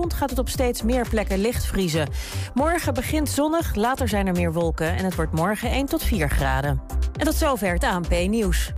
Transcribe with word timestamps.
vanavond 0.00 0.14
gaat 0.14 0.30
het 0.30 0.38
op 0.38 0.48
steeds 0.48 0.82
meer 0.82 1.08
plekken 1.08 1.38
licht 1.38 1.64
vriezen. 1.64 2.08
Morgen 2.54 2.94
begint 2.94 3.28
zonnig, 3.28 3.74
later 3.74 4.08
zijn 4.08 4.26
er 4.26 4.32
meer 4.32 4.52
wolken 4.52 4.96
en 4.96 5.04
het 5.04 5.14
wordt 5.14 5.32
morgen 5.32 5.70
1 5.70 5.86
tot 5.86 6.02
4 6.02 6.30
graden. 6.30 6.80
En 7.16 7.24
tot 7.24 7.34
zover 7.34 7.72
het 7.72 7.84
ANP-nieuws. 7.84 8.72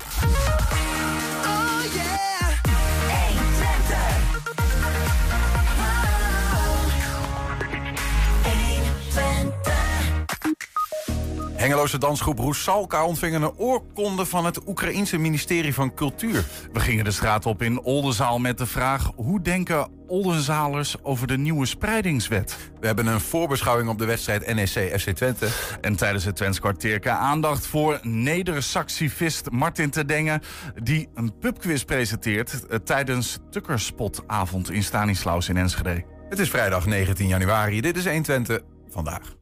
Hengeloze 11.62 11.98
dansgroep 11.98 12.38
Roesalka 12.38 13.06
ontving 13.06 13.34
een 13.34 13.56
oorkonde 13.56 14.26
van 14.26 14.44
het 14.44 14.68
Oekraïense 14.68 15.18
ministerie 15.18 15.74
van 15.74 15.94
Cultuur. 15.94 16.44
We 16.72 16.80
gingen 16.80 17.04
de 17.04 17.10
straat 17.10 17.46
op 17.46 17.62
in 17.62 17.80
Oldenzaal 17.80 18.38
met 18.38 18.58
de 18.58 18.66
vraag: 18.66 19.10
hoe 19.16 19.40
denken 19.40 19.88
Oldenzalers 20.06 20.96
over 21.02 21.26
de 21.26 21.38
nieuwe 21.38 21.66
spreidingswet? 21.66 22.56
We 22.80 22.86
hebben 22.86 23.06
een 23.06 23.20
voorbeschouwing 23.20 23.88
op 23.88 23.98
de 23.98 24.04
wedstrijd 24.04 24.54
NEC 24.54 25.00
FC 25.00 25.10
Twente. 25.10 25.48
En 25.80 25.96
tijdens 25.96 26.24
het 26.24 26.36
Twents 26.36 26.60
kwartierke 26.60 27.10
aandacht 27.10 27.66
voor 27.66 28.00
neder-saxifist 28.02 29.50
Martin 29.50 29.90
Terdengen, 29.90 30.42
die 30.82 31.08
een 31.14 31.38
pubquiz 31.38 31.82
presenteert 31.82 32.66
eh, 32.66 32.78
tijdens 32.78 33.38
Tukkerspotavond 33.50 34.70
in 34.70 34.82
Stanislaus 34.82 35.48
in 35.48 35.56
Enschede. 35.56 36.04
Het 36.28 36.38
is 36.38 36.50
vrijdag 36.50 36.86
19 36.86 37.26
januari. 37.26 37.80
Dit 37.80 37.96
is 37.96 38.04
1 38.04 38.22
Twente 38.22 38.62
vandaag. 38.88 39.34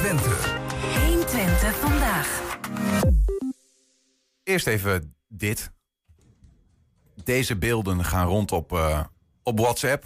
120. 0.00 0.58
120 1.06 1.76
vandaag. 1.76 2.58
Eerst 4.42 4.66
even 4.66 5.14
dit. 5.28 5.70
Deze 7.24 7.56
beelden 7.56 8.04
gaan 8.04 8.26
rond 8.26 8.52
op, 8.52 8.72
uh, 8.72 9.04
op 9.42 9.58
WhatsApp. 9.58 10.04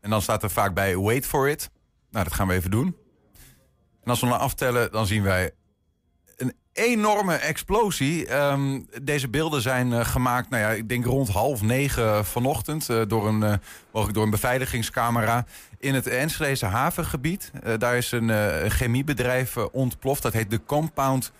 En 0.00 0.10
dan 0.10 0.22
staat 0.22 0.42
er 0.42 0.50
vaak 0.50 0.74
bij 0.74 0.96
wait 0.96 1.26
for 1.26 1.48
it. 1.48 1.70
Nou, 2.10 2.24
dat 2.24 2.34
gaan 2.34 2.48
we 2.48 2.54
even 2.54 2.70
doen. 2.70 2.96
En 4.02 4.10
als 4.10 4.20
we 4.20 4.26
dan 4.26 4.38
aftellen, 4.38 4.92
dan 4.92 5.06
zien 5.06 5.22
wij 5.22 5.50
enorme 6.72 7.34
explosie. 7.34 8.34
Um, 8.34 8.88
deze 9.02 9.28
beelden 9.28 9.62
zijn 9.62 9.90
uh, 9.90 10.04
gemaakt, 10.04 10.50
nou 10.50 10.62
ja, 10.62 10.70
ik 10.70 10.88
denk 10.88 11.04
rond 11.04 11.28
half 11.28 11.62
negen 11.62 12.24
vanochtend... 12.24 12.88
Uh, 12.88 13.02
door, 13.06 13.28
een, 13.28 13.42
uh, 13.42 13.52
mogelijk 13.92 14.14
door 14.14 14.24
een 14.24 14.30
beveiligingscamera 14.30 15.44
in 15.78 15.94
het 15.94 16.06
Enschedeze 16.06 16.66
havengebied. 16.66 17.50
daar 17.78 17.96
is 17.96 18.12
een 18.12 18.30
chemiebedrijf 18.70 19.56
ontploft. 19.56 20.22
Dat 20.22 20.32
heet 20.32 20.50
de 20.50 20.64
Compound 20.64 21.32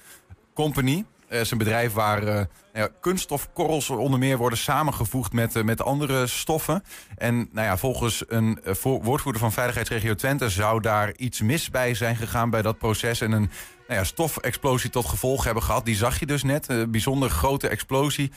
Company. 0.54 1.04
Het 1.32 1.40
is 1.40 1.50
een 1.50 1.58
bedrijf 1.58 1.92
waar 1.92 2.22
uh, 2.22 2.40
ja, 2.74 2.88
kunststofkorrels 3.00 3.90
onder 3.90 4.18
meer 4.18 4.36
worden 4.36 4.58
samengevoegd 4.58 5.32
met, 5.32 5.56
uh, 5.56 5.62
met 5.62 5.82
andere 5.82 6.26
stoffen. 6.26 6.84
En 7.16 7.48
nou 7.52 7.66
ja, 7.66 7.76
volgens 7.76 8.24
een 8.28 8.58
woordvoerder 8.82 9.40
van 9.40 9.52
Veiligheidsregio 9.52 10.14
Twente 10.14 10.50
zou 10.50 10.80
daar 10.80 11.12
iets 11.16 11.40
mis 11.40 11.70
bij 11.70 11.94
zijn 11.94 12.16
gegaan 12.16 12.50
bij 12.50 12.62
dat 12.62 12.78
proces. 12.78 13.20
En 13.20 13.32
een 13.32 13.50
nou 13.88 14.00
ja, 14.00 14.04
stofexplosie 14.04 14.90
tot 14.90 15.06
gevolg 15.06 15.44
hebben 15.44 15.62
gehad. 15.62 15.84
Die 15.84 15.96
zag 15.96 16.18
je 16.18 16.26
dus 16.26 16.42
net. 16.42 16.68
Een 16.68 16.90
bijzonder 16.90 17.30
grote 17.30 17.68
explosie. 17.68 18.32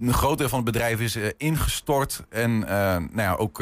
een 0.00 0.14
groot 0.14 0.38
deel 0.38 0.48
van 0.48 0.58
het 0.64 0.72
bedrijf 0.72 1.00
is 1.00 1.16
ingestort. 1.36 2.24
En 2.28 2.58
nou 2.58 3.12
ja, 3.16 3.34
ook 3.34 3.60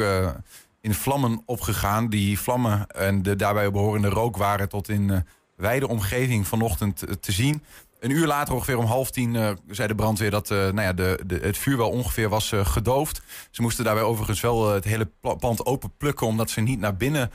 in 0.81 0.93
vlammen 0.93 1.41
opgegaan. 1.45 2.09
Die 2.09 2.39
vlammen 2.39 2.87
en 2.87 3.23
de 3.23 3.35
daarbij 3.35 3.71
behorende 3.71 4.09
rook 4.09 4.37
waren 4.37 4.69
tot 4.69 4.89
in 4.89 5.25
wijde 5.55 5.87
omgeving 5.87 6.47
vanochtend 6.47 7.03
te 7.19 7.31
zien. 7.31 7.63
Een 8.01 8.11
uur 8.11 8.27
later, 8.27 8.53
ongeveer 8.53 8.77
om 8.77 8.85
half 8.85 9.11
tien, 9.11 9.33
uh, 9.33 9.49
zei 9.67 9.87
de 9.87 9.95
brandweer 9.95 10.31
dat 10.31 10.49
uh, 10.49 10.57
nou 10.57 10.81
ja, 10.81 10.93
de, 10.93 11.19
de, 11.25 11.39
het 11.41 11.57
vuur 11.57 11.77
wel 11.77 11.89
ongeveer 11.89 12.29
was 12.29 12.51
uh, 12.51 12.65
gedoofd. 12.65 13.21
Ze 13.51 13.61
moesten 13.61 13.83
daarbij 13.83 14.03
overigens 14.03 14.41
wel 14.41 14.73
het 14.73 14.83
hele 14.83 15.09
pand 15.39 15.65
open 15.65 15.97
plukken, 15.97 16.27
omdat 16.27 16.49
ze 16.49 16.61
niet 16.61 16.79
naar 16.79 16.95
binnen 16.95 17.31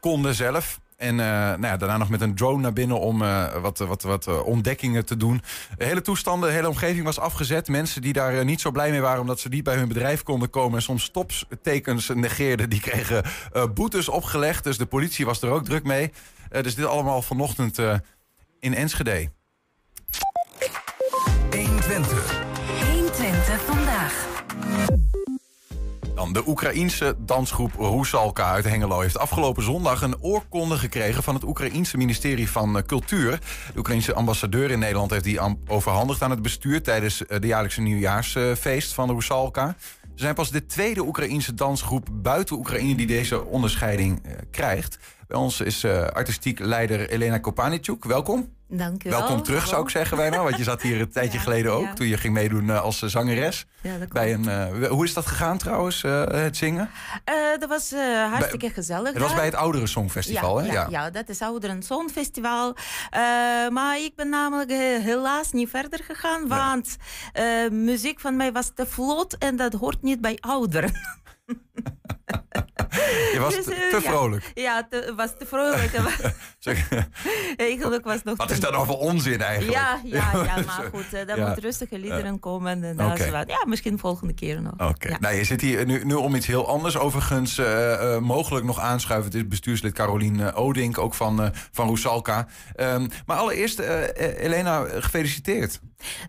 konden 0.00 0.34
zelf. 0.34 0.80
En 0.96 1.14
nou 1.14 1.62
ja, 1.62 1.76
daarna 1.76 1.96
nog 1.96 2.08
met 2.08 2.20
een 2.20 2.34
drone 2.34 2.62
naar 2.62 2.72
binnen 2.72 3.00
om 3.00 3.18
wat, 3.60 3.78
wat, 3.78 4.02
wat 4.02 4.42
ontdekkingen 4.42 5.04
te 5.04 5.16
doen. 5.16 5.42
De 5.76 5.84
hele 5.84 6.00
toestanden, 6.00 6.48
de 6.48 6.54
hele 6.54 6.68
omgeving 6.68 7.04
was 7.04 7.18
afgezet. 7.18 7.68
Mensen 7.68 8.02
die 8.02 8.12
daar 8.12 8.44
niet 8.44 8.60
zo 8.60 8.70
blij 8.70 8.90
mee 8.90 9.00
waren 9.00 9.20
omdat 9.20 9.40
ze 9.40 9.48
niet 9.48 9.64
bij 9.64 9.76
hun 9.76 9.88
bedrijf 9.88 10.22
konden 10.22 10.50
komen... 10.50 10.76
en 10.76 10.82
soms 10.82 11.04
stoptekens 11.04 12.08
negeerden, 12.08 12.70
die 12.70 12.80
kregen 12.80 13.24
boetes 13.74 14.08
opgelegd. 14.08 14.64
Dus 14.64 14.78
de 14.78 14.86
politie 14.86 15.24
was 15.24 15.42
er 15.42 15.50
ook 15.50 15.64
druk 15.64 15.84
mee. 15.84 16.12
dus 16.50 16.74
dit 16.74 16.84
allemaal 16.84 17.22
vanochtend 17.22 17.78
in 18.60 18.74
Enschede. 18.74 19.30
120. 21.50 22.44
120 22.92 23.60
vandaag. 23.64 24.30
Dan 26.14 26.32
de 26.32 26.48
Oekraïense 26.48 27.14
dansgroep 27.18 27.72
Rusalka 27.78 28.50
uit 28.50 28.64
Hengelo 28.64 29.00
heeft 29.00 29.18
afgelopen 29.18 29.62
zondag 29.62 30.02
een 30.02 30.20
oorkonde 30.20 30.76
gekregen 30.76 31.22
van 31.22 31.34
het 31.34 31.44
Oekraïense 31.44 31.96
ministerie 31.96 32.50
van 32.50 32.82
Cultuur. 32.86 33.30
De 33.72 33.78
Oekraïense 33.78 34.14
ambassadeur 34.14 34.70
in 34.70 34.78
Nederland 34.78 35.10
heeft 35.10 35.24
die 35.24 35.40
overhandigd 35.66 36.22
aan 36.22 36.30
het 36.30 36.42
bestuur 36.42 36.82
tijdens 36.82 37.18
de 37.18 37.46
jaarlijkse 37.46 37.80
nieuwjaarsfeest 37.80 38.92
van 38.92 39.10
Rusalka. 39.10 39.76
Ze 40.02 40.22
zijn 40.22 40.34
pas 40.34 40.50
de 40.50 40.66
tweede 40.66 41.06
Oekraïense 41.06 41.54
dansgroep 41.54 42.08
buiten 42.12 42.56
Oekraïne 42.56 42.94
die 42.94 43.06
deze 43.06 43.44
onderscheiding 43.44 44.22
krijgt. 44.50 44.98
Bij 45.32 45.40
ons 45.40 45.60
is 45.60 45.84
uh, 45.84 46.06
artistiek 46.06 46.58
leider 46.58 47.10
Elena 47.10 47.38
Kopanichuk. 47.38 48.04
Welkom. 48.04 48.54
Dank 48.68 49.04
u 49.04 49.10
wel. 49.10 49.18
Welkom 49.18 49.42
terug, 49.42 49.66
zou 49.66 49.82
ik 49.82 49.88
zeggen 49.88 50.16
bijna. 50.16 50.42
Want 50.42 50.56
je 50.56 50.62
zat 50.62 50.82
hier 50.82 51.00
een 51.00 51.12
tijdje 51.18 51.38
ja, 51.38 51.44
geleden 51.44 51.72
ook, 51.72 51.84
ja. 51.84 51.92
toen 51.92 52.06
je 52.06 52.16
ging 52.16 52.34
meedoen 52.34 52.64
uh, 52.64 52.82
als 52.82 52.98
zangeres. 52.98 53.66
Ja, 53.82 53.98
dat 53.98 54.08
bij 54.08 54.32
een, 54.32 54.44
uh, 54.44 54.88
hoe 54.88 55.04
is 55.04 55.14
dat 55.14 55.26
gegaan 55.26 55.58
trouwens, 55.58 56.02
uh, 56.02 56.24
het 56.24 56.56
zingen? 56.56 56.90
dat 57.58 57.68
was 57.68 57.90
hartstikke 58.30 58.66
bij, 58.66 58.74
gezellig. 58.74 59.12
Het 59.12 59.22
was 59.22 59.34
bij 59.34 59.44
het 59.44 59.54
Ouderen 59.54 59.88
Songfestival, 59.88 60.60
ja, 60.60 60.66
hè? 60.66 60.72
Ja, 60.72 60.86
ja. 60.90 61.10
dat 61.10 61.28
is 61.28 61.40
Ouderen 61.40 61.82
Songfestival. 61.82 62.76
maar 63.70 63.98
ik 63.98 64.12
ben 64.16 64.28
namelijk 64.28 64.70
helaas 65.02 65.52
niet 65.52 65.68
verder 65.68 66.00
gegaan, 66.04 66.48
want 66.48 66.96
muziek 67.70 68.20
van 68.20 68.36
mij 68.36 68.52
was 68.52 68.70
te 68.74 68.86
vlot 68.86 69.38
en 69.38 69.56
dat 69.56 69.72
hoort 69.72 70.02
niet 70.02 70.20
bij 70.20 70.38
ouderen. 70.40 70.92
Je 73.32 73.38
was 73.40 73.54
dus, 73.54 73.64
te, 73.64 73.88
te 73.90 74.00
vrolijk. 74.00 74.50
Ja, 74.54 74.86
het 74.90 75.12
was 75.16 75.30
te 75.38 75.46
vrolijk. 75.46 75.90
eigenlijk 77.56 78.04
was 78.04 78.22
nog 78.22 78.36
Wat 78.36 78.50
is 78.50 78.60
dat 78.60 78.72
nou 78.72 78.86
voor 78.86 78.98
onzin 78.98 79.40
eigenlijk? 79.40 79.78
Ja, 79.78 80.00
ja, 80.04 80.30
ja 80.32 80.54
maar 80.66 80.88
goed, 80.90 81.04
uh, 81.04 81.26
daar 81.26 81.36
ja. 81.36 81.44
moeten 81.44 81.62
rustige 81.62 81.98
liederen 81.98 82.38
komen. 82.38 82.84
En 82.84 82.92
okay. 82.94 83.30
wat, 83.30 83.48
ja, 83.48 83.64
misschien 83.66 83.98
volgende 83.98 84.34
keer 84.34 84.62
nog. 84.62 84.72
Oké. 84.72 84.84
Okay. 84.84 85.16
Nou, 85.20 85.34
je 85.34 85.44
zit 85.44 85.60
hier 85.60 85.86
nu, 85.86 86.04
nu 86.04 86.14
om 86.14 86.34
iets 86.34 86.46
heel 86.46 86.68
anders. 86.68 86.96
Overigens, 86.96 87.58
uh, 87.58 87.66
uh, 87.66 88.18
mogelijk 88.18 88.66
nog 88.66 88.80
aanschuiven. 88.80 89.30
Het 89.30 89.40
is 89.40 89.48
bestuurslid 89.48 89.92
Carolien 89.92 90.54
Odink, 90.54 90.98
ook 90.98 91.14
van, 91.14 91.52
van 91.72 91.86
Roesalka. 91.86 92.46
Um, 92.76 93.08
maar 93.26 93.36
allereerst, 93.36 93.78
Elena, 93.78 94.84
gefeliciteerd. 94.88 95.80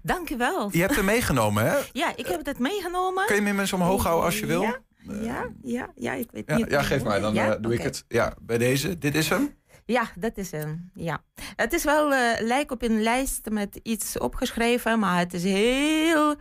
Dank 0.01 0.29
u 0.29 0.37
wel. 0.37 0.69
Je 0.71 0.81
hebt 0.81 0.95
hem 0.95 1.05
meegenomen, 1.15 1.65
hè? 1.65 1.77
Ja, 1.91 2.11
ik 2.15 2.27
heb 2.27 2.45
het 2.45 2.59
meegenomen. 2.59 3.25
Kun 3.25 3.35
je 3.35 3.41
me 3.41 3.53
mensen 3.53 3.77
omhoog 3.77 4.03
houden 4.03 4.25
als 4.25 4.39
je 4.39 4.45
wil? 4.45 4.61
Ja. 4.61 4.79
Ja, 5.21 5.49
ja, 5.61 5.91
ja, 5.95 6.13
ik 6.13 6.31
weet 6.31 6.47
niet. 6.47 6.69
Ja, 6.69 6.81
geef 6.81 7.03
mij, 7.03 7.19
dan 7.19 7.37
uh, 7.37 7.47
doe 7.47 7.55
okay. 7.55 7.71
ik 7.71 7.81
het. 7.81 8.05
Ja, 8.07 8.33
bij 8.41 8.57
deze. 8.57 8.97
Dit 8.97 9.15
is 9.15 9.29
hem? 9.29 9.55
Ja, 9.85 10.09
dat 10.15 10.37
is 10.37 10.51
hem. 10.51 10.89
Ja. 10.93 11.23
Het 11.55 11.73
is 11.73 11.83
wel, 11.83 12.11
uh, 12.11 12.19
lijkt 12.39 12.71
op 12.71 12.81
een 12.81 13.01
lijst 13.01 13.49
met 13.49 13.79
iets 13.83 14.17
opgeschreven, 14.17 14.99
maar 14.99 15.19
het 15.19 15.33
is 15.33 15.43
heel, 15.43 16.35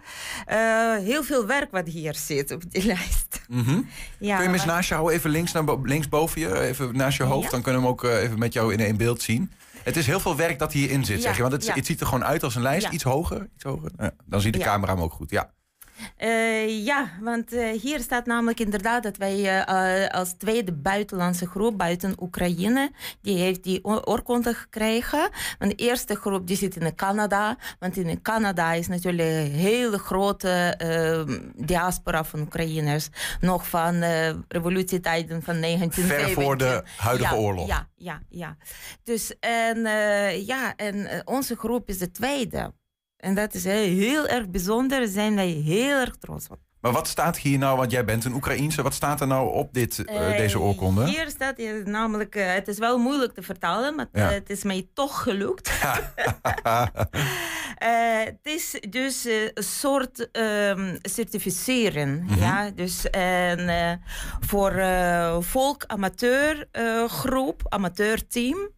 uh, 0.50 0.96
heel 0.96 1.22
veel 1.22 1.46
werk 1.46 1.70
wat 1.70 1.88
hier 1.88 2.14
zit 2.14 2.50
op 2.50 2.70
die 2.70 2.84
lijst. 2.94 3.40
Mm 3.48 3.62
-hmm. 3.62 3.88
ja, 4.18 4.34
Kun 4.34 4.44
je 4.44 4.50
hem 4.50 4.52
eens 4.52 4.64
naast 4.64 4.88
je 4.88 4.94
houden, 4.94 5.16
even 5.16 5.30
links, 5.30 5.52
naar, 5.52 5.64
links 5.82 6.08
boven 6.08 6.40
je, 6.40 6.60
even 6.60 6.96
naast 6.96 7.16
je 7.16 7.22
hoofd, 7.22 7.50
dan 7.50 7.62
kunnen 7.62 7.80
we 7.80 7.86
hem 7.86 7.96
ook 7.96 8.04
uh, 8.04 8.22
even 8.22 8.38
met 8.38 8.52
jou 8.52 8.72
in 8.72 8.80
één 8.80 8.96
beeld 8.96 9.22
zien. 9.22 9.52
Het 9.82 9.96
is 9.96 10.06
heel 10.06 10.20
veel 10.20 10.36
werk 10.36 10.58
dat 10.58 10.72
hierin 10.72 11.04
zit, 11.04 11.22
zeg 11.22 11.36
je. 11.36 11.42
Want 11.42 11.54
het, 11.54 11.74
het, 11.74 11.86
ziet 11.86 12.00
er 12.00 12.06
gewoon 12.06 12.24
uit 12.24 12.42
als 12.42 12.54
een 12.54 12.62
lijst, 12.62 12.88
iets 12.88 13.04
hoger. 13.04 13.48
Iets 13.54 13.64
hoger. 13.64 13.90
dan 14.24 14.40
ziet 14.40 14.52
de 14.52 14.58
camera 14.58 14.92
hem 14.92 15.02
ook 15.02 15.12
goed, 15.12 15.30
ja. 15.30 15.52
Uh, 16.18 16.84
ja, 16.84 17.10
want 17.20 17.52
uh, 17.52 17.80
hier 17.80 18.00
staat 18.00 18.26
namelijk 18.26 18.60
inderdaad 18.60 19.02
dat 19.02 19.16
wij 19.16 19.38
uh, 19.38 20.08
als 20.08 20.32
tweede 20.32 20.72
buitenlandse 20.72 21.46
groep 21.46 21.78
buiten 21.78 22.14
Oekraïne, 22.20 22.90
die 23.20 23.38
heeft 23.38 23.62
die 23.62 23.84
oorkonde 23.84 24.54
gekregen. 24.54 25.28
Want 25.58 25.70
de 25.70 25.84
eerste 25.84 26.14
groep 26.14 26.46
die 26.46 26.56
zit 26.56 26.76
in 26.76 26.94
Canada, 26.94 27.56
want 27.78 27.96
in 27.96 28.22
Canada 28.22 28.72
is 28.72 28.88
natuurlijk 28.88 29.28
een 29.28 29.52
hele 29.52 29.99
grote 29.99 30.50
diaspora 31.54 32.25
van 32.25 32.40
Oekraïners, 32.40 33.08
nog 33.40 33.69
van 33.69 34.02
revolutietijden 34.49 35.43
van 35.43 35.60
1917. 35.60 36.34
Ver 36.34 36.43
voor 36.43 36.56
de 36.56 36.82
huidige 36.96 37.34
ja, 37.34 37.40
oorlog. 37.40 37.66
Ja, 37.66 37.88
ja, 37.96 38.22
ja. 38.28 38.56
Dus 39.02 39.38
en, 39.40 39.81
ja, 40.46 40.76
en 40.76 41.22
onze 41.25 41.56
groep 41.56 41.88
is 41.88 41.99
de 41.99 42.10
tweede. 42.10 42.72
En 43.22 43.34
dat 43.34 43.54
is 43.54 43.64
heel 43.64 44.26
erg 44.26 44.48
bijzonder. 44.48 44.98
Daar 44.98 45.08
zijn 45.08 45.34
wij 45.34 45.46
heel 45.48 45.98
erg 45.98 46.16
trots 46.16 46.48
op. 46.48 46.58
Maar 46.80 46.92
wat 46.92 47.08
staat 47.08 47.38
hier 47.38 47.58
nou, 47.58 47.76
want 47.76 47.90
jij 47.90 48.04
bent 48.04 48.24
een 48.24 48.34
Oekraïense, 48.34 48.82
wat 48.82 48.94
staat 48.94 49.20
er 49.20 49.26
nou 49.26 49.52
op 49.52 49.72
dit, 49.74 49.98
uh, 49.98 50.30
Uh, 50.30 50.36
deze 50.36 50.60
oorkonde? 50.60 51.08
Hier 51.08 51.28
staat 51.28 51.56
hier 51.56 51.88
namelijk, 51.88 52.34
uh, 52.34 52.52
het 52.52 52.69
is 52.69 52.78
wel 52.78 52.98
moeilijk 52.98 53.34
te 53.34 53.42
vertalen, 53.42 53.94
maar 53.94 54.06
Ja. 54.12 54.28
het 54.30 54.50
is 54.50 54.62
mij 54.62 54.88
toch 54.94 55.22
gelukt. 55.22 55.70
Eh, 57.78 58.24
het 58.24 58.38
is 58.42 58.80
dus 58.90 59.25
eh, 59.26 59.42
een 59.54 59.62
soort 59.62 60.30
ehm, 60.30 60.96
certificeren. 61.02 62.25
Mhm. 62.25 62.38
ja? 62.38 62.70
Dus 62.70 63.10
en, 63.10 63.68
eh, 63.68 63.92
voor 64.40 64.70
eh, 64.70 65.36
volk 65.40 65.84
amateur 65.86 66.68
eh, 66.70 67.04
groep, 67.08 67.62
amateurteam. 67.68 68.68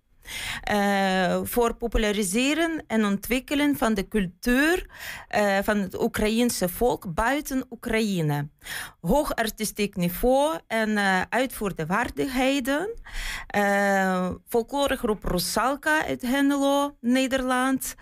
Eh, 0.62 1.40
voor 1.42 1.74
populariseren 1.74 2.84
en 2.86 3.04
ontwikkelen 3.04 3.76
van 3.76 3.94
de 3.94 4.08
cultuur 4.08 4.86
eh, 5.28 5.58
van 5.62 5.78
het 5.78 6.02
Oekraïense 6.02 6.68
volk 6.68 7.14
buiten 7.14 7.66
Oekraïne. 7.70 8.48
Hoog 9.00 9.34
artistiek 9.34 9.96
niveau 9.96 10.58
en 10.66 10.96
eh 10.98 11.20
uitvoerde 11.28 11.86
waardigheden. 11.86 12.88
Folkloregroep 14.48 15.24
Rosalka 15.24 16.04
uit 16.06 16.22
Hengelo, 16.22 16.96
Nederland. 17.00 17.94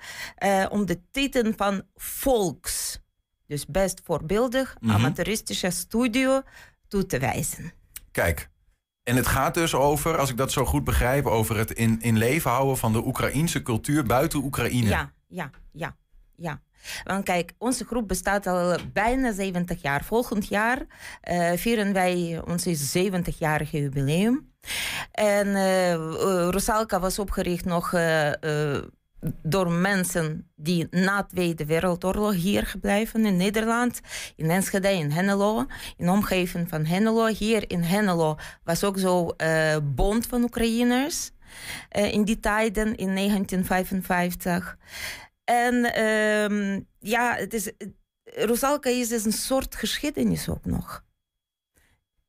om 0.70 0.86
de 0.86 1.00
titel 1.10 1.52
van 1.56 1.82
Volks, 1.94 2.98
dus 3.46 3.66
best 3.66 4.00
voorbeeldig, 4.04 4.76
Mhm. 4.80 4.94
amateuristische 4.94 5.70
studio, 5.70 6.42
toe 6.88 7.06
te 7.06 7.19
wijzen. 7.19 7.72
Kijk, 8.10 8.48
en 9.04 9.16
het 9.16 9.26
gaat 9.26 9.54
dus 9.54 9.75
over, 9.75 10.19
als 10.19 10.31
ik 10.31 10.37
dat 10.37 10.52
zo 10.52 10.64
goed 10.64 10.84
begrijp, 10.84 11.26
over 11.26 11.56
het 11.56 11.70
in, 11.70 12.00
in 12.00 12.19
leven 12.19 12.50
houden 12.50 12.76
van 12.76 12.93
de 12.93 13.06
Oekraïense 13.06 13.62
cultuur 13.62 14.04
buiten 14.04 14.44
Oekraïne. 14.44 14.88
Ja, 14.88 15.12
ja, 15.28 15.50
ja, 15.72 15.96
ja. 16.37 16.60
Want 17.04 17.25
kijk, 17.25 17.52
onze 17.58 17.84
groep 17.84 18.08
bestaat 18.08 18.46
al 18.46 18.76
bijna 18.93 19.32
70 19.32 19.82
jaar. 19.82 20.04
Volgend 20.04 20.49
jaar 20.49 20.87
eh, 21.20 21.52
vieren 21.56 21.93
wij 21.93 22.43
ons 22.46 22.96
70-jarige 22.96 23.81
jubileum. 23.81 24.52
En 25.12 25.55
eh, 25.55 25.94
Rosalka 26.50 27.00
was 27.00 27.19
opgericht 27.19 27.64
nog 27.64 27.93
eh, 27.93 28.32
door 29.42 29.70
mensen 29.70 30.50
die 30.56 30.86
na 30.90 31.26
de 31.32 31.66
Wereldoorlog 31.66 32.34
hier 32.34 32.66
gebleven 32.66 33.26
in 33.26 33.36
Nederland, 33.36 34.00
in 34.36 34.50
Enschede, 34.50 34.92
in 34.92 35.10
Hengelo, 35.10 35.66
in 35.96 36.06
de 36.06 36.12
omgeving 36.12 36.69
van 36.69 36.84
Hengelo. 36.84 37.26
Hier 37.26 37.70
in 37.70 37.82
Hengelo 37.82 38.36
was 38.64 38.84
ook 38.84 38.98
zo 38.98 39.28
eh 39.28 39.76
bond 39.82 40.26
van 40.26 40.42
Oekraïners 40.42 41.30
eh, 41.88 42.12
in 42.12 42.24
die 42.24 42.40
tijden, 42.40 42.96
in 42.96 43.14
1955. 43.14 44.76
En 45.44 45.94
ehm, 45.94 46.80
ja, 46.98 47.34
het 47.34 47.54
is, 47.54 47.72
Rosalka 48.24 48.90
is 48.90 49.08
dus 49.08 49.24
een 49.24 49.32
soort 49.32 49.74
geschiedenis 49.74 50.48
ook 50.48 50.64
nog. 50.64 51.04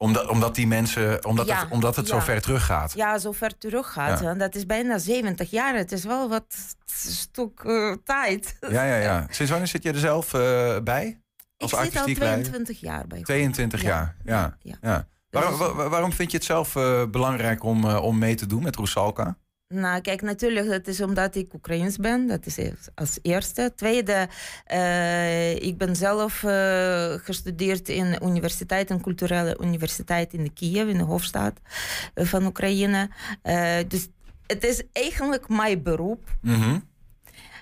Omdat, 0.04 0.28
omdat 0.28 0.56
die 0.56 0.68
mensen, 0.68 1.26
omdat 1.26 1.48
Ja, 1.48 1.60
het, 1.60 1.72
omdat 1.72 1.96
het 1.96 2.08
zo 2.08 2.20
ver 2.20 2.42
teruggaat. 2.42 2.94
Ja, 2.96 3.18
zo 3.18 3.32
ver 3.32 3.58
terug 3.58 3.92
gaat. 3.92 4.20
Ja. 4.20 4.34
Dat 4.34 4.56
is 4.56 4.66
bijna 4.66 4.98
70 4.98 5.52
jaar. 5.52 5.76
Het 5.76 5.92
is 5.92 6.04
wel 6.04 6.30
wat 6.30 6.46
stuk 6.86 7.60
eh, 7.64 7.92
tijd. 8.04 8.58
Ja, 8.70 8.84
ja, 8.84 8.96
ja. 8.96 9.26
Sinds 9.30 9.52
wanneer 9.52 9.70
zit 9.70 9.84
je 9.84 9.92
er 9.92 9.98
zelf 10.00 10.34
eh, 10.34 10.40
bij? 10.84 11.22
Als 11.58 11.72
Ik 11.72 11.78
zit 11.78 11.78
al 11.78 11.80
artistiek 11.80 12.18
leider? 12.18 12.44
22 12.44 12.80
jaar 12.80 13.08
bij. 13.08 13.22
22 13.22 13.82
Ja. 13.82 14.16
jaar, 14.24 14.58
ja. 14.62 14.78
Ja. 14.82 15.08
Waarom, 15.30 15.58
waarom 15.90 16.12
vind 16.14 16.32
je 16.32 16.38
het 16.38 16.46
zelf 16.46 16.76
eh, 16.76 17.04
belangrijk 17.06 17.64
om, 17.64 17.86
om 17.86 18.18
mee 18.18 18.36
te 18.36 18.46
doen 18.46 18.64
met 18.64 18.76
Roesalka? 18.76 19.38
Nou, 19.74 20.02
kijk, 20.02 20.22
natuurlijk, 20.22 20.70
dat 20.70 20.88
is 20.88 21.02
omdat 21.02 21.36
ik 21.36 21.54
Oekraïens 21.54 21.98
ben. 21.98 22.28
Dat 22.28 22.46
is 22.46 22.58
als 22.96 23.20
eerste. 23.22 23.72
Tweede, 23.76 24.28
eh, 24.66 25.56
ik 25.56 25.78
ben 25.78 25.96
zelf 25.96 26.44
eh, 26.44 27.14
gestudeerd 27.14 27.90
in 27.90 28.12
de 28.12 28.22
universiteit, 28.24 28.90
een 28.90 29.02
culturele 29.02 29.58
universiteit 29.62 30.34
in 30.34 30.54
Kiev, 30.54 30.88
in 30.88 30.98
de 30.98 31.04
hoofdstad 31.04 31.54
eh, 32.14 32.26
van 32.26 32.46
Oekraïne. 32.46 33.10
Dus 33.88 34.08
het 34.48 34.64
is 34.64 34.84
eigenlijk 34.92 35.50
mijn 35.50 35.84
beroep. 35.84 36.38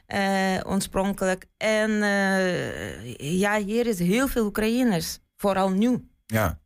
Eh, 0.06 0.60
oorspronkelijk. 0.64 1.46
En 1.57 1.92
ja, 3.18 3.57
hier 3.57 3.88
is 3.88 4.00
heel 4.00 4.28
veel 4.28 4.46
Oekraïners, 4.46 5.19
vooral 5.38 5.69
nu. 5.69 6.10
Ja. 6.25 6.61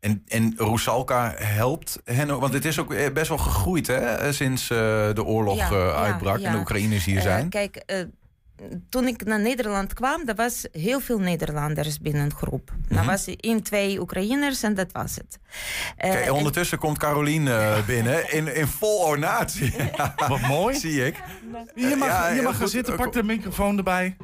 En, 0.00 0.22
en 0.28 0.54
Roesalka 0.56 1.34
helpt 1.36 2.00
hen 2.04 2.30
ook, 2.30 2.40
want 2.40 2.52
het 2.52 2.64
is 2.64 2.78
ook 2.78 2.92
eh, 2.92 3.12
best 3.12 3.28
wel 3.28 3.38
gegroeid 3.38 3.86
hè, 3.86 4.32
sinds 4.32 4.70
eh, 4.70 4.76
de 5.14 5.24
oorlog 5.24 5.56
Ja, 5.56 5.64
eh, 5.70 5.70
ja, 5.76 5.92
uitbrak 5.92 6.40
en 6.40 6.52
de 6.52 6.58
Oekraïners 6.58 7.04
hier 7.04 7.20
zijn. 7.20 7.48
kijk, 7.48 7.76
eh, 7.76 7.98
toen 8.88 9.06
ik 9.06 9.24
naar 9.24 9.40
Nederland 9.40 9.92
kwam, 9.94 10.22
er 10.28 10.34
was 10.34 10.66
heel 10.72 11.00
veel 11.00 11.18
Nederlanders 11.18 11.98
binnen 12.00 12.22
een 12.22 12.34
groep. 12.34 12.72
Mhm. 12.88 12.98
Er 12.98 13.04
was 13.04 13.26
één, 13.36 13.62
twee 13.62 14.00
Oekraïners 14.00 14.62
en 14.62 14.74
dat 14.74 14.92
was 14.92 15.14
het. 15.16 15.38
Eh, 15.96 16.26
en- 16.26 16.32
ondertussen 16.32 16.78
komt 16.78 16.98
Carolien 16.98 17.48
eh, 17.48 17.84
binnen 17.86 18.32
in, 18.32 18.54
in 18.54 18.66
vol 18.66 18.98
ornaat. 19.06 19.54
Wat 20.28 20.40
mooi. 20.40 20.76
Zie 20.78 21.06
ik. 21.06 21.14
Je 21.74 21.94
mag, 21.98 22.08
Ja, 22.08 22.28
je 22.28 22.42
mag 22.42 22.52
gaan 22.52 22.60
goed. 22.60 22.70
zitten, 22.70 22.96
pak 22.96 23.12
de 23.12 23.22
microfoon 23.22 23.76
erbij. 23.76 24.16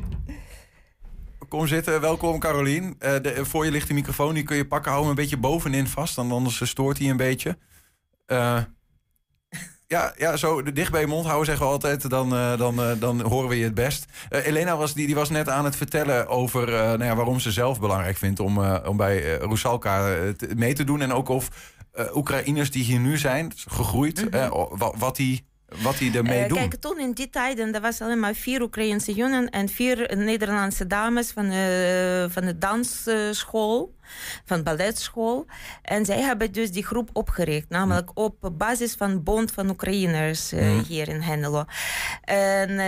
Kom 1.49 1.67
zitten, 1.67 2.01
welkom 2.01 2.39
Carolien. 2.39 2.95
Eh, 2.99 3.13
de, 3.23 3.45
voor 3.45 3.65
je 3.65 3.71
ligt 3.71 3.89
de 3.89 3.95
microfoon, 3.95 4.35
die 4.35 4.43
kun 4.43 4.57
je 4.57 4.67
pakken. 4.67 4.91
Hou 4.91 5.03
hem 5.03 5.11
een 5.11 5.17
beetje 5.21 5.37
bovenin 5.37 5.87
vast, 5.87 6.15
dan 6.17 6.33
anders 6.33 6.69
stoort 6.69 6.99
hij 6.99 7.11
een 7.11 7.17
beetje. 7.17 7.59
Eh, 8.27 8.59
ja, 9.87 10.13
ja, 10.17 10.37
zo 10.37 10.63
dicht 10.63 10.91
bij 10.91 11.01
je 11.01 11.07
mond 11.07 11.25
houden 11.27 11.47
zeggen 11.47 11.67
we 11.67 11.73
altijd, 11.73 12.11
dan, 12.11 12.35
eh, 12.35 12.59
dan, 12.59 12.83
eh, 12.83 12.91
dan 12.99 13.21
horen 13.21 13.49
we 13.49 13.57
je 13.59 13.65
het 13.65 13.75
best. 13.75 14.05
Eh, 14.29 14.47
Elena 14.47 14.77
was, 14.77 14.95
die, 14.95 15.07
die 15.07 15.15
was 15.15 15.31
net 15.31 15.49
aan 15.49 15.65
het 15.65 15.77
vertellen 15.77 16.29
over 16.29 16.69
eh, 16.75 16.81
nou 16.81 17.05
ja, 17.05 17.15
waarom 17.17 17.41
ze 17.41 17.53
zelf 17.53 17.81
belangrijk 17.81 18.17
vindt 18.17 18.41
om, 18.41 18.63
eh, 18.65 18.89
om 18.89 18.97
bij 18.97 19.39
eh, 19.39 19.47
Rusalka 19.47 20.15
eh, 20.15 20.29
mee 20.57 20.73
te 20.75 20.85
doen. 20.85 21.01
En 21.01 21.13
ook 21.13 21.29
of 21.29 21.49
eh, 21.93 22.17
Oekraïners 22.17 22.71
die 22.71 22.85
hier 22.85 23.01
nu 23.01 23.19
zijn, 23.19 23.53
gegroeid, 23.69 24.29
eh, 24.29 24.49
wa- 24.71 24.93
wat 24.99 25.17
die, 25.17 25.47
wat 25.83 25.99
die 25.99 26.17
ermee 26.17 26.45
Eh, 26.45 26.53
kijk, 26.53 26.75
toen 26.75 26.99
in 26.99 27.13
die 27.13 27.31
tijden, 27.31 27.75
er 27.75 27.81
was 27.81 28.01
alleen 28.01 28.21
maar 28.21 28.35
vier 28.35 28.63
Oekraïnse 28.63 29.13
jongen 29.15 29.51
en 29.51 29.69
vier 29.69 30.17
Nederlandse 30.17 30.87
dames 30.87 31.31
van, 31.31 31.45
eh, 31.51 32.25
van 32.29 32.45
de 32.45 32.55
dansschool, 32.59 33.95
van 34.45 34.63
balletschool. 34.63 35.47
En 35.83 36.05
zij 36.05 36.21
hebben 36.21 36.53
dus 36.53 36.71
die 36.73 36.85
groep 36.85 37.11
opgericht, 37.13 37.69
namelijk 37.69 38.11
op 38.15 38.51
basis 38.53 38.95
van 38.95 39.23
Bond 39.23 39.53
van 39.53 39.71
Oekraïners 39.71 40.53
eh, 40.53 40.61
Mhm. 40.71 40.83
hier 40.85 41.09
in 41.09 41.21
Hengelo. 41.21 41.65
En 42.25 42.81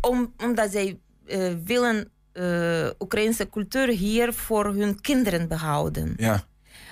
om, 0.00 0.32
omdat 0.44 0.70
zij 0.72 0.98
willen 1.64 2.10
Oekraïnse 2.98 3.48
cultuur 3.48 3.88
hier 3.88 4.32
voor 4.34 4.64
hun 4.74 5.00
kinderen 5.00 5.48
behouden. 5.48 6.14
Ja, 6.16 6.44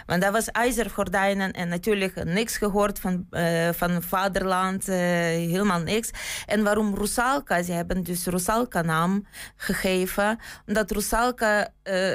Want 0.06 0.22
dat 0.22 0.32
was 0.32 0.50
ijzergordijnen 0.50 1.52
en 1.52 1.68
natuurlijk 1.68 2.24
niks 2.24 2.56
gehoord 2.56 2.98
van, 2.98 3.26
eh, 3.30 3.68
van 3.72 4.02
vaderland, 4.02 4.88
eh, 4.88 4.96
helemaal 4.96 5.80
niks. 5.80 6.10
En 6.46 6.62
waarom 6.62 6.94
Rusalka? 6.94 7.62
Ze 7.62 7.72
hebben 7.72 8.02
dus 8.02 8.26
Rusalka 8.26 8.82
naam 8.82 9.26
gegeven. 9.56 10.38
Omdat 10.66 10.90
Rusalka, 10.90 11.68
eh, 11.82 12.14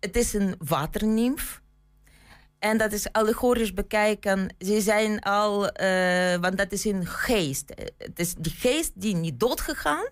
het 0.00 0.16
is 0.16 0.32
een 0.32 0.54
waternimf. 0.58 1.60
En 2.58 2.78
dat 2.78 2.92
is 2.92 3.12
allegorisch 3.12 3.74
bekijken. 3.74 4.54
Ze 4.58 4.80
zijn 4.80 5.20
al, 5.20 5.58
want 6.40 6.56
dat 6.56 6.72
is 6.72 6.84
een 6.84 7.06
geest. 7.06 7.72
Het 7.98 8.18
is 8.18 8.34
die 8.34 8.52
geest 8.52 8.92
die 8.94 9.14
niet 9.14 9.40
doodgegaan. 9.40 10.04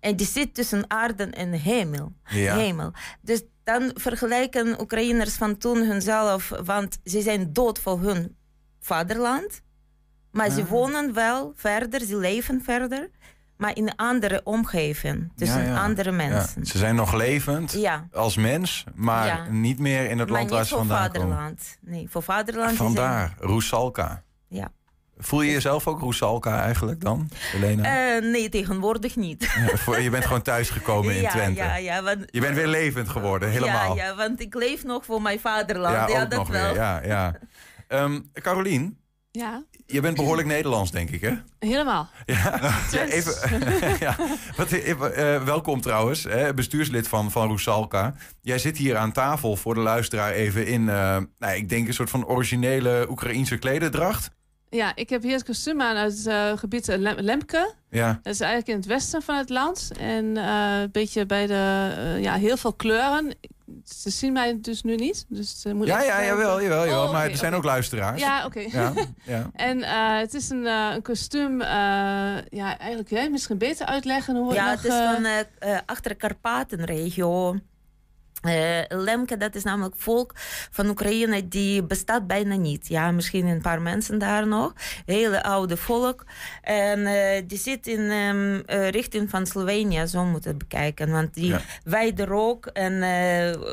En 0.00 0.16
die 0.16 0.26
zit 0.26 0.54
tussen 0.54 0.84
aarde 0.90 1.24
en 1.24 1.52
hemel. 1.52 2.12
Ja. 2.24 2.56
hemel. 2.56 2.92
Dus 3.20 3.42
dan 3.64 3.90
vergelijken 3.94 4.80
Oekraïners 4.80 5.34
van 5.34 5.56
toen 5.58 5.78
hunzelf, 5.78 6.52
want 6.64 6.98
ze 7.04 7.20
zijn 7.22 7.52
dood 7.52 7.78
voor 7.78 8.00
hun 8.00 8.36
vaderland. 8.80 9.62
Maar 10.30 10.50
ze 10.50 10.60
Ah. 10.62 10.68
wonen 10.68 11.12
wel 11.12 11.52
verder, 11.56 12.00
ze 12.00 12.16
leven 12.16 12.62
verder, 12.62 13.10
maar 13.56 13.76
in 13.76 13.86
een 13.86 13.96
andere 13.96 14.40
omgeving, 14.44 15.32
tussen 15.36 15.62
Ja, 15.62 15.68
ja. 15.68 15.82
andere 15.82 16.10
ja. 16.10 16.16
mensen. 16.16 16.66
Ze 16.66 16.78
zijn 16.78 16.94
nog 16.94 17.14
levend 17.14 17.76
als 18.12 18.36
mens, 18.36 18.84
maar 18.94 19.52
niet 19.52 19.78
meer 19.78 20.10
in 20.10 20.18
het 20.18 20.28
maar 20.28 20.38
land 20.38 20.50
waar 20.50 20.64
ze 20.64 20.68
voor 20.68 20.78
vandaan 20.78 21.10
komen. 21.10 21.20
vaderland. 21.28 21.78
Nee, 21.80 22.08
voor 22.10 22.22
vaderland. 22.22 22.76
Vandaar, 22.76 23.34
Rusalka. 23.38 24.06
zijn- 24.06 24.22
Ja. 24.48 24.72
Voel 25.18 25.42
je 25.42 25.52
jezelf 25.52 25.86
ook 25.86 26.00
Rusalka 26.00 26.62
eigenlijk 26.62 27.00
dan, 27.00 27.28
Helena? 27.38 28.14
Eh, 28.16 28.22
nee, 28.22 28.48
tegenwoordig 28.48 29.16
niet. 29.16 29.42
Je 30.00 30.10
bent 30.10 30.24
gewoon 30.24 30.42
thuisgekomen 30.42 31.14
in 31.14 31.20
ja, 31.20 31.30
Twente. 31.30 31.60
ja, 31.60 31.76
ja, 31.76 32.02
want, 32.02 32.24
Je 32.26 32.40
bent 32.40 32.54
weer 32.54 32.66
levend 32.66 33.08
geworden, 33.08 33.50
helemaal. 33.50 33.96
Ja, 33.96 34.04
ja, 34.04 34.14
want 34.16 34.40
ik 34.40 34.54
leef 34.54 34.84
nog 34.84 35.04
voor 35.04 35.22
mijn 35.22 35.40
vaderland. 35.40 35.94
Ja, 35.94 36.08
Ja, 36.08 36.22
ook 36.22 36.30
dat 36.30 36.38
nog 36.38 36.48
wel. 36.48 36.64
weer. 36.66 36.74
Ja, 36.74 37.00
ja. 37.04 37.34
Ehm, 37.88 38.20
Carolien, 38.32 38.98
Ja, 39.30 39.64
je 39.86 40.00
bent 40.00 40.16
behoorlijk 40.16 40.48
Nederlands, 40.48 40.90
denk 40.90 41.10
ik, 41.10 41.20
hè? 41.20 41.32
helemaal. 41.58 42.08
Ja, 42.24 42.60
even, 43.08 43.34
ja. 44.06 44.16
Wat, 44.56 44.72
eh, 44.72 45.42
welkom 45.44 45.80
trouwens, 45.80 46.22
hè, 46.24 46.54
bestuurslid 46.54 47.08
van, 47.08 47.30
van 47.30 47.48
Rusalka. 47.48 48.14
Jij 48.40 48.58
zit 48.58 48.76
hier 48.76 48.96
aan 48.96 49.12
tafel 49.12 49.56
voor 49.56 49.74
de 49.74 49.80
luisteraar 49.80 50.32
even 50.32 50.66
in, 50.66 50.88
eh, 50.88 51.18
nou, 51.38 51.54
ik 51.56 51.68
denk 51.68 51.86
een 51.88 51.94
soort 51.94 52.10
van 52.10 52.26
originele 52.26 53.06
Oekraïense 53.10 53.56
klederdracht. 53.58 54.30
Ja, 54.76 54.92
ik 54.94 55.08
heb 55.10 55.22
hier 55.22 55.32
het 55.32 55.44
kostuum 55.44 55.80
aan 55.80 55.96
uit 55.96 56.16
het 56.18 56.26
eh, 56.26 56.52
gebied 56.56 56.88
eh, 56.88 56.98
Lem- 56.98 57.18
Lemke. 57.20 57.72
Ja, 57.90 58.18
Dat 58.22 58.32
is 58.34 58.40
eigenlijk 58.40 58.70
in 58.70 58.76
het 58.76 58.86
westen 58.86 59.22
van 59.22 59.36
het 59.36 59.48
land. 59.50 59.90
En 60.00 60.36
eh, 60.36 60.80
een 60.80 60.90
beetje 60.90 61.26
bij 61.26 61.46
de, 61.46 61.92
eh, 61.96 62.22
ja, 62.22 62.34
heel 62.34 62.56
veel 62.56 62.72
kleuren. 62.72 63.34
ze 63.84 64.10
zien 64.10 64.32
mij 64.32 64.58
dus 64.60 64.82
nu 64.82 64.94
niet. 64.94 65.24
Dus, 65.28 65.60
ze 65.60 65.74
moeten 65.74 65.94
Ja, 65.94 66.02
ja, 66.02 66.24
jawel, 66.24 66.62
jawel, 66.62 66.84
jawel. 66.86 67.04
Oh, 67.04 67.12
maar 67.12 67.30
er 67.30 67.36
zijn 67.36 67.54
ook 67.54 67.64
luisteraars. 67.64 68.20
Ja, 68.20 68.44
oké. 68.44 68.60
ja, 68.60 68.92
ja. 69.24 69.50
En 69.52 69.82
eh, 69.82 70.18
het 70.18 70.34
is 70.34 70.50
een, 70.50 70.66
eh, 70.66 70.90
een 70.94 71.02
kostuum. 71.02 71.60
eh, 71.60 71.68
ja, 72.48 72.78
eigenlijk 72.78 73.10
jij 73.10 73.30
misschien 73.30 73.58
beter 73.58 73.86
uitleggen 73.86 74.36
hoe 74.36 74.46
het 74.46 74.56
Ja, 74.56 74.70
het 74.70 74.84
is 74.84 74.94
van 74.94 75.24
eh 75.24 75.38
eh, 75.58 75.78
achter 75.86 76.10
de 76.10 76.16
Karpatenregio. 76.16 77.56
Eh, 78.42 78.78
Lemke, 78.88 79.36
dat 79.36 79.54
is 79.54 79.62
namelijk 79.62 79.94
volk 79.98 80.32
van 80.70 80.88
Oekraïne, 80.88 81.48
die 81.48 81.82
bestaat 81.82 82.26
bijna 82.26 82.54
niet. 82.56 82.88
Ja, 82.88 83.10
misschien 83.10 83.46
een 83.46 83.60
paar 83.60 83.80
mensen 83.82 84.18
daar 84.18 84.46
nog. 84.46 84.72
Hele 85.06 85.42
oude 85.42 85.76
volk. 85.76 86.24
En 86.62 87.06
eh, 87.06 87.42
die 87.46 87.58
zit 87.58 87.86
in 87.86 88.10
ehm, 88.10 88.60
eh, 88.66 88.88
richting 88.90 89.30
van 89.30 89.46
Slovenië, 89.46 90.06
zo 90.06 90.24
moet 90.24 90.44
het 90.44 90.58
bekijken. 90.58 91.10
Want 91.10 91.34
die 91.34 91.46
Ja. 91.46 91.60
wijde 91.84 92.24
rook 92.24 92.66
en 92.66 93.02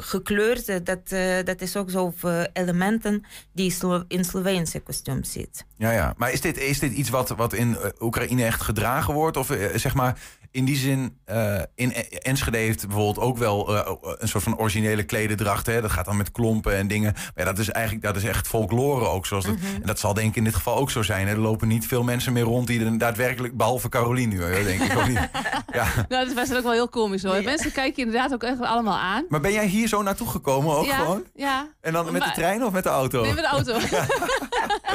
gekleurd, 0.03 0.69
eh, 0.69 0.75
dat, 0.83 1.09
dat 1.45 1.61
is 1.61 1.75
ook 1.75 1.89
zo 1.89 2.13
elementen 2.53 3.23
die 3.51 3.71
Slo- 3.71 4.03
in 4.07 4.25
Sloveense 4.25 4.79
kostuum 4.79 5.23
zit. 5.23 5.65
Ja, 5.77 5.91
ja. 5.91 6.13
Maar 6.17 6.31
is 6.31 6.41
dit, 6.41 6.57
is 6.57 6.79
dit 6.79 6.91
iets 6.91 7.09
wat, 7.09 7.29
wat 7.29 7.53
in 7.53 7.77
Oekraïne 7.99 8.43
echt 8.45 8.61
gedragen 8.61 9.13
wordt? 9.13 9.37
Of 9.37 9.57
zeg 9.75 9.93
maar, 9.93 10.19
in 10.53 10.65
die 10.65 10.75
zin, 10.75 11.17
eh, 11.25 11.61
in 11.75 11.91
E- 11.95 12.17
Enschede 12.17 12.57
heeft 12.57 12.87
bijvoorbeeld 12.87 13.19
ook 13.25 13.37
wel 13.37 13.77
eh, 13.77 13.91
een 14.17 14.27
soort 14.27 14.43
van 14.43 14.57
originele 14.57 15.03
klededracht. 15.03 15.65
Hè? 15.65 15.81
Dat 15.81 15.91
gaat 15.91 16.05
dan 16.05 16.17
met 16.17 16.31
klompen 16.31 16.75
en 16.75 16.87
dingen. 16.87 17.13
Maar 17.13 17.31
ja, 17.35 17.43
dat 17.43 17.57
is 17.57 17.69
eigenlijk 17.69 18.05
dat 18.05 18.15
is 18.15 18.23
echt 18.23 18.47
folklore 18.47 19.07
ook. 19.07 19.25
Zoals 19.25 19.45
het, 19.45 19.55
En 19.81 19.87
dat 19.87 19.99
zal 19.99 20.13
denk 20.13 20.29
ik 20.29 20.35
in 20.35 20.43
dit 20.43 20.55
geval 20.55 20.75
ook 20.75 20.91
zo 20.91 21.01
zijn. 21.01 21.27
Hè? 21.27 21.33
Er 21.33 21.39
lopen 21.39 21.67
niet 21.67 21.87
veel 21.87 22.03
mensen 22.03 22.33
meer 22.33 22.43
rond 22.43 22.67
die 22.67 22.85
er 22.85 22.97
daadwerkelijk, 22.97 23.57
behalve 23.57 23.89
Caroline 23.89 24.33
nu, 24.33 24.63
denk 24.63 24.81
ik 24.81 24.97
ook 24.97 25.07
niet. 25.07 25.19
Ja. 25.73 25.87
Nou, 26.09 26.25
dat 26.25 26.33
was 26.33 26.53
ook 26.53 26.63
wel 26.63 26.71
heel 26.71 26.89
komisch 26.89 27.23
hoor. 27.23 27.43
Mensen 27.43 27.71
kijken 27.71 27.93
je 27.95 28.05
inderdaad 28.05 28.33
ook 28.33 28.43
echt 28.43 28.59
allemaal 28.59 28.97
aan. 28.97 29.25
Maar 29.29 29.41
ben 29.41 29.51
jij 29.51 29.65
hier 29.65 29.87
zo 29.87 30.01
naartoe 30.01 30.27
gekomen 30.27 30.75
ook 30.75 30.85
ja, 30.85 30.97
gewoon? 30.97 31.23
Ja. 31.35 31.67
En 31.81 31.93
dan 31.93 32.11
met 32.11 32.23
de 32.23 32.31
trein 32.31 32.65
of 32.65 32.71
met 32.71 32.83
de 32.83 32.89
auto? 32.89 33.21
Nee, 33.21 33.33
met 33.33 33.43
de 33.43 33.49
auto. 33.49 33.79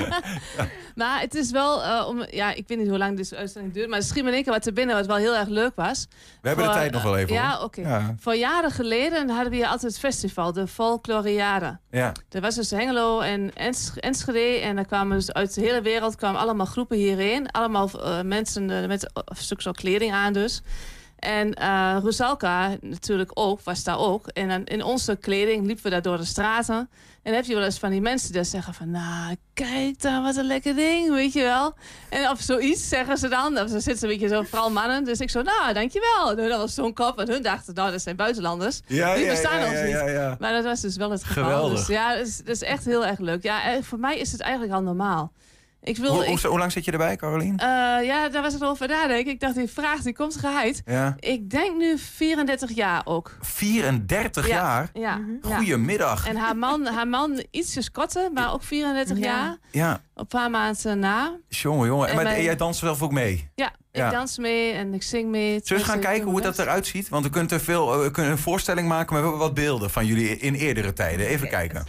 maar 1.00 1.21
het 1.21 1.35
is 1.35 1.50
wel, 1.50 1.83
eh, 1.83 2.07
om, 2.09 2.25
ja, 2.31 2.55
ik 2.55 2.69
weet 2.69 2.79
niet 2.79 2.88
hoe 2.88 2.99
lang 2.99 3.17
deze 3.17 3.37
uitzending 3.37 3.75
duurt, 3.75 3.88
maar 3.88 3.99
er 3.99 4.05
schiet 4.05 4.23
me 4.23 4.29
in 4.29 4.35
één 4.35 4.43
keer 4.43 4.53
wat 4.53 4.62
te 4.62 4.73
binnen 4.73 4.97
wat 4.97 5.07
wel 5.07 5.17
heel 5.17 5.37
erg 5.37 5.48
leuk 5.50 5.73
was. 5.75 6.07
We 6.43 6.49
hebben 6.49 6.67
de 6.67 6.73
tijd 6.73 6.93
nog 6.93 7.02
wel 7.02 7.17
even. 7.17 7.35
Ja, 7.35 7.55
hoor. 7.57 7.64
oké. 7.64 7.81
Ja. 7.81 8.14
Voor 8.21 8.35
jaren 8.35 8.71
geleden 8.71 9.28
hadden 9.28 9.50
we 9.50 9.57
hier 9.57 9.67
altijd 9.67 9.93
het 9.93 10.00
festival, 10.00 10.52
de 10.52 10.67
Folkloriade. 10.67 11.78
ja. 11.90 12.12
Er 12.31 12.40
was 12.40 12.55
dus 12.55 12.71
Hengelo 12.71 13.21
en 13.21 13.52
Ens- 13.55 13.93
Enschede. 13.97 14.61
En 14.61 14.76
daar 14.76 14.87
kwamen 14.87 15.17
dus 15.17 15.33
uit 15.33 15.55
de 15.55 15.61
hele 15.61 15.83
wereld 15.83 16.17
kwamen 16.17 16.40
allemaal 16.40 16.67
groepen 16.67 16.97
hierheen. 16.97 17.50
Allemaal 17.50 17.90
eh, 18.02 18.21
mensen 18.23 18.71
eh, 18.71 18.88
met 18.88 19.11
een 19.14 19.37
stuk 19.37 19.61
zo 19.61 19.71
kleding 19.73 20.12
aan 20.12 20.33
dus. 20.33 20.62
En 21.19 21.55
eh 21.55 21.97
Rusalka 22.03 22.77
natuurlijk 22.81 23.31
ook, 23.35 23.61
was 23.61 23.85
daar 23.85 23.99
ook. 23.99 24.27
En 24.27 24.49
dan 24.49 24.65
in 24.65 24.83
onze 24.83 25.17
kleding 25.17 25.67
liepen 25.67 25.85
we 25.85 25.91
daar 25.91 26.03
door 26.03 26.17
de 26.17 26.25
straten. 26.25 26.77
En 27.23 27.35
dan 27.35 27.43
heb 27.43 27.45
je 27.45 27.55
wel 27.55 27.65
eens 27.65 27.79
van 27.79 27.91
die 27.91 28.01
mensen 28.01 28.33
die 28.33 28.45
zeggen 28.45 28.75
van... 28.75 28.91
Nou, 28.91 29.37
kijk 29.55 30.01
dan, 30.01 30.23
wat 30.23 30.37
een 30.37 30.47
lekker 30.47 30.75
ding, 30.75 31.11
weet 31.11 31.33
je 31.33 31.43
wel. 31.43 31.75
En 32.09 32.31
of 32.31 32.41
zoiets 32.41 32.89
zeggen 32.89 33.19
ze 33.19 33.29
dan. 33.29 33.59
Of 33.59 33.69
ze 33.69 33.81
zitten 33.81 34.09
een 34.09 34.19
beetje 34.19 34.35
zo, 34.37 34.43
vooral 34.43 34.71
mannen. 34.71 35.05
Dus 35.05 35.21
ik 35.21 35.31
zo, 35.31 35.43
nou, 35.43 35.73
dankjewel. 35.73 36.35
Nou, 36.35 36.49
Dat 36.49 36.59
was 36.59 36.75
zo'n 36.75 36.93
kop. 36.95 37.19
En 37.19 37.31
hun 37.31 37.43
dachten, 37.43 37.75
nou, 37.75 37.91
dat 37.91 38.03
zijn 38.03 38.17
buitenlanders. 38.17 38.81
Ja, 38.87 39.15
Die 39.15 39.25
ja, 39.25 39.31
bestaan 39.31 39.59
ja, 39.61 39.65
ons 39.65 39.75
ja, 39.79 39.83
niet. 39.85 39.93
ja, 39.93 40.09
ja. 40.09 40.37
Maar 40.39 40.53
dat 40.53 40.65
was 40.65 40.81
dus 40.81 40.97
wel 40.97 41.11
het 41.11 41.25
geval. 41.25 41.45
Geweldig. 41.45 41.79
Dus 41.79 41.87
ja, 41.87 42.17
dat 42.17 42.27
is, 42.27 42.37
dat 42.37 42.55
is 42.55 42.63
echt 42.63 42.85
heel 42.85 43.07
erg 43.07 43.19
leuk. 43.19 43.43
Ja, 43.43 43.83
voor 43.83 43.99
mij 43.99 44.19
is 44.19 44.33
het 44.33 44.41
eigenlijk 44.41 44.73
al 44.73 44.83
normaal. 44.83 45.33
Ik 45.82 45.97
wil... 45.97 46.12
Hoe, 46.12 46.26
ik, 46.26 46.28
hoe, 46.40 46.50
hoe 46.50 46.58
lang 46.58 46.73
zit 46.73 46.85
je 46.85 46.90
erbij, 46.92 47.16
Caroline? 47.16 47.56
eh, 47.56 48.06
ja, 48.06 48.28
daar 48.28 48.42
was 48.42 48.54
ik 48.54 48.62
over 48.62 48.88
nadenken. 48.88 49.32
Ik 49.32 49.40
dacht, 49.40 49.54
die 49.54 49.68
vraag 49.68 50.00
die 50.02 50.14
komt 50.14 50.37
geheid. 50.37 50.82
Ja. 50.85 51.16
Ik 51.18 51.50
denk 51.50 51.76
nu 51.76 51.99
34 51.99 52.70
jaar 52.75 53.02
ook. 53.04 53.37
34 53.40 54.47
Ja. 54.49 54.54
jaar? 54.54 54.90
Ja. 54.92 55.20
ja. 55.42 55.56
Goedemiddag. 55.56 56.26
En 56.28 56.37
haar 56.37 56.56
man, 56.56 56.87
haar 56.87 57.08
man 57.08 57.42
ietsjes 57.50 57.90
korter, 57.90 58.32
maar 58.32 58.52
ook 58.52 58.62
34 58.62 59.18
Ja. 59.18 59.25
jaar. 59.25 59.56
Ja, 59.70 60.00
Een 60.14 60.26
paar 60.26 60.50
maanden 60.50 60.99
na. 60.99 61.37
jongen, 61.49 61.87
jongen. 61.87 62.08
En, 62.08 62.14
maar, 62.14 62.25
mijn- 62.25 62.42
jij 62.42 62.56
danst 62.56 62.80
zelf 62.80 63.02
ook 63.02 63.12
mee? 63.12 63.50
Ja, 63.54 63.73
ik 63.92 64.11
dans 64.11 64.38
mee 64.38 64.73
en 64.73 64.94
ik 64.94 65.02
zing 65.02 65.28
mee. 65.28 65.49
Zullen 65.49 65.62
we 65.68 65.75
eens 65.75 65.82
gaan 65.85 65.97
Dus 65.97 66.04
ik 66.04 66.11
kijken 66.11 66.30
hoe 66.30 66.40
dat 66.40 66.58
eruit 66.58 66.87
ziet? 66.87 67.08
Want 67.08 67.25
we 67.25 67.30
kunnen, 67.30 67.49
te 67.49 67.61
veel, 67.61 67.92
eh, 67.94 68.00
we 68.02 68.11
kunnen 68.11 68.32
een 68.32 68.38
voorstelling 68.38 68.88
maken, 68.88 69.12
maar 69.12 69.23
we 69.23 69.28
hebben 69.28 69.47
wat 69.47 69.54
beelden 69.54 69.90
van 69.90 70.06
jullie 70.06 70.38
in 70.38 70.54
eerdere 70.54 70.92
tijden. 70.92 71.26
Even 71.26 71.49
kijken. 71.49 71.87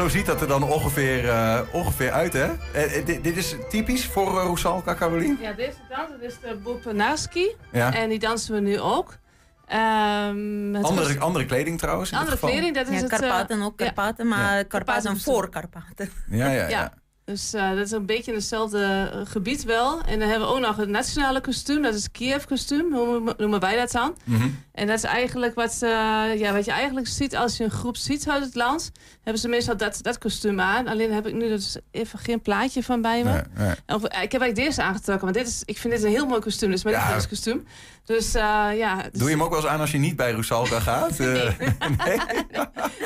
Zo 0.00 0.08
ziet 0.08 0.26
dat 0.26 0.40
er 0.40 0.48
dan 0.48 0.62
ongeveer, 0.62 1.28
eh, 1.28 1.60
ongeveer 1.72 2.10
uit, 2.10 2.32
hè? 2.32 2.46
Eh, 2.72 2.96
eh, 2.98 3.06
dit, 3.06 3.24
dit 3.24 3.36
is 3.36 3.54
typisch 3.68 4.06
voor 4.06 4.34
uh, 4.34 4.44
Rosalka, 4.44 4.94
Caroline? 4.94 5.36
Ja, 5.40 5.52
deze 5.52 5.76
dans 5.88 6.10
is 6.20 6.34
de 6.40 6.56
Boepenarski. 6.62 7.56
Ja. 7.72 7.94
En 7.94 8.08
die 8.08 8.18
dansen 8.18 8.54
we 8.54 8.60
nu 8.60 8.80
ook. 8.80 9.18
Ehm, 9.66 10.76
Andere, 10.76 10.94
was- 11.06 11.18
andere 11.18 11.46
kleding 11.46 11.78
trouwens, 11.78 12.12
andere 12.12 12.38
kleding, 12.38 12.74
dat 12.74 12.86
is 12.88 12.94
Ja, 12.94 13.00
het... 13.00 13.08
Karpaten 13.08 13.62
ook 13.62 13.80
ja. 13.80 13.84
Karpaten, 13.84 14.28
maar 14.28 14.64
Karpaten 14.64 14.68
Karpaten 14.68 15.20
voor 15.20 15.48
Karpaten. 15.50 16.10
Ja, 16.28 16.50
ja, 16.50 16.68
ja. 16.68 16.92
Dus 17.30 17.54
eh, 17.54 17.68
dat 17.68 17.78
is 17.78 17.90
een 17.90 18.06
beetje 18.06 18.30
in 18.30 18.36
hetzelfde 18.36 19.10
gebied 19.28 19.64
wel. 19.64 20.00
En 20.00 20.18
dan 20.18 20.28
hebben 20.28 20.48
we 20.48 20.54
ook 20.54 20.60
nog 20.60 20.76
het 20.76 20.88
nationale 20.88 21.40
kostuum. 21.40 21.82
Dat 21.82 21.94
is 21.94 22.10
Kiev 22.12 22.44
kostuum, 22.44 22.92
hoe 22.92 23.34
noemen- 23.36 23.60
wij 23.60 23.76
dat 23.76 23.90
dan. 23.90 24.16
Mhm. 24.24 24.48
En 24.72 24.86
dat 24.86 24.96
is 24.96 25.04
eigenlijk 25.04 25.54
wat, 25.54 25.78
eh, 25.80 25.90
ja, 26.38 26.52
wat 26.52 26.64
je 26.64 26.70
eigenlijk 26.70 27.06
ziet 27.08 27.36
als 27.36 27.56
je 27.56 27.64
een 27.64 27.70
groep 27.70 27.96
ziet 27.96 28.28
uit 28.28 28.44
het 28.44 28.54
land. 28.54 28.90
Hebben 29.22 29.42
ze 29.42 29.48
meestal 29.48 29.76
dat, 29.76 29.98
dat 30.02 30.18
kostuum 30.18 30.60
aan. 30.60 30.88
Alleen 30.88 31.12
heb 31.12 31.26
ik 31.26 31.34
nu 31.34 31.48
dus 31.48 31.76
even 31.90 32.18
geen 32.18 32.40
plaatje 32.40 32.82
van 32.82 33.00
bij 33.02 33.24
me. 33.24 33.32
Nee, 33.32 33.42
nee. 33.66 33.74
Of, 33.86 34.04
eh, 34.04 34.22
ik 34.22 34.32
heb 34.32 34.40
eigenlijk 34.40 34.54
deze 34.54 34.82
aangetrokken, 34.82 35.24
want 35.24 35.36
dit 35.38 35.46
is, 35.48 35.62
ik 35.64 35.78
vind 35.78 35.94
dit 35.94 36.02
een 36.02 36.10
heel 36.10 36.26
mooi 36.26 36.40
kostuum. 36.40 36.68
Dit 36.68 36.78
is 36.78 36.84
mijn 36.84 36.96
Ja. 36.96 37.00
lievelingskostuum. 37.02 37.66
Dus 38.04 38.32
ja. 38.32 38.96
dus- 39.02 39.20
Doe 39.20 39.28
je 39.28 39.34
hem 39.34 39.42
ook 39.42 39.50
wel 39.50 39.58
eens 39.60 39.68
aan 39.68 39.80
als 39.80 39.90
je 39.90 39.98
niet 39.98 40.16
bij 40.16 40.32
Rosalka 40.32 40.80
gaat? 40.90 41.18
Nee? 41.18 41.54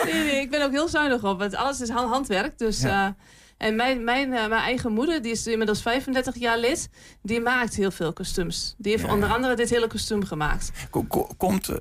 nee, 0.04 0.24
nee, 0.24 0.40
ik 0.40 0.50
ben 0.50 0.62
ook 0.64 0.70
heel 0.70 0.88
zuinig 0.88 1.24
op, 1.24 1.38
want 1.38 1.54
alles 1.54 1.80
is 1.80 1.88
hand- 1.88 2.10
handwerk. 2.12 2.58
Dus, 2.58 2.80
Ja. 2.80 3.14
En 3.58 3.76
mijn, 3.76 4.04
mijn, 4.04 4.32
eh, 4.32 4.48
mijn 4.48 4.62
eigen 4.62 4.92
moeder, 4.92 5.22
die 5.22 5.32
is 5.32 5.46
inmiddels 5.46 5.82
35 5.82 6.34
jaar 6.36 6.58
lid, 6.58 6.88
die 7.22 7.40
maakt 7.40 7.74
heel 7.74 7.90
veel 7.90 8.12
kostuums. 8.12 8.74
Die 8.78 8.92
heeft 8.92 9.04
Ja, 9.04 9.12
onder 9.12 9.32
andere 9.32 9.56
dit 9.56 9.70
hele 9.70 9.86
kostuum 9.86 10.24
gemaakt. 10.24 10.70
Ko- 10.90 11.02
ko- 11.08 11.28
Komt 11.36 11.68
eh, 11.68 11.76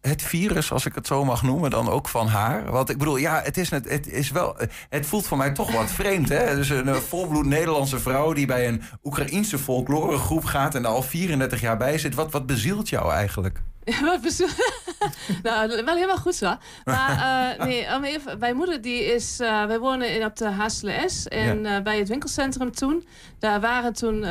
het 0.00 0.22
virus, 0.22 0.72
als 0.72 0.86
ik 0.86 0.94
het 0.94 1.06
zo 1.06 1.24
mag 1.24 1.42
noemen, 1.42 1.70
dan 1.70 1.88
ook 1.88 2.08
van 2.08 2.26
haar? 2.26 2.70
Want 2.70 2.90
ik 2.90 2.98
bedoel, 2.98 3.16
ja, 3.16 3.40
het, 3.44 3.56
is 3.56 3.68
net, 3.68 3.88
het, 3.88 4.06
is 4.08 4.30
wel, 4.30 4.58
eh, 4.58 4.68
het 4.88 5.06
voelt 5.06 5.26
voor 5.26 5.36
mij 5.36 5.52
toch 5.52 5.72
wat 5.72 5.90
vreemd. 6.00 6.28
Hè? 6.28 6.54
Dus 6.56 6.68
een 6.68 6.94
volbloed 6.94 7.46
Nederlandse 7.46 7.98
vrouw 7.98 8.32
die 8.32 8.46
bij 8.46 8.68
een 8.68 8.82
Oekraïense 9.04 9.58
folkloregroep 9.58 10.44
gaat 10.44 10.74
en 10.74 10.82
daar 10.82 10.92
al 10.92 11.02
34 11.02 11.60
jaar 11.60 11.76
bij 11.76 11.98
zit. 11.98 12.14
Wat, 12.14 12.32
wat 12.32 12.46
bezielt 12.46 12.88
jou 12.88 13.12
eigenlijk? 13.12 13.62
Wat 13.84 14.20
nou, 15.42 15.84
wel 15.84 15.94
helemaal 15.94 16.16
goed 16.16 16.34
zo. 16.34 16.56
Maar 16.84 17.10
eh, 17.58 17.66
nee, 17.66 17.94
om 17.96 18.04
even, 18.04 18.38
mijn 18.38 18.56
moeder 18.56 18.80
die 18.80 19.04
is... 19.14 19.40
eh, 19.40 19.64
wij 19.64 19.78
wonen 19.78 20.14
in, 20.14 20.24
op 20.24 20.36
de 20.36 20.44
HSLS. 20.50 21.28
En 21.28 21.66
eh, 21.66 21.82
bij 21.82 21.98
het 21.98 22.08
winkelcentrum 22.08 22.72
toen... 22.74 23.06
Daar 23.38 23.60
waren 23.60 23.92
toen 23.92 24.24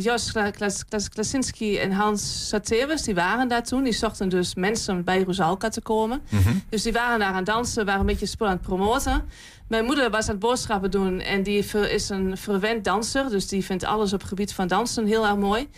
Jos 0.00 0.32
Kla- 0.32 0.50
Klas- 0.50 0.84
Klas- 0.84 1.08
Klasinski 1.08 1.78
en 1.78 1.92
Hans 1.92 2.48
Satewes. 2.48 3.02
Die 3.02 3.14
waren 3.14 3.48
daar 3.48 3.62
toen. 3.62 3.82
Die 3.84 3.92
zochten 3.92 4.28
dus 4.28 4.54
mensen 4.54 5.04
bij 5.04 5.22
Rosalka 5.22 5.68
te 5.68 5.80
komen. 5.80 6.22
Dus 6.68 6.82
die 6.82 6.92
waren 6.92 7.18
daar 7.18 7.28
aan 7.28 7.36
het 7.36 7.46
dansen. 7.46 7.84
Waren 7.84 8.00
een 8.00 8.06
beetje 8.06 8.26
spul 8.26 8.46
aan 8.46 8.52
het 8.52 8.62
promoten. 8.62 9.28
Mijn 9.68 9.84
moeder 9.84 10.10
was 10.10 10.24
aan 10.24 10.30
het 10.30 10.38
boodschappen 10.38 10.90
doen. 10.90 11.20
En 11.20 11.42
die 11.42 11.64
is 11.90 12.08
een 12.08 12.36
verwend 12.36 12.84
danser. 12.84 13.28
Dus 13.30 13.48
die 13.48 13.64
vindt 13.64 13.84
alles 13.84 14.12
op 14.12 14.18
het 14.20 14.28
gebied 14.28 14.52
van 14.52 14.66
dansen 14.66 15.06
heel 15.06 15.26
erg 15.26 15.36
mooi. 15.36 15.68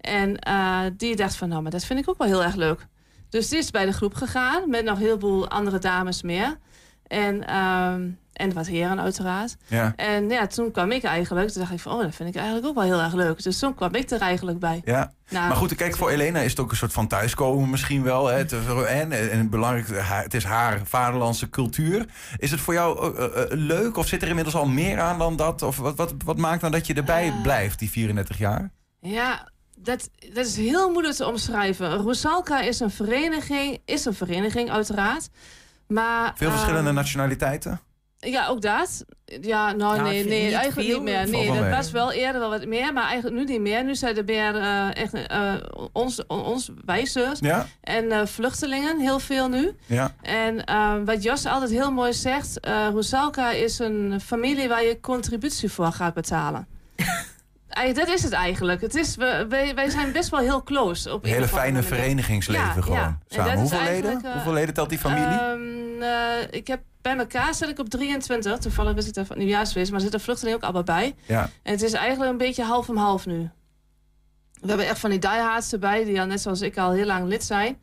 En 0.00 0.38
eh, 0.38 0.80
die 0.96 1.16
dacht 1.16 1.36
van, 1.36 1.48
nou, 1.48 1.62
maar 1.62 1.70
dat 1.70 1.84
vind 1.84 2.00
ik 2.00 2.08
ook 2.08 2.18
wel 2.18 2.26
heel 2.26 2.42
erg 2.44 2.54
leuk. 2.54 2.86
Dus 3.28 3.48
die 3.48 3.58
is 3.58 3.70
bij 3.70 3.86
de 3.86 3.92
groep 3.92 4.14
gegaan 4.14 4.70
met 4.70 4.84
nog 4.84 4.98
heel 4.98 5.18
veel 5.18 5.48
andere 5.48 5.78
dames 5.78 6.22
meer. 6.22 6.58
En, 7.06 7.46
ehm, 7.46 8.10
En 8.32 8.52
wat 8.52 8.66
heren 8.66 9.00
uiteraard. 9.00 9.56
Ja. 9.66 9.92
En 9.96 10.28
ja, 10.28 10.46
toen 10.46 10.70
kwam 10.70 10.90
ik 10.92 11.02
eigenlijk. 11.04 11.48
Toen 11.48 11.60
dacht 11.60 11.72
ik 11.74 11.80
van, 11.80 11.92
oh, 11.92 12.02
dat 12.02 12.14
vind 12.14 12.28
ik 12.28 12.34
eigenlijk 12.36 12.66
ook 12.66 12.74
wel 12.74 12.84
heel 12.84 13.00
erg 13.00 13.14
leuk. 13.14 13.42
Dus 13.42 13.58
toen 13.58 13.74
kwam 13.74 13.94
ik 13.94 14.10
er 14.10 14.20
eigenlijk 14.20 14.58
bij. 14.58 14.82
ja. 14.84 15.12
Nou, 15.28 15.48
Maar 15.48 15.56
goed, 15.56 15.74
kijk, 15.74 15.96
voor 15.96 16.10
Elena 16.10 16.40
is 16.40 16.50
het 16.50 16.60
ook 16.60 16.70
een 16.70 16.76
soort 16.76 16.92
van 16.92 17.06
thuiskomen 17.06 17.70
misschien 17.70 18.02
wel. 18.02 18.26
Hè? 18.26 18.36
Het, 18.36 18.52
en, 18.86 19.30
en 19.30 19.50
belangrijk, 19.50 19.86
het 20.04 20.34
is 20.34 20.44
haar 20.44 20.80
vaderlandse 20.84 21.50
cultuur. 21.50 22.06
Is 22.36 22.50
het 22.50 22.60
voor 22.60 22.74
jou 22.74 23.16
eh, 23.16 23.42
eh, 23.42 23.48
leuk 23.50 23.96
of 23.96 24.06
zit 24.06 24.22
er 24.22 24.28
inmiddels 24.28 24.56
al 24.56 24.66
meer 24.66 25.00
aan 25.00 25.18
dan 25.18 25.36
dat? 25.36 25.62
Of 25.62 25.76
wat, 25.76 25.96
wat, 25.96 26.14
wat 26.24 26.36
maakt 26.36 26.60
nou 26.60 26.72
dat 26.72 26.86
je 26.86 26.94
erbij 26.94 27.32
blijft, 27.42 27.78
die 27.78 27.90
34 27.90 28.38
jaar? 28.38 28.70
Ja, 29.00 29.48
dat, 29.82 30.10
dat 30.34 30.46
is 30.46 30.56
heel 30.56 30.90
moeilijk 30.90 31.14
te 31.16 31.26
omschrijven. 31.26 32.02
Rusalka 32.02 32.60
is 32.60 32.80
een 32.80 32.90
vereniging, 32.90 33.78
is 33.84 34.04
een 34.04 34.14
vereniging 34.14 34.70
uiteraard. 34.70 35.28
Maar, 35.86 36.32
Veel 36.36 36.50
verschillende 36.50 36.86
ehm, 36.86 36.94
nationaliteiten? 36.94 37.80
Ja, 38.20 38.46
ook 38.46 38.60
dat. 38.62 39.04
Ja, 39.40 39.72
nou 39.72 39.96
Ja, 39.96 40.02
nee, 40.02 40.24
nee 40.24 40.44
niet 40.44 40.52
eigenlijk 40.54 40.88
veel. 40.88 40.96
niet 40.96 41.04
meer. 41.12 41.28
Nee, 41.28 41.46
dat 41.46 41.60
mee. 41.60 41.70
was 41.70 41.90
wel 41.90 42.12
eerder 42.12 42.40
wel 42.40 42.50
wat 42.50 42.66
meer, 42.66 42.92
maar 42.92 43.04
eigenlijk 43.04 43.36
nu 43.36 43.44
niet 43.44 43.60
meer. 43.60 43.84
Nu 43.84 43.94
zijn 43.94 44.16
er 44.16 44.24
meer 44.24 44.56
eh, 44.56 44.96
echt 44.96 45.12
eh, 45.26 45.54
ons, 45.92 46.26
ons 46.26 46.70
wijzers 46.84 47.38
Ja? 47.40 47.66
en 47.80 48.12
eh, 48.12 48.26
vluchtelingen, 48.26 48.98
heel 49.00 49.18
veel 49.20 49.48
nu. 49.48 49.72
Ja. 49.86 50.14
En 50.22 50.64
eh, 50.64 50.94
wat 51.04 51.22
Jos 51.22 51.46
altijd 51.46 51.70
heel 51.70 51.92
mooi 51.92 52.12
zegt, 52.12 52.60
eh 52.60 52.88
Rusalka 52.92 53.50
is 53.50 53.78
een 53.78 54.20
familie 54.24 54.68
waar 54.68 54.84
je 54.84 55.00
contributie 55.00 55.70
voor 55.72 55.92
gaat 55.92 56.14
betalen. 56.14 56.66
Dat 57.94 58.08
is 58.08 58.22
het 58.22 58.32
eigenlijk. 58.32 58.80
Het 58.80 58.94
is, 58.94 59.16
we, 59.16 59.46
wij, 59.48 59.74
wij 59.74 59.90
zijn 59.90 60.12
best 60.12 60.28
wel 60.30 60.40
heel 60.40 60.62
close. 60.62 61.12
Op 61.12 61.24
Een 61.24 61.30
hele 61.30 61.48
fijne 61.48 61.82
verenigingsleven 61.82 62.64
Ja, 62.64 62.72
gewoon. 62.72 62.98
ja. 62.98 63.18
En 63.28 63.34
Samen. 63.34 63.58
Hoeveel 63.58 63.82
leden? 63.82 64.24
eh, 64.24 64.32
Hoeveel 64.32 64.52
leden 64.52 64.74
telt 64.74 64.88
die 64.88 64.98
familie? 64.98 65.38
Ehm, 65.38 66.02
eh, 66.02 66.46
ik 66.50 66.66
heb 66.66 66.80
bij 67.02 67.16
elkaar 67.16 67.54
zit 67.54 67.68
ik 67.68 67.78
op 67.78 67.88
23. 67.88 68.58
Toevallig 68.58 68.96
is 68.96 69.06
het 69.06 69.16
er 69.16 69.26
van 69.26 69.38
nieuwjaarsfeest, 69.38 69.86
maar 69.86 69.96
er 69.96 70.02
zitten 70.02 70.20
vluchtelingen 70.20 70.56
ook 70.58 70.64
allemaal 70.64 70.82
bij. 70.82 71.14
ja. 71.26 71.50
En 71.62 71.72
het 71.72 71.82
is 71.82 71.92
eigenlijk 71.92 72.30
een 72.30 72.38
beetje 72.38 72.62
half 72.64 72.88
om 72.88 72.96
half 72.96 73.26
nu. 73.26 73.50
We 74.60 74.68
hebben 74.68 74.86
echt 74.88 74.98
van 74.98 75.10
die 75.10 75.18
diehards 75.18 75.72
erbij, 75.72 76.04
die 76.04 76.20
al 76.20 76.26
net 76.26 76.40
zoals 76.40 76.60
ik 76.60 76.76
al 76.76 76.92
heel 76.92 77.06
lang 77.06 77.28
lid 77.28 77.44
zijn. 77.44 77.78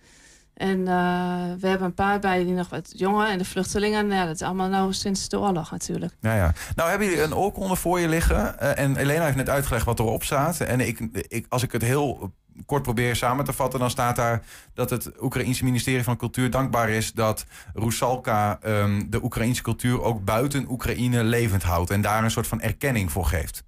En 0.55 0.79
eh, 0.79 1.59
we 1.59 1.67
hebben 1.67 1.87
een 1.87 1.93
paar 1.93 2.19
bij 2.19 2.43
die 2.43 2.53
nog 2.53 2.69
wat 2.69 2.93
jonger. 2.95 3.27
En 3.27 3.37
de 3.37 3.45
vluchtelingen, 3.45 4.09
ja, 4.09 4.25
dat 4.25 4.35
is 4.35 4.41
allemaal 4.41 4.69
nou 4.69 4.93
sinds 4.93 5.29
de 5.29 5.39
oorlog 5.39 5.71
natuurlijk. 5.71 6.13
Ja, 6.21 6.35
ja. 6.35 6.53
Nou 6.75 6.89
hebben 6.89 7.07
jullie 7.07 7.23
een 7.23 7.35
oorkonde 7.35 7.75
voor 7.75 7.99
je 7.99 8.07
liggen. 8.07 8.59
eh, 8.59 8.83
en 8.83 8.95
Elena 8.95 9.23
heeft 9.23 9.35
net 9.35 9.49
uitgelegd 9.49 9.85
wat 9.85 9.99
erop 9.99 10.23
staat. 10.23 10.59
En 10.59 10.79
ik, 10.79 10.99
ik, 11.27 11.45
als 11.49 11.63
ik 11.63 11.71
het 11.71 11.81
heel 11.81 12.33
kort 12.65 12.83
probeer 12.83 13.15
samen 13.15 13.45
te 13.45 13.53
vatten... 13.53 13.79
dan 13.79 13.89
staat 13.89 14.15
daar 14.15 14.43
dat 14.73 14.89
het 14.89 15.21
Oekraïense 15.21 15.63
ministerie 15.63 16.03
van 16.03 16.17
Cultuur 16.17 16.49
dankbaar 16.49 16.89
is... 16.89 17.13
dat 17.13 17.45
Rusalka 17.73 18.59
ehm, 18.61 19.03
de 19.09 19.23
Oekraïense 19.23 19.61
cultuur 19.61 20.01
ook 20.01 20.23
buiten 20.23 20.71
Oekraïne 20.71 21.23
levend 21.23 21.63
houdt. 21.63 21.89
En 21.89 22.01
daar 22.01 22.23
een 22.23 22.31
soort 22.31 22.47
van 22.47 22.61
erkenning 22.61 23.11
voor 23.11 23.25
geeft. 23.25 23.63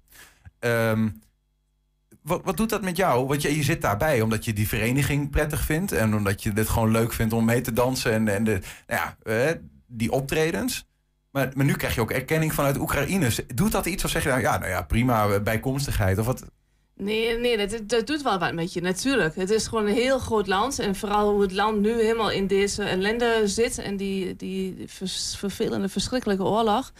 Ehm, 0.58 1.08
wat, 2.28 2.40
wat 2.44 2.56
doet 2.56 2.70
dat 2.70 2.82
met 2.82 2.96
jou? 2.96 3.26
Want 3.26 3.42
je, 3.42 3.56
je 3.56 3.62
zit 3.62 3.82
daarbij 3.82 4.20
omdat 4.20 4.44
je 4.44 4.52
die 4.52 4.68
vereniging 4.68 5.30
prettig 5.30 5.60
vindt... 5.60 5.92
en 5.92 6.14
omdat 6.14 6.42
je 6.42 6.52
het 6.52 6.68
gewoon 6.68 6.90
leuk 6.90 7.12
vindt 7.12 7.32
om 7.32 7.44
mee 7.44 7.60
te 7.60 7.72
dansen... 7.72 8.12
en, 8.12 8.28
en 8.28 8.44
de, 8.44 8.60
nou 8.86 9.00
ja, 9.00 9.16
eh, 9.22 9.54
die 9.86 10.12
optredens... 10.12 10.86
Maar, 11.30 11.50
maar 11.54 11.64
nu 11.64 11.72
krijg 11.72 11.94
je 11.94 12.00
ook 12.00 12.10
erkenning 12.10 12.54
vanuit 12.54 12.78
Oekraïne. 12.78 13.30
Doet 13.54 13.72
dat 13.72 13.86
iets 13.86 14.04
of 14.04 14.10
zeg 14.10 14.22
je 14.22 14.28
nou 14.28 14.40
ja, 14.40 14.58
nou 14.58 14.70
ja, 14.70 14.82
prima, 14.82 15.40
bijkomstigheid? 15.40 16.18
Of 16.18 16.26
wat? 16.26 16.44
Nee, 16.94 17.38
nee 17.38 17.66
dat, 17.66 17.88
dat 17.88 18.06
doet 18.06 18.22
wel 18.22 18.38
wat 18.38 18.52
met 18.52 18.72
je, 18.72 18.80
natuurlijk. 18.80 19.36
Het 19.36 19.50
is 19.50 19.66
gewoon 19.66 19.86
een 19.86 19.94
heel 19.94 20.18
groot 20.18 20.46
land. 20.46 20.78
En 20.78 20.96
vooral 20.96 21.30
hoe 21.30 21.42
het 21.42 21.52
land 21.52 21.80
nu 21.80 21.92
helemaal 21.92 22.30
in 22.30 22.46
deze 22.46 22.82
ellende 22.82 23.42
zit. 23.44 23.78
En 23.78 23.96
die, 23.96 24.36
die 24.36 24.84
vervelende, 25.36 25.88
verschrikkelijke 25.88 26.44
oorlog. 26.44 26.92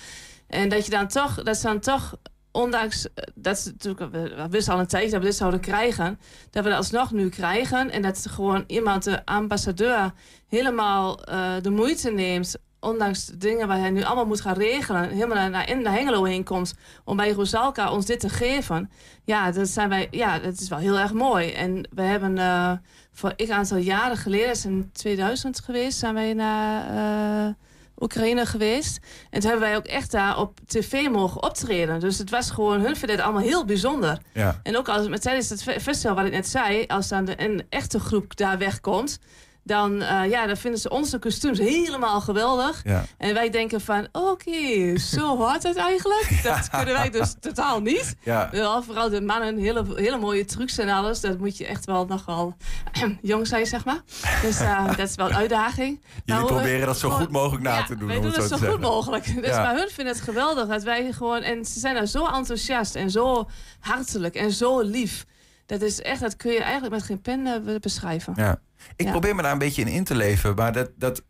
En 0.46 0.68
dat 0.68 0.84
je 0.84 0.90
dan 0.90 1.08
toch, 1.08 1.42
dat 1.42 1.56
ze 1.56 1.66
dan 1.66 1.80
toch, 1.80 2.18
ondanks 2.58 3.12
eh, 3.14 3.24
dat 3.34 3.70
natuurlijk, 3.72 4.12
we 4.12 4.34
we 4.36 4.48
wisten 4.48 4.74
al 4.74 4.80
een 4.80 4.86
tijdje 4.86 5.10
dat 5.10 5.20
we 5.20 5.26
dit 5.26 5.36
zouden 5.36 5.60
krijgen, 5.60 6.18
dat 6.50 6.62
we 6.64 6.68
dat 6.68 6.78
alsnog 6.78 7.12
nu 7.12 7.28
krijgen. 7.28 7.90
En 7.90 8.02
dat 8.02 8.26
gewoon 8.30 8.64
iemand, 8.66 9.04
de 9.04 9.26
ambassadeur, 9.26 10.12
helemaal 10.48 11.24
eh, 11.24 11.52
de 11.62 11.70
moeite 11.70 12.10
neemt. 12.10 12.56
Ondanks 12.80 13.26
de 13.26 13.36
dingen 13.36 13.68
waar 13.68 13.78
hij 13.78 13.90
nu 13.90 14.02
allemaal 14.02 14.26
moet 14.26 14.40
gaan 14.40 14.56
regelen, 14.56 15.08
helemaal 15.08 15.48
naar, 15.48 15.68
in 15.68 15.82
naar 15.82 15.92
Hengelo 15.92 16.24
heen 16.24 16.44
komt 16.44 16.74
om 17.04 17.16
bij 17.16 17.32
Rosalka 17.32 17.92
ons 17.92 18.06
dit 18.06 18.20
te 18.20 18.28
geven. 18.28 18.90
Ja, 19.24 19.50
dat, 19.50 19.68
zijn 19.68 19.88
wij, 19.88 20.08
ja, 20.10 20.38
dat 20.38 20.60
is 20.60 20.68
wel 20.68 20.78
heel 20.78 20.98
erg 20.98 21.12
mooi. 21.12 21.52
En 21.52 21.88
we 21.94 22.02
hebben 22.02 22.38
eh, 22.38 22.72
voor 23.12 23.32
ik 23.36 23.50
aantal 23.50 23.76
jaren 23.76 24.16
geleden, 24.16 24.50
is 24.50 24.64
in 24.64 24.90
2000 24.92 25.60
geweest, 25.60 25.98
zijn 25.98 26.14
wij 26.14 26.34
naar 26.34 26.88
eh, 26.90 27.54
Oekraïne 28.00 28.46
geweest. 28.46 28.98
En 29.30 29.40
toen 29.40 29.50
hebben 29.50 29.68
wij 29.68 29.76
ook 29.76 29.86
echt 29.86 30.10
daar 30.10 30.38
op 30.38 30.58
tv 30.66 31.08
mogen 31.10 31.42
optreden. 31.42 32.00
Dus 32.00 32.18
het 32.18 32.30
was 32.30 32.50
gewoon, 32.50 32.80
hun 32.80 32.96
vinden 32.96 33.16
het 33.16 33.24
allemaal 33.24 33.42
heel 33.42 33.64
bijzonder. 33.64 34.18
Ja, 34.32 34.60
En 34.62 34.76
ook 34.76 34.88
als, 34.88 35.08
met 35.08 35.22
tijdens 35.22 35.48
het 35.48 35.62
fe- 35.62 35.80
festival 35.80 36.16
wat 36.16 36.24
ik 36.24 36.32
net 36.32 36.48
zei, 36.48 36.84
als 36.86 37.08
dan 37.08 37.24
de, 37.24 37.42
een 37.44 37.62
echte 37.68 38.00
groep 38.00 38.36
daar 38.36 38.58
wegkomt, 38.58 39.18
dan, 39.68 40.02
eh, 40.02 40.30
ja, 40.30 40.46
dan 40.46 40.56
vinden 40.56 40.80
ze 40.80 40.90
onze 40.90 41.18
kostuums 41.18 41.58
helemaal 41.58 42.20
geweldig. 42.20 42.80
ja. 42.84 43.04
En 43.18 43.34
wij 43.34 43.50
denken 43.50 43.80
van, 43.80 44.08
oké, 44.12 44.98
zo 44.98 45.36
hoort 45.36 45.62
het 45.62 45.76
eigenlijk. 45.76 46.40
Dat 46.42 46.68
kunnen 46.70 46.94
wij 46.94 47.10
dus 47.10 47.34
totaal 47.40 47.80
niet. 47.80 48.16
ja. 48.22 48.50
Vooral 48.86 49.08
de 49.08 49.20
mannen, 49.20 49.58
hele, 49.58 49.84
hele 49.94 50.18
mooie 50.18 50.44
trucs 50.44 50.78
en 50.78 50.88
alles. 50.88 51.20
Dat 51.20 51.38
moet 51.38 51.56
je 51.56 51.66
echt 51.66 51.84
wel 51.84 52.06
nogal 52.06 52.56
jong 53.22 53.46
zijn, 53.46 53.66
zeg 53.66 53.84
maar. 53.84 54.00
Dus 54.42 54.60
eh, 54.60 54.86
dat 54.96 55.08
is 55.08 55.14
wel 55.14 55.28
een 55.28 55.36
uitdaging. 55.36 55.86
Jullie 55.88 56.22
Nou, 56.24 56.42
we- 56.42 56.46
proberen 56.46 56.86
dat 56.86 56.98
zo 56.98 57.08
gewoon- 57.08 57.22
goed 57.24 57.32
mogelijk 57.32 57.62
na 57.64 57.76
ja, 57.78 57.84
te 57.84 57.96
doen. 57.96 58.08
wij 58.08 58.20
doen 58.20 58.32
het 58.32 58.42
zo 58.48 58.56
zo 58.56 58.70
goed 58.70 58.80
mogelijk. 58.80 59.34
Dus 59.42 59.46
Ja. 59.46 59.62
maar 59.62 59.74
hun 59.76 59.88
vinden 59.88 60.14
het 60.14 60.22
geweldig 60.22 60.66
dat 60.68 60.82
wij 60.82 61.12
gewoon... 61.12 61.42
En 61.42 61.64
ze 61.64 61.78
zijn 61.80 61.94
daar 61.94 62.06
zo 62.06 62.26
enthousiast 62.26 62.94
en 62.94 63.10
zo 63.10 63.48
hartelijk 63.80 64.34
en 64.34 64.52
zo 64.52 64.80
lief. 64.80 65.26
Dat 65.68 65.82
is 65.82 66.00
echt, 66.02 66.20
dat 66.20 66.36
kun 66.36 66.52
je 66.52 66.62
eigenlijk 66.62 66.92
met 66.94 67.02
geen 67.02 67.20
pen 67.20 67.46
eh, 67.46 67.74
beschrijven. 67.80 68.32
Ja. 68.36 68.60
Ik 68.96 69.04
Ja. 69.04 69.10
probeer 69.10 69.34
me 69.34 69.42
daar 69.42 69.52
een 69.52 69.58
beetje 69.58 69.82
in 69.82 69.88
in 69.88 70.04
te 70.04 70.14
leven, 70.14 70.54
maar 70.54 70.72
dat, 70.72 70.90
dat, 70.96 71.22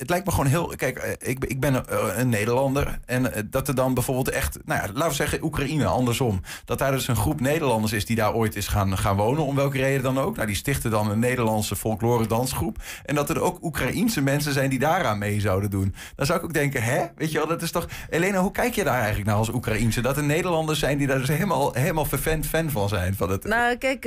het 0.00 0.10
lijkt 0.10 0.26
me 0.26 0.32
gewoon 0.32 0.46
heel... 0.46 0.72
Kijk, 0.76 0.98
eh, 0.98 1.30
ik, 1.30 1.44
ik 1.44 1.60
ben 1.60 1.88
eh, 1.88 1.98
een 2.16 2.28
Nederlander 2.28 2.98
en 3.06 3.32
eh, 3.32 3.42
dat 3.46 3.68
er 3.68 3.74
dan 3.74 3.94
bijvoorbeeld 3.94 4.30
echt... 4.30 4.58
Nou 4.64 4.80
ja, 4.80 4.86
laten 4.92 5.08
we 5.08 5.14
zeggen 5.14 5.44
Oekraïne, 5.44 5.86
andersom. 5.86 6.40
Dat 6.64 6.78
daar 6.78 6.92
dus 6.92 7.08
een 7.08 7.16
groep 7.16 7.40
Nederlanders 7.40 7.92
is 7.92 8.06
die 8.06 8.16
daar 8.16 8.34
ooit 8.34 8.56
is 8.56 8.68
gaan, 8.68 8.98
gaan 8.98 9.16
wonen, 9.16 9.44
om 9.44 9.54
welke 9.54 9.78
reden 9.78 10.02
dan 10.02 10.18
ook. 10.18 10.34
Nou, 10.34 10.46
die 10.46 10.56
stichten 10.56 10.90
dan 10.90 11.10
een 11.10 11.18
Nederlandse 11.18 11.76
folklore 11.76 12.26
dansgroep. 12.26 12.76
En 13.04 13.14
dat 13.14 13.30
er 13.30 13.40
ook 13.40 13.62
Oekraïense 13.62 14.20
mensen 14.20 14.52
zijn 14.52 14.70
die 14.70 14.78
daaraan 14.78 15.18
mee 15.18 15.40
zouden 15.40 15.70
doen. 15.70 15.94
Dan 16.14 16.26
zou 16.26 16.38
ik 16.38 16.44
ook 16.44 16.52
denken, 16.52 16.82
hè? 16.82 17.06
Weet 17.16 17.32
je 17.32 17.38
wel, 17.38 17.46
dat 17.46 17.62
is 17.62 17.70
toch... 17.70 17.86
Elena, 18.10 18.40
hoe 18.40 18.52
kijk 18.52 18.74
je 18.74 18.84
daar 18.84 18.98
eigenlijk 18.98 19.26
naar 19.26 19.36
als 19.36 19.52
Oekraïense? 19.52 20.00
Dat 20.00 20.16
er 20.16 20.24
Nederlanders 20.24 20.78
zijn 20.78 20.98
die 20.98 21.06
daar 21.06 21.18
dus 21.18 21.28
helemaal, 21.28 21.72
helemaal 21.72 22.04
vervent 22.04 22.46
fan 22.46 22.70
van 22.70 22.88
zijn. 22.88 23.14
Van 23.14 23.30
het, 23.30 23.44
Nou, 23.44 23.76
kijk, 23.76 24.02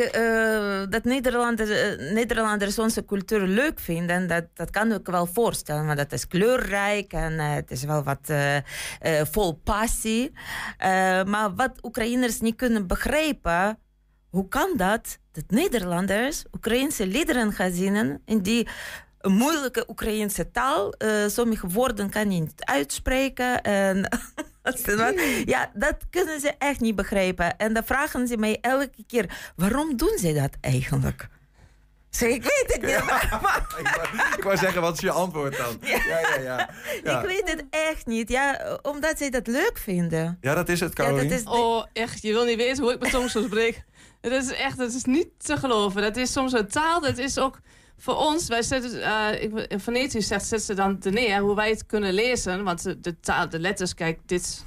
dat 0.89 1.03
Nederlanders, 1.03 1.69
Nederlanders 2.13 2.79
onze 2.79 3.05
cultuur 3.05 3.47
leuk 3.47 3.79
vinden, 3.79 4.27
dat, 4.27 4.43
dat 4.53 4.69
kan 4.69 4.91
ik 4.91 5.07
wel 5.07 5.25
voorstellen. 5.25 5.82
Want 5.85 5.97
dat 5.97 6.11
is 6.11 6.27
kleurrijk 6.27 7.13
en 7.13 7.39
eh, 7.39 7.53
het 7.53 7.71
is 7.71 7.83
wel 7.83 8.03
wat 8.03 8.29
eh, 8.29 8.57
eh, 8.57 8.63
vol 9.31 9.53
passie. 9.53 10.31
Eh, 10.77 11.23
maar 11.23 11.55
wat 11.55 11.71
Oekraïners 11.81 12.39
niet 12.39 12.55
kunnen 12.55 12.87
begrijpen, 12.87 13.77
hoe 14.29 14.47
kan 14.47 14.73
dat 14.77 15.17
dat 15.31 15.43
Nederlanders 15.47 16.43
Oekraïnse 16.51 17.07
liederen 17.07 17.51
gaan 17.51 17.71
zingen 17.71 18.21
in 18.25 18.41
die 18.41 18.67
moeilijke 19.21 19.85
Oekraïnse 19.87 20.51
taal. 20.51 20.91
Eh, 20.91 21.27
sommige 21.27 21.67
woorden 21.67 22.09
kan 22.09 22.31
je 22.31 22.39
niet 22.39 22.65
uitspreken. 22.65 23.61
En 23.61 24.09
ja, 25.45 25.71
dat 25.73 25.97
kunnen 26.09 26.39
ze 26.39 26.53
echt 26.57 26.79
niet 26.79 26.95
begrijpen. 26.95 27.57
En 27.57 27.73
dan 27.73 27.83
vragen 27.83 28.27
ze 28.27 28.37
mij 28.37 28.57
elke 28.61 29.03
keer, 29.07 29.53
waarom 29.55 29.97
doen 29.97 30.17
ze 30.17 30.33
dat 30.33 30.57
eigenlijk? 30.61 31.27
Zeg, 32.15 32.29
ik 32.29 32.43
weet 32.43 32.63
het 32.67 32.81
niet. 32.81 33.05
maar- 33.05 33.65
ik, 33.79 33.87
wou, 33.87 34.07
ik 34.37 34.43
wou 34.43 34.57
zeggen, 34.57 34.81
wat 34.81 34.93
is 34.93 34.99
je 34.99 35.11
antwoord 35.11 35.57
dan? 35.57 35.77
Ja, 35.81 35.97
ja, 36.07 36.39
ja. 36.41 36.69
Ja, 37.03 37.19
Ik 37.21 37.27
weet 37.27 37.49
het 37.51 37.63
echt 37.69 38.05
niet. 38.05 38.29
Ja, 38.29 38.77
omdat 38.81 39.17
ze 39.17 39.29
dat 39.29 39.47
leuk 39.47 39.77
vinden. 39.77 40.37
ja 40.41 40.53
dat 40.55 40.69
is 40.69 40.79
het, 40.79 40.97
Ja, 40.97 41.03
dat 41.03 41.05
Caroline. 41.13 41.35
is 41.35 41.43
de- 41.43 41.49
Oh, 41.49 41.85
echt, 41.93 42.21
je 42.21 42.31
wil 42.33 42.45
niet 42.45 42.57
weten 42.57 42.83
hoe 42.83 42.93
ik 42.93 42.99
mijn 42.99 43.11
tong 43.11 43.29
soms 43.29 43.47
breek. 43.47 43.83
Het 44.21 44.31
is 44.31 44.51
echt, 44.53 44.77
het 44.77 44.93
is 44.93 45.03
niet 45.03 45.27
te 45.37 45.57
geloven. 45.57 46.01
Dat 46.01 46.17
is 46.17 46.31
soms 46.31 46.53
een 46.53 46.67
taal, 46.67 47.01
dat 47.01 47.17
is 47.17 47.37
ook 47.37 47.59
voor 47.97 48.15
ons. 48.15 48.47
Wij 48.47 48.61
zetten, 48.61 49.01
eh 49.03 49.43
ik, 49.43 49.53
in 49.67 49.79
Venetië 49.79 50.21
zegt, 50.21 50.45
zet 50.45 50.63
ze 50.63 50.73
dan 50.73 50.97
er 51.01 51.11
neer 51.11 51.39
hoe 51.39 51.55
wij 51.55 51.69
het 51.69 51.85
kunnen 51.85 52.13
lezen. 52.13 52.63
Want 52.63 52.83
de, 52.83 52.99
de 52.99 53.19
taal, 53.19 53.49
de 53.49 53.59
letters, 53.59 53.93
kijk, 53.93 54.19
dit... 54.25 54.63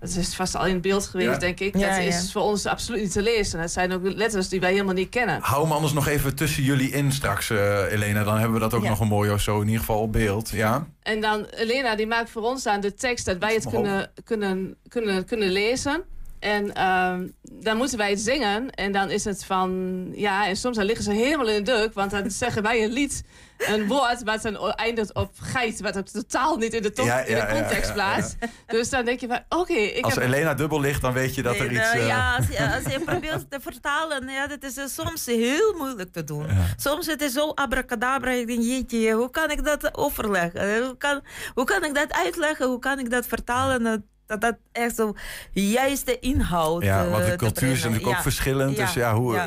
Dat 0.00 0.08
is 0.16 0.34
vast 0.34 0.56
al 0.56 0.66
in 0.66 0.80
beeld 0.80 1.06
geweest, 1.06 1.30
Ja. 1.30 1.38
denk 1.38 1.60
ik. 1.60 1.76
Ja, 1.76 1.88
dat 1.88 1.96
ja. 1.96 2.02
is 2.18 2.32
voor 2.32 2.42
ons 2.42 2.66
absoluut 2.66 3.00
niet 3.02 3.12
te 3.12 3.22
lezen. 3.22 3.60
Dat 3.60 3.70
zijn 3.70 3.92
ook 3.92 4.00
letters 4.02 4.48
die 4.48 4.60
wij 4.60 4.70
helemaal 4.72 4.94
niet 4.94 5.08
kennen. 5.08 5.38
Hou 5.42 5.62
hem 5.62 5.72
anders 5.72 5.92
nog 5.92 6.06
even 6.06 6.34
tussen 6.34 6.62
jullie 6.62 6.90
in 6.90 7.12
straks, 7.12 7.50
eh, 7.50 7.92
Elena. 7.92 8.24
Dan 8.24 8.34
hebben 8.34 8.54
we 8.54 8.60
dat 8.60 8.74
ook 8.74 8.82
Ja. 8.82 8.88
nog 8.88 9.00
een 9.00 9.08
mooi 9.08 9.30
of 9.30 9.40
zo 9.40 9.56
in 9.60 9.64
ieder 9.66 9.80
geval 9.80 10.00
op 10.00 10.12
beeld. 10.12 10.48
Ja? 10.50 10.86
En 11.02 11.20
dan, 11.20 11.44
Elena, 11.44 11.96
die 11.96 12.06
maakt 12.06 12.30
voor 12.30 12.42
ons 12.42 12.62
dan 12.62 12.80
de 12.80 12.94
tekst 12.94 13.24
dat 13.26 13.38
wij 13.38 13.54
het 13.54 13.68
kunnen, 13.68 14.10
kunnen, 14.24 14.76
kunnen, 14.88 15.24
kunnen 15.24 15.50
lezen. 15.50 16.02
En 16.38 16.74
ehm, 16.74 17.26
dan 17.42 17.76
moeten 17.76 17.98
wij 17.98 18.10
het 18.10 18.20
zingen. 18.20 18.70
En 18.70 18.92
dan 18.92 19.10
is 19.10 19.24
het 19.24 19.44
van... 19.44 20.06
Ja, 20.14 20.46
en 20.48 20.56
soms 20.56 20.76
dan 20.76 20.86
liggen 20.86 21.04
ze 21.04 21.12
helemaal 21.12 21.48
in 21.48 21.64
de 21.64 21.72
deuk. 21.72 21.92
Want 21.94 22.10
dan 22.10 22.30
zeggen 22.44 22.62
wij 22.62 22.84
een 22.84 22.92
lied, 22.92 23.24
een 23.66 23.86
woord... 23.86 24.22
wat 24.22 24.42
dan 24.42 24.72
eindigt 24.72 25.14
op 25.14 25.30
geit. 25.40 25.80
Wat 25.80 25.98
ook 25.98 26.06
totaal 26.06 26.56
niet 26.56 26.74
in 26.74 26.82
de, 26.82 26.92
top, 26.92 27.06
Ja, 27.06 27.18
in 27.20 27.34
de 27.34 27.40
ja, 27.40 27.52
context 27.52 27.86
ja, 27.88 27.92
plaatst. 27.92 28.36
Dus 28.66 28.90
dan 28.90 29.04
denk 29.04 29.20
je 29.20 29.26
van... 29.26 29.40
Oké, 29.48 29.72
ik 29.72 30.04
Als 30.04 30.14
heb... 30.14 30.24
Elena 30.24 30.54
dubbel 30.54 30.80
ligt, 30.80 31.00
dan 31.02 31.12
weet 31.12 31.34
je 31.34 31.42
dat 31.42 31.56
er 31.58 31.72
iets... 31.72 31.90
eh, 31.92 32.06
ja, 32.06 32.36
als 32.36 32.46
je, 32.46 32.74
als 32.74 32.92
je 32.92 33.00
probeert 33.04 33.50
te 33.50 33.60
vertalen, 33.60 34.28
ja, 34.28 34.46
dat 34.46 34.62
is 34.62 34.76
eh, 34.76 34.84
soms 34.86 35.26
heel 35.26 35.74
moeilijk 35.78 36.12
te 36.12 36.24
doen. 36.24 36.46
Soms 36.76 37.06
het 37.06 37.22
is 37.22 37.32
zo 37.32 37.48
abracadabra. 37.48 38.30
Ik 38.30 38.46
denk, 38.46 38.62
jeetje, 38.62 39.12
hoe 39.12 39.30
kan 39.30 39.50
ik 39.50 39.64
dat 39.64 39.96
overleggen? 39.98 40.60
Eh, 40.60 40.82
Hoe 40.86 40.96
kan, 40.96 41.20
hoe 41.54 41.64
kan 41.64 41.84
ik 41.84 41.94
dat 41.94 42.12
uitleggen? 42.12 42.66
Hoe 42.66 42.78
kan 42.78 42.98
ik 42.98 43.10
dat 43.10 43.26
vertalen? 43.26 43.82
Dat 43.82 44.40
dat, 44.40 44.56
echt 44.72 44.96
zo 44.96 45.14
juiste 45.52 46.18
inhoud 46.18 46.82
Ja, 46.82 47.04
eh, 47.04 47.10
want 47.10 47.24
de 47.26 47.36
cultuur 47.36 47.70
is 47.70 47.78
natuurlijk 47.82 48.06
ook 48.06 48.14
Ja. 48.14 48.22
verschillend. 48.22 48.76
Ja, 48.76 48.84
Dus 48.84 48.94
ja, 48.94 49.14
hoe 49.14 49.34
ja. 49.34 49.46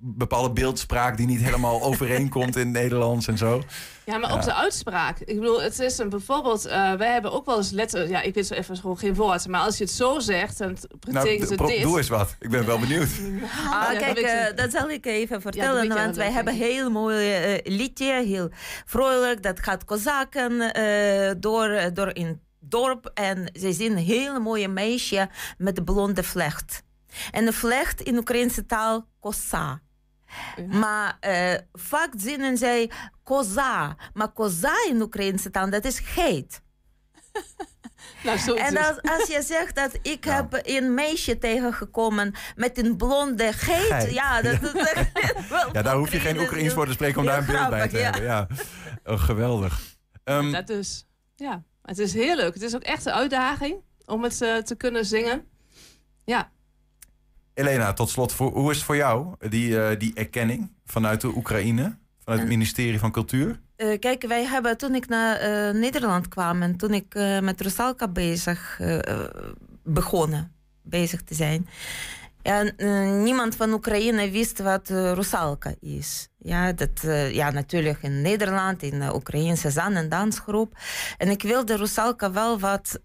Bepaalde 0.00 0.50
beeldspraak 0.50 1.16
die 1.16 1.26
niet 1.26 1.40
helemaal 1.42 1.82
overeenkomt 1.88 2.56
in 2.56 2.62
het 2.62 2.72
Nederlands 2.82 3.26
en 3.26 3.38
zo. 3.38 3.62
Ja, 4.04 4.18
maar 4.18 4.32
ook 4.32 4.42
de 4.42 4.54
uitspraak. 4.54 5.18
Ik 5.18 5.40
bedoel, 5.40 5.62
het 5.62 5.78
is 5.78 5.98
een, 5.98 6.08
bijvoorbeeld... 6.08 6.64
eh, 6.66 6.92
wij 6.92 7.12
hebben 7.12 7.32
ook 7.32 7.46
wel 7.46 7.56
eens 7.56 7.70
letter... 7.70 8.08
Ja, 8.08 8.22
ik 8.22 8.34
weet 8.34 8.46
zo 8.46 8.54
even 8.54 8.76
gewoon 8.76 8.98
geen 8.98 9.14
woord. 9.14 9.46
Maar 9.48 9.60
als 9.60 9.78
je 9.78 9.84
het 9.84 9.92
zo 9.92 10.18
zegt, 10.18 10.58
dan 10.58 10.72
betekent 10.98 11.12
Nou, 11.12 11.28
het 11.38 11.58
dit. 11.76 11.82
doe 11.82 11.98
eens 11.98 12.08
wat. 12.08 12.36
Ik 12.40 12.50
ben 12.50 12.66
wel 12.66 12.78
benieuwd. 12.78 13.08
Ah, 13.70 13.92
Ja, 13.92 13.98
kijk, 13.98 14.18
eh, 14.18 14.56
dat 14.56 14.70
zal 14.70 14.90
ik 14.90 15.06
even 15.06 15.40
vertellen. 15.40 15.88
want 15.88 16.16
wij 16.16 16.30
hebben 16.32 16.54
heel 16.54 16.90
mooi 16.90 17.32
eh, 17.32 17.76
liedje, 17.76 18.22
heel 18.24 18.48
vrolijk. 18.84 19.42
Dat 19.42 19.60
gaat 19.60 19.84
kozaken 19.84 20.72
eh, 20.72 21.34
door, 21.38 21.90
door 21.94 22.10
in 22.14 22.26
het 22.26 22.38
dorp. 22.60 23.10
En 23.14 23.50
ze 23.60 23.72
zien 23.72 23.92
een 23.92 23.98
hele 23.98 24.38
mooie 24.38 24.68
meisje 24.68 25.28
met 25.58 25.78
een 25.78 25.84
blonde 25.84 26.22
vlecht. 26.22 26.82
En 27.30 27.44
de 27.44 27.52
vlecht 27.52 28.00
in 28.00 28.16
Oekraïnse 28.16 28.66
taal 28.66 29.08
kosa. 29.20 29.80
Maar 30.70 31.16
eh, 31.20 31.54
vaak 31.72 32.12
zinnen 32.16 32.56
zij 32.56 32.90
koza. 33.22 33.96
Maar 34.12 34.28
koza 34.32 34.72
in 34.88 35.02
Oekraïnse 35.02 35.50
taal, 35.50 35.70
dat 35.70 35.84
is 35.84 35.98
geit. 35.98 36.60
Nou, 38.24 38.38
zo 38.38 38.54
is 38.54 38.60
En 38.60 38.76
het. 38.76 38.86
als, 38.86 39.18
als 39.18 39.28
je 39.28 39.42
zegt 39.42 39.74
dat 39.74 39.98
ik 40.02 40.24
heb 40.24 40.60
een 40.62 40.94
meisje 40.94 41.38
tegengekomen 41.38 42.34
met 42.56 42.78
een 42.78 42.96
blonde 42.96 43.52
geit, 43.52 43.82
Geit. 43.86 44.10
ja, 44.12 44.42
dat 44.42 44.62
is 44.62 44.72
echt 44.72 45.48
wel 45.48 45.68
Ja, 45.76 45.82
daar 45.82 45.96
hoef 45.96 46.12
je 46.12 46.20
geen 46.20 46.34
voor 46.34 46.44
Oekraïens 46.44 46.74
voor 46.74 46.86
te 46.86 46.92
spreken 46.92 47.20
om 47.20 47.26
daar 47.26 47.38
een 47.38 47.46
beeld 47.46 47.70
bij 47.70 47.88
te 47.88 47.96
ja. 47.98 48.02
hebben. 48.02 48.22
Ja. 48.22 48.46
Oh, 49.04 49.20
geweldig. 49.22 49.80
Ehm, 50.24 50.52
Dat 50.52 50.66
dus. 50.66 51.06
Ja, 51.36 51.62
het 51.82 51.98
is 51.98 52.14
heel 52.14 52.36
leuk. 52.36 52.54
Het 52.54 52.62
is 52.62 52.74
ook 52.74 52.82
echt 52.82 53.06
een 53.06 53.12
uitdaging 53.12 53.76
om 54.04 54.22
het 54.22 54.42
eh, 54.42 54.56
te 54.56 54.74
kunnen 54.74 55.04
zingen. 55.04 55.44
Ja. 56.24 56.50
Elena, 57.58 57.92
tot 57.92 58.10
slot, 58.10 58.32
voor, 58.32 58.52
hoe 58.52 58.70
is 58.70 58.76
het 58.76 58.86
voor 58.86 58.96
jou, 58.96 59.34
die, 59.48 59.80
eh, 59.80 59.98
die 59.98 60.14
erkenning 60.14 60.72
vanuit 60.84 61.20
de 61.20 61.36
Oekraïne? 61.36 61.96
Vanuit 62.24 62.40
het 62.40 62.48
ministerie 62.48 62.98
van 62.98 63.10
Cultuur? 63.10 63.60
Eh, 63.76 63.98
kijk, 63.98 64.26
wij 64.26 64.44
hebben 64.44 64.76
toen 64.76 64.94
ik 64.94 65.08
naar 65.08 65.36
eh, 65.36 65.74
Nederland 65.74 66.28
kwam 66.28 66.62
en 66.62 66.76
toen 66.76 66.94
ik 66.94 67.14
met 67.40 67.60
Rusalka 67.60 68.08
bezig 68.08 68.80
begonnen 69.82 70.52
bezig 70.82 71.22
te 71.22 71.34
zijn. 71.34 71.68
En 72.42 72.74
niemand 73.22 73.56
van 73.56 73.72
Oekraïne 73.72 74.30
wist 74.30 74.58
wat 74.58 74.88
Rusalka 74.88 75.74
is. 75.80 76.28
Ja, 76.38 76.72
dat, 76.72 77.00
ja, 77.32 77.50
natuurlijk 77.50 78.02
in 78.02 78.22
Nederland, 78.22 78.82
in 78.82 79.00
de 79.00 79.14
Oekraïnse 79.14 79.70
zang- 79.70 79.96
en 79.96 80.08
dansgroep. 80.08 80.72
En 81.16 81.28
ik 81.28 81.42
wilde 81.42 81.76
Rusalka 81.76 82.32
wel 82.32 82.58
wat 82.58 83.00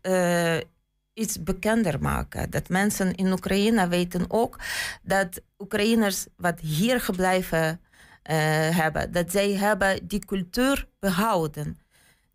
iets 1.14 1.44
bekender 1.44 2.02
maken. 2.02 2.50
Dat 2.50 2.70
mensen 2.70 3.16
in 3.16 3.32
Oekraïne 3.32 3.88
weten 3.88 4.26
ook 4.28 4.60
dat 5.02 5.42
Oekraïners 5.58 6.26
wat 6.38 6.60
hier 6.60 7.02
gebleven 7.02 7.82
eh, 8.24 8.36
hebben, 8.78 9.12
dat 9.12 9.32
zij 9.32 9.52
hebben 9.52 10.08
die 10.08 10.26
cultuur 10.26 10.88
behouden. 11.00 11.78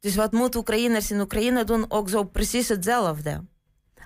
Dus 0.00 0.14
wat 0.14 0.32
moeten 0.32 0.60
Oekraïners 0.60 1.10
in 1.10 1.20
Oekraïne 1.20 1.64
doen? 1.64 1.84
Ook 1.88 2.08
zo 2.08 2.24
precies 2.24 2.68
hetzelfde. 2.68 3.44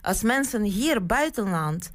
Als 0.00 0.22
mensen 0.22 0.62
hier 0.62 1.06
buitenland 1.06 1.92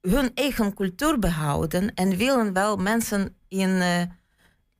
hun 0.00 0.30
eigen 0.34 0.74
cultuur 0.74 1.18
behouden 1.18 1.94
en 1.94 2.16
willen 2.16 2.52
wel 2.52 2.76
mensen 2.76 3.36
in, 3.48 3.80
eh, 3.80 4.02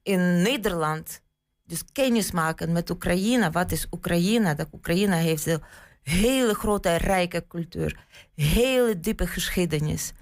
in 0.02 0.42
Nederland 0.42 1.20
dus 1.64 1.84
kennis 1.92 2.30
maken 2.30 2.72
met 2.72 2.90
Oekraïne. 2.90 3.50
Wat 3.50 3.72
is 3.72 3.86
Oekraïne? 3.90 4.54
Dat 4.54 4.68
Oekraïne 4.72 5.14
heeft 5.14 5.46
een 5.46 5.62
hele 6.08 6.54
grote, 6.54 6.96
rijke 6.96 7.44
cultuur, 7.48 7.96
hele 8.34 9.00
diepe 9.00 9.26
geschiedenis. 9.26 10.12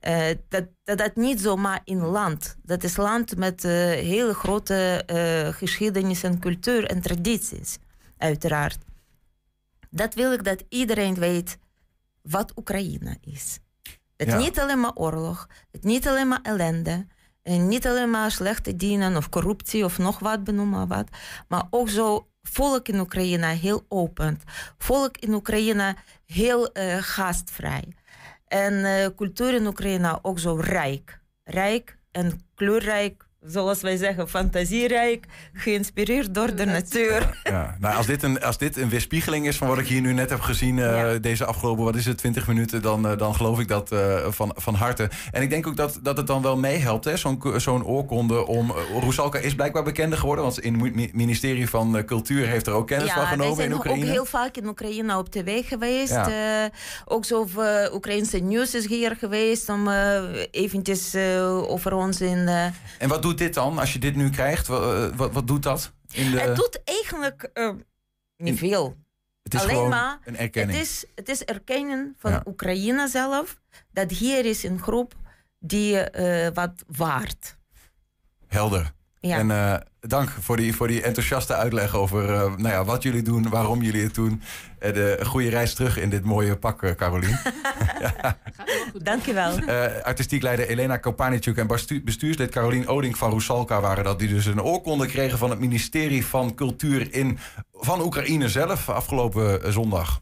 Eh, 0.00 0.24
dat, 0.48 0.64
dat 0.84 0.98
dat 0.98 1.16
niet 1.16 1.40
zomaar 1.40 1.80
in 1.84 1.98
land. 2.00 2.56
Dat 2.62 2.82
is 2.82 2.96
land 2.96 3.36
met 3.36 3.64
eh, 3.64 3.70
hele 4.12 4.34
grote 4.34 5.02
eh, 5.06 5.54
geschiedenis 5.54 6.22
en 6.22 6.38
cultuur 6.38 6.86
en 6.86 7.00
tradities, 7.00 7.78
uiteraard. 8.16 8.78
Dat 9.90 10.14
wil 10.14 10.32
ik 10.32 10.44
dat 10.44 10.64
iedereen 10.68 11.14
weet 11.14 11.58
wat 12.22 12.52
Oekraïne 12.56 13.18
is. 13.20 13.58
Het 14.16 14.28
Ja. 14.28 14.36
niet 14.36 14.58
alleen 14.60 14.80
maar 14.80 14.94
oorlog, 14.94 15.48
het 15.70 15.84
niet 15.84 16.08
alleen 16.08 16.28
maar 16.28 16.42
ellende, 16.42 17.06
en 17.42 17.68
niet 17.68 17.86
alleen 17.86 18.10
maar 18.10 18.30
slechte 18.30 18.76
dienen 18.76 19.16
of 19.16 19.28
corruptie 19.28 19.84
of 19.84 19.98
nog 19.98 20.18
wat, 20.18 20.44
benoem 20.44 20.68
maar 20.68 20.86
wat, 20.86 21.08
maar 21.48 21.66
ook 21.70 21.88
zo 21.88 22.28
volk 22.42 22.88
in 22.88 23.00
Oekraïne 23.00 23.46
heel 23.46 23.84
open, 23.88 24.40
volk 24.78 25.16
in 25.18 25.34
Oekraïne 25.34 25.96
heel 26.26 26.72
eh, 26.72 26.96
gastvrij. 27.00 27.92
En 28.48 28.84
eh, 28.84 29.06
cultuur 29.16 29.54
in 29.54 29.66
Oekraïne 29.66 30.18
ook 30.22 30.38
zo 30.38 30.54
rijk. 30.54 31.20
Rijk 31.44 31.98
en 32.10 32.40
kleurrijk, 32.54 33.26
zoals 33.46 33.80
wij 33.80 33.96
zeggen, 33.96 34.28
fantasierijk, 34.28 35.24
geïnspireerd 35.52 36.34
door 36.34 36.54
de 36.54 36.64
natuur. 36.64 37.40
Ja, 37.42 37.76
nou, 37.80 37.96
als, 37.96 38.06
dit 38.06 38.22
een, 38.22 38.42
als 38.42 38.58
dit 38.58 38.76
een 38.76 38.88
weerspiegeling 38.88 39.46
is 39.46 39.56
van 39.56 39.68
wat 39.68 39.78
ik 39.78 39.86
hier 39.86 40.00
nu 40.00 40.12
net 40.12 40.30
heb 40.30 40.40
gezien, 40.40 40.78
eh, 40.78 40.84
Ja. 41.12 41.18
deze 41.18 41.44
afgelopen, 41.44 41.84
wat 41.84 41.96
is 41.96 42.06
het, 42.06 42.18
20 42.18 42.46
minuten, 42.46 42.82
dan, 42.82 43.06
eh, 43.08 43.18
dan 43.18 43.34
geloof 43.34 43.60
ik 43.60 43.68
dat 43.68 43.92
eh, 43.92 44.16
van, 44.28 44.52
van 44.56 44.74
harte. 44.74 45.10
En 45.30 45.42
ik 45.42 45.50
denk 45.50 45.66
ook 45.66 45.76
dat, 45.76 45.98
dat 46.02 46.16
het 46.16 46.26
dan 46.26 46.42
wel 46.42 46.56
meehelpt, 46.56 47.04
hè, 47.04 47.16
zo'n 47.16 47.42
zo'n 47.56 47.84
oorkonde 47.84 48.46
om. 48.46 48.70
Uh, 48.70 49.02
Rusalka 49.02 49.38
is 49.38 49.54
blijkbaar 49.54 49.82
bekender 49.82 50.18
geworden, 50.18 50.44
want 50.44 50.60
in 50.60 50.80
het 50.80 50.94
mi- 50.94 51.10
ministerie 51.12 51.68
van 51.68 51.96
eh, 51.96 52.04
Cultuur 52.04 52.46
heeft 52.46 52.66
er 52.66 52.72
ook 52.72 52.86
kennis 52.86 53.12
van 53.12 53.26
genomen 53.26 53.56
zijn 53.56 53.68
in 53.70 53.74
Oekraïne. 53.76 54.04
ook 54.06 54.10
heel 54.12 54.24
vaak 54.24 54.56
in 54.56 54.66
Oekraïne 54.66 55.18
op 55.18 55.30
tv 55.30 55.68
geweest. 55.68 56.12
Ja. 56.12 56.64
Eh, 56.64 56.70
ook 57.04 57.24
zo 57.24 57.48
uh, 57.58 57.94
Oekraïnse 57.94 58.38
nieuws 58.38 58.74
is 58.74 58.86
hier 58.86 59.16
geweest 59.18 59.68
om 59.68 59.88
uh, 59.88 60.20
eventjes 60.50 61.14
uh, 61.14 61.70
over 61.70 61.92
ons 61.94 62.20
in. 62.20 62.38
Uh, 62.38 62.64
En 62.98 63.08
wat 63.08 63.22
doet 63.22 63.31
dit 63.38 63.54
dan, 63.54 63.78
als 63.78 63.92
je 63.92 63.98
dit 63.98 64.16
nu 64.16 64.30
krijgt? 64.30 64.66
Wat, 64.66 65.14
wat, 65.14 65.32
wat 65.32 65.46
doet 65.46 65.62
dat? 65.62 65.92
In 66.12 66.30
de... 66.30 66.40
Het 66.40 66.56
doet 66.56 66.80
eigenlijk 66.84 67.50
uh, 67.54 67.72
niet 68.36 68.58
veel. 68.58 68.96
Het 69.42 69.54
is 69.54 69.60
Alleen 69.60 69.88
maar, 69.88 70.18
een 70.24 70.36
erkenning. 70.36 70.78
Het 70.78 70.86
is, 70.86 71.04
het 71.14 71.28
is 71.28 71.44
erkennen 71.44 72.14
van 72.18 72.30
Ja. 72.30 72.42
Oekraïne 72.46 73.08
zelf 73.08 73.60
dat 73.90 74.10
hier 74.10 74.44
is 74.44 74.62
een 74.62 74.78
groep 74.78 75.14
die 75.58 76.18
uh, 76.20 76.48
wat 76.54 76.84
waard. 76.86 77.56
Helder. 78.48 78.92
Ja. 79.22 79.38
En 79.38 79.48
uh, 79.48 79.74
dank 80.00 80.30
voor 80.40 80.56
die, 80.56 80.74
voor 80.74 80.88
die 80.88 81.02
enthousiaste 81.02 81.54
uitleg 81.54 81.96
over 81.96 82.30
uh, 82.30 82.40
nou 82.40 82.68
ja, 82.68 82.84
wat 82.84 83.02
jullie 83.02 83.22
doen, 83.22 83.48
waarom 83.48 83.82
jullie 83.82 84.02
het 84.02 84.14
doen. 84.14 84.42
En 84.78 84.92
de 84.92 85.20
goede 85.22 85.48
reis 85.48 85.74
terug 85.74 85.98
in 85.98 86.10
dit 86.10 86.24
mooie 86.24 86.56
pak, 86.56 86.94
Carolien. 86.96 87.38
ja. 88.00 88.38
Dankjewel. 89.02 89.58
artistiek 90.02 90.42
leider 90.42 90.68
Elena 90.68 90.96
Kopanicuk 90.96 91.56
en 91.56 91.66
bestuurslid 92.04 92.50
Carolien 92.50 92.88
Oding 92.88 93.18
van 93.18 93.30
Rusalka 93.30 93.80
waren 93.80 94.04
dat. 94.04 94.18
Die 94.18 94.28
dus 94.28 94.46
een 94.46 94.62
oorkonde 94.62 95.06
kregen 95.06 95.38
van 95.38 95.50
het 95.50 95.58
ministerie 95.58 96.26
van 96.26 96.54
Cultuur 96.54 97.14
in, 97.14 97.38
van 97.72 98.00
Oekraïne 98.00 98.48
zelf 98.48 98.88
afgelopen 98.88 99.72
zondag. 99.72 100.20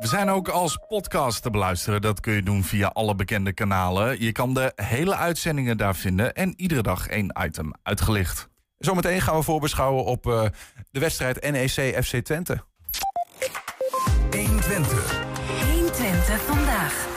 We 0.00 0.06
zijn 0.06 0.28
ook 0.28 0.48
als 0.48 0.78
podcast 0.88 1.42
te 1.42 1.50
beluisteren. 1.50 2.02
Dat 2.02 2.20
kun 2.20 2.32
je 2.32 2.42
doen 2.42 2.64
via 2.64 2.86
alle 2.86 3.14
bekende 3.14 3.52
kanalen. 3.52 4.20
Je 4.22 4.32
kan 4.32 4.54
de 4.54 4.72
hele 4.74 5.16
uitzendingen 5.16 5.76
daar 5.76 5.96
vinden 5.96 6.34
en 6.34 6.54
iedere 6.56 6.82
dag 6.82 7.06
één 7.06 7.32
item 7.44 7.72
uitgelicht. 7.82 8.48
Zometeen 8.78 9.20
gaan 9.20 9.36
we 9.36 9.42
voorbeschouwen 9.42 10.04
op 10.04 10.26
uh, 10.26 10.42
de 10.90 11.00
wedstrijd 11.00 11.50
NEC 11.50 12.04
FC 12.04 12.16
Twente. 12.16 12.64
120. 14.30 15.20
120 15.70 16.40
vandaag. 16.40 17.08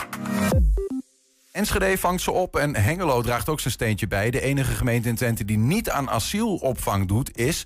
Enschede 1.51 1.97
vangt 1.97 2.21
ze 2.21 2.31
op 2.31 2.55
en 2.55 2.75
Hengelo 2.75 3.21
draagt 3.21 3.49
ook 3.49 3.59
zijn 3.59 3.73
steentje 3.73 4.07
bij. 4.07 4.29
De 4.29 4.41
enige 4.41 4.73
gemeente 4.73 5.09
in 5.09 5.15
Twente 5.15 5.45
die 5.45 5.57
niet 5.57 5.89
aan 5.89 6.09
asielopvang 6.09 7.07
doet 7.07 7.37
is 7.37 7.65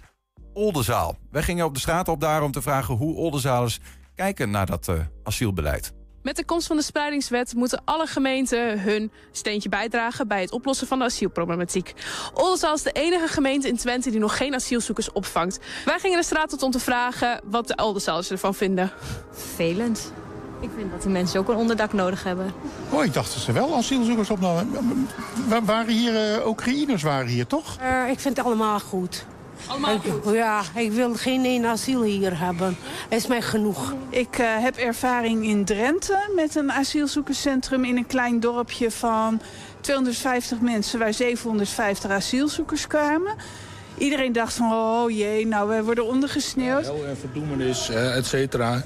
Oldenzaal. 0.53 1.17
Wij 1.31 1.43
gingen 1.43 1.65
op 1.65 1.73
de 1.73 1.79
straat 1.79 2.07
op 2.07 2.19
daar 2.19 2.43
om 2.43 2.51
te 2.51 2.61
vragen 2.61 2.95
hoe 2.95 3.15
Oldenzaalers 3.15 3.79
kijken 4.17 4.49
naar 4.49 4.65
dat 4.65 4.87
uh, 4.87 4.95
asielbeleid. 5.23 5.91
Met 6.21 6.35
de 6.35 6.45
komst 6.45 6.67
van 6.67 6.75
de 6.77 6.83
spreidingswet 6.83 7.53
moeten 7.55 7.81
alle 7.85 8.05
gemeenten 8.07 8.79
hun 8.81 9.11
steentje 9.31 9.69
bijdragen 9.69 10.27
bij 10.27 10.41
het 10.41 10.51
oplossen 10.51 10.87
van 10.87 10.99
de 10.99 11.05
asielproblematiek. 11.05 11.93
Oldenzaal 12.33 12.73
is 12.73 12.81
de 12.81 12.91
enige 12.91 13.27
gemeente 13.27 13.67
in 13.67 13.77
Twente 13.77 14.09
die 14.09 14.19
nog 14.19 14.37
geen 14.37 14.53
asielzoekers 14.55 15.11
opvangt. 15.11 15.59
Wij 15.85 15.99
gingen 15.99 16.17
de 16.17 16.25
straat 16.25 16.53
op 16.53 16.61
om 16.61 16.71
te 16.71 16.79
vragen 16.79 17.41
wat 17.43 17.67
de 17.67 17.75
Oldenzaalers 17.83 18.31
ervan 18.31 18.53
vinden. 18.55 18.91
Vervelend. 19.31 20.11
Ik 20.61 20.69
vind 20.77 20.91
dat 20.91 21.01
die 21.01 21.11
mensen 21.11 21.39
ook 21.39 21.49
een 21.49 21.55
onderdak 21.55 21.93
nodig 21.93 22.23
hebben. 22.23 22.53
Oh, 22.89 23.03
ik 23.03 23.13
dacht 23.13 23.33
dat 23.33 23.41
ze 23.41 23.51
wel 23.51 23.75
asielzoekers 23.75 24.29
opnamen. 24.29 25.07
Wa- 25.47 25.63
Waren 25.63 25.93
hier, 25.93 26.33
eh, 26.35 26.47
Oekraïners 26.47 27.03
waren 27.03 27.27
hier, 27.27 27.47
toch? 27.47 27.77
Eh, 27.79 28.09
ik 28.09 28.19
vind 28.19 28.37
het 28.37 28.45
allemaal 28.45 28.79
goed. 28.79 29.25
Allemaal 29.65 29.99
goed? 29.99 30.33
Ja, 30.33 30.61
ik 30.75 30.91
wil 30.91 31.13
geen 31.15 31.45
één 31.45 31.65
asiel 31.65 32.03
hier 32.03 32.39
hebben. 32.39 32.77
Is 33.09 33.27
mij 33.27 33.41
genoeg. 33.41 33.93
Ik 34.09 34.37
eh, 34.37 34.47
heb 34.59 34.75
ervaring 34.77 35.45
in 35.45 35.65
Drenthe 35.65 36.29
met 36.35 36.55
een 36.55 36.71
asielzoekerscentrum 36.71 37.83
in 37.85 37.97
een 37.97 38.07
klein 38.07 38.39
dorpje 38.39 38.91
van 38.91 39.41
250 39.81 40.59
mensen 40.59 40.99
waar 40.99 41.13
750 41.13 42.11
asielzoekers 42.11 42.87
kwamen. 42.87 43.35
Iedereen 43.97 44.31
dacht 44.31 44.53
van, 44.53 44.71
oh 44.71 45.09
jee, 45.09 45.47
nou 45.47 45.67
wij 45.67 45.83
worden 45.83 46.05
ondergesneeuwd. 46.05 46.83
Hel 46.85 47.05
en 47.05 47.17
verdoemenis, 47.17 47.89
eh, 47.89 48.15
et 48.17 48.25
cetera. 48.25 48.83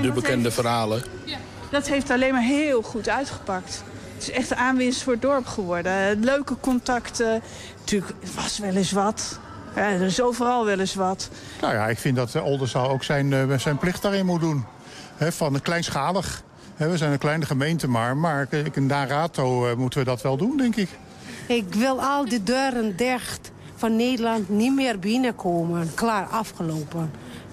De 0.00 0.12
bekende 0.12 0.42
heeft- 0.42 0.54
verhalen. 0.54 1.02
Dat 1.70 1.88
heeft 1.88 2.10
alleen 2.10 2.32
maar 2.32 2.42
heel 2.42 2.82
goed 2.82 3.08
uitgepakt. 3.08 3.84
Het 4.14 4.22
is 4.22 4.30
echt 4.30 4.50
een 4.50 4.56
aanwinst 4.56 5.02
voor 5.02 5.12
het 5.12 5.22
dorp 5.22 5.46
geworden. 5.46 6.24
Leuke 6.24 6.56
contacten. 6.60 7.42
Natuurlijk, 7.78 8.12
het 8.20 8.34
was 8.34 8.58
wel 8.58 8.74
eens 8.74 8.92
wat. 8.92 9.38
Ja, 9.76 9.82
er 9.90 10.00
is 10.02 10.22
overal 10.22 10.64
wel 10.64 10.78
eens 10.78 10.94
wat. 10.94 11.28
Nou 11.60 11.74
ja, 11.74 11.86
ik 11.88 11.98
vind 11.98 12.16
dat 12.16 12.34
eh, 12.34 12.44
Oldenzaal 12.44 12.88
ook 12.90 13.04
zijn, 13.04 13.32
eh, 13.32 13.58
zijn 13.58 13.76
plicht 13.78 14.02
daarin 14.02 14.26
moet 14.26 14.40
doen. 14.40 14.64
Hè, 15.16 15.32
van 15.32 15.60
kleinschalig. 15.62 16.42
Hè, 16.76 16.88
we 16.88 16.96
zijn 16.96 17.12
een 17.12 17.18
kleine 17.18 17.46
gemeente 17.46 17.88
maar, 17.88 18.16
maar 18.16 18.46
ik- 18.50 18.76
in 18.76 18.88
Darato 18.88 19.66
eh, 19.68 19.76
moeten 19.76 19.98
we 19.98 20.04
dat 20.04 20.22
wel 20.22 20.36
doen, 20.36 20.56
denk 20.56 20.76
ik. 20.76 20.88
Ik 21.46 21.74
wil 21.74 22.02
al 22.02 22.24
die 22.28 22.42
deuren 22.42 22.96
dicht 22.96 23.50
van 23.76 23.96
Nederland 23.96 24.48
niet 24.48 24.74
meer 24.74 24.98
binnenkomen. 24.98 25.94
Klaar, 25.94 26.26
afgelopen. 26.26 27.10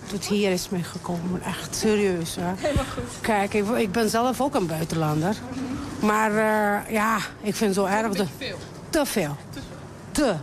Tot 0.08 0.26
hier 0.26 0.52
is 0.52 0.70
mij 0.70 0.82
gekomen. 0.84 1.42
Echt 1.44 1.76
serieus. 1.76 2.36
Hè? 2.40 2.52
Helemaal 2.56 2.86
goed. 2.94 3.04
Kijk, 3.22 3.54
ik, 3.54 3.70
ik 3.70 3.92
ben 3.92 4.10
zelf 4.10 4.42
ook 4.42 4.56
een 4.56 4.68
buitenlander. 4.68 5.36
Maar 6.00 6.32
eh, 6.32 6.92
ja, 6.94 7.18
ik 7.42 7.56
vind 7.56 7.74
zo 7.74 7.86
erg... 7.86 8.12
De, 8.16 8.26
te 8.90 9.06
veel. 9.06 9.36
Te. 10.12 10.34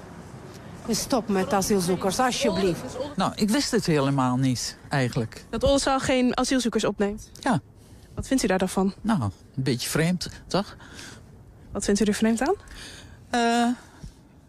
Stop 0.89 1.29
met 1.29 1.53
asielzoekers, 1.53 2.19
alsjeblieft. 2.19 2.97
Nou, 3.17 3.33
ik 3.35 3.51
wist 3.51 3.71
het 3.71 3.87
helemaal 3.87 4.37
niet, 4.37 4.77
eigenlijk. 4.89 5.45
Dat 5.51 5.63
Oldenzaal 5.63 6.01
geen 6.01 6.37
asielzoekers 6.37 6.85
opneemt? 6.85 7.31
Ja. 7.41 7.61
Wat 8.15 8.27
vindt 8.27 8.43
u 8.43 8.47
daar 8.47 8.59
dan 8.59 8.69
van? 8.69 8.95
Nou, 9.01 9.23
een 9.23 9.31
beetje 9.55 9.89
vreemd, 9.89 10.31
toch? 10.47 10.77
Wat 11.73 11.85
vindt 11.85 12.01
u 12.01 12.05
er 12.05 12.15
vreemd 12.15 12.41
aan? 12.41 12.55
Eh, 13.31 13.69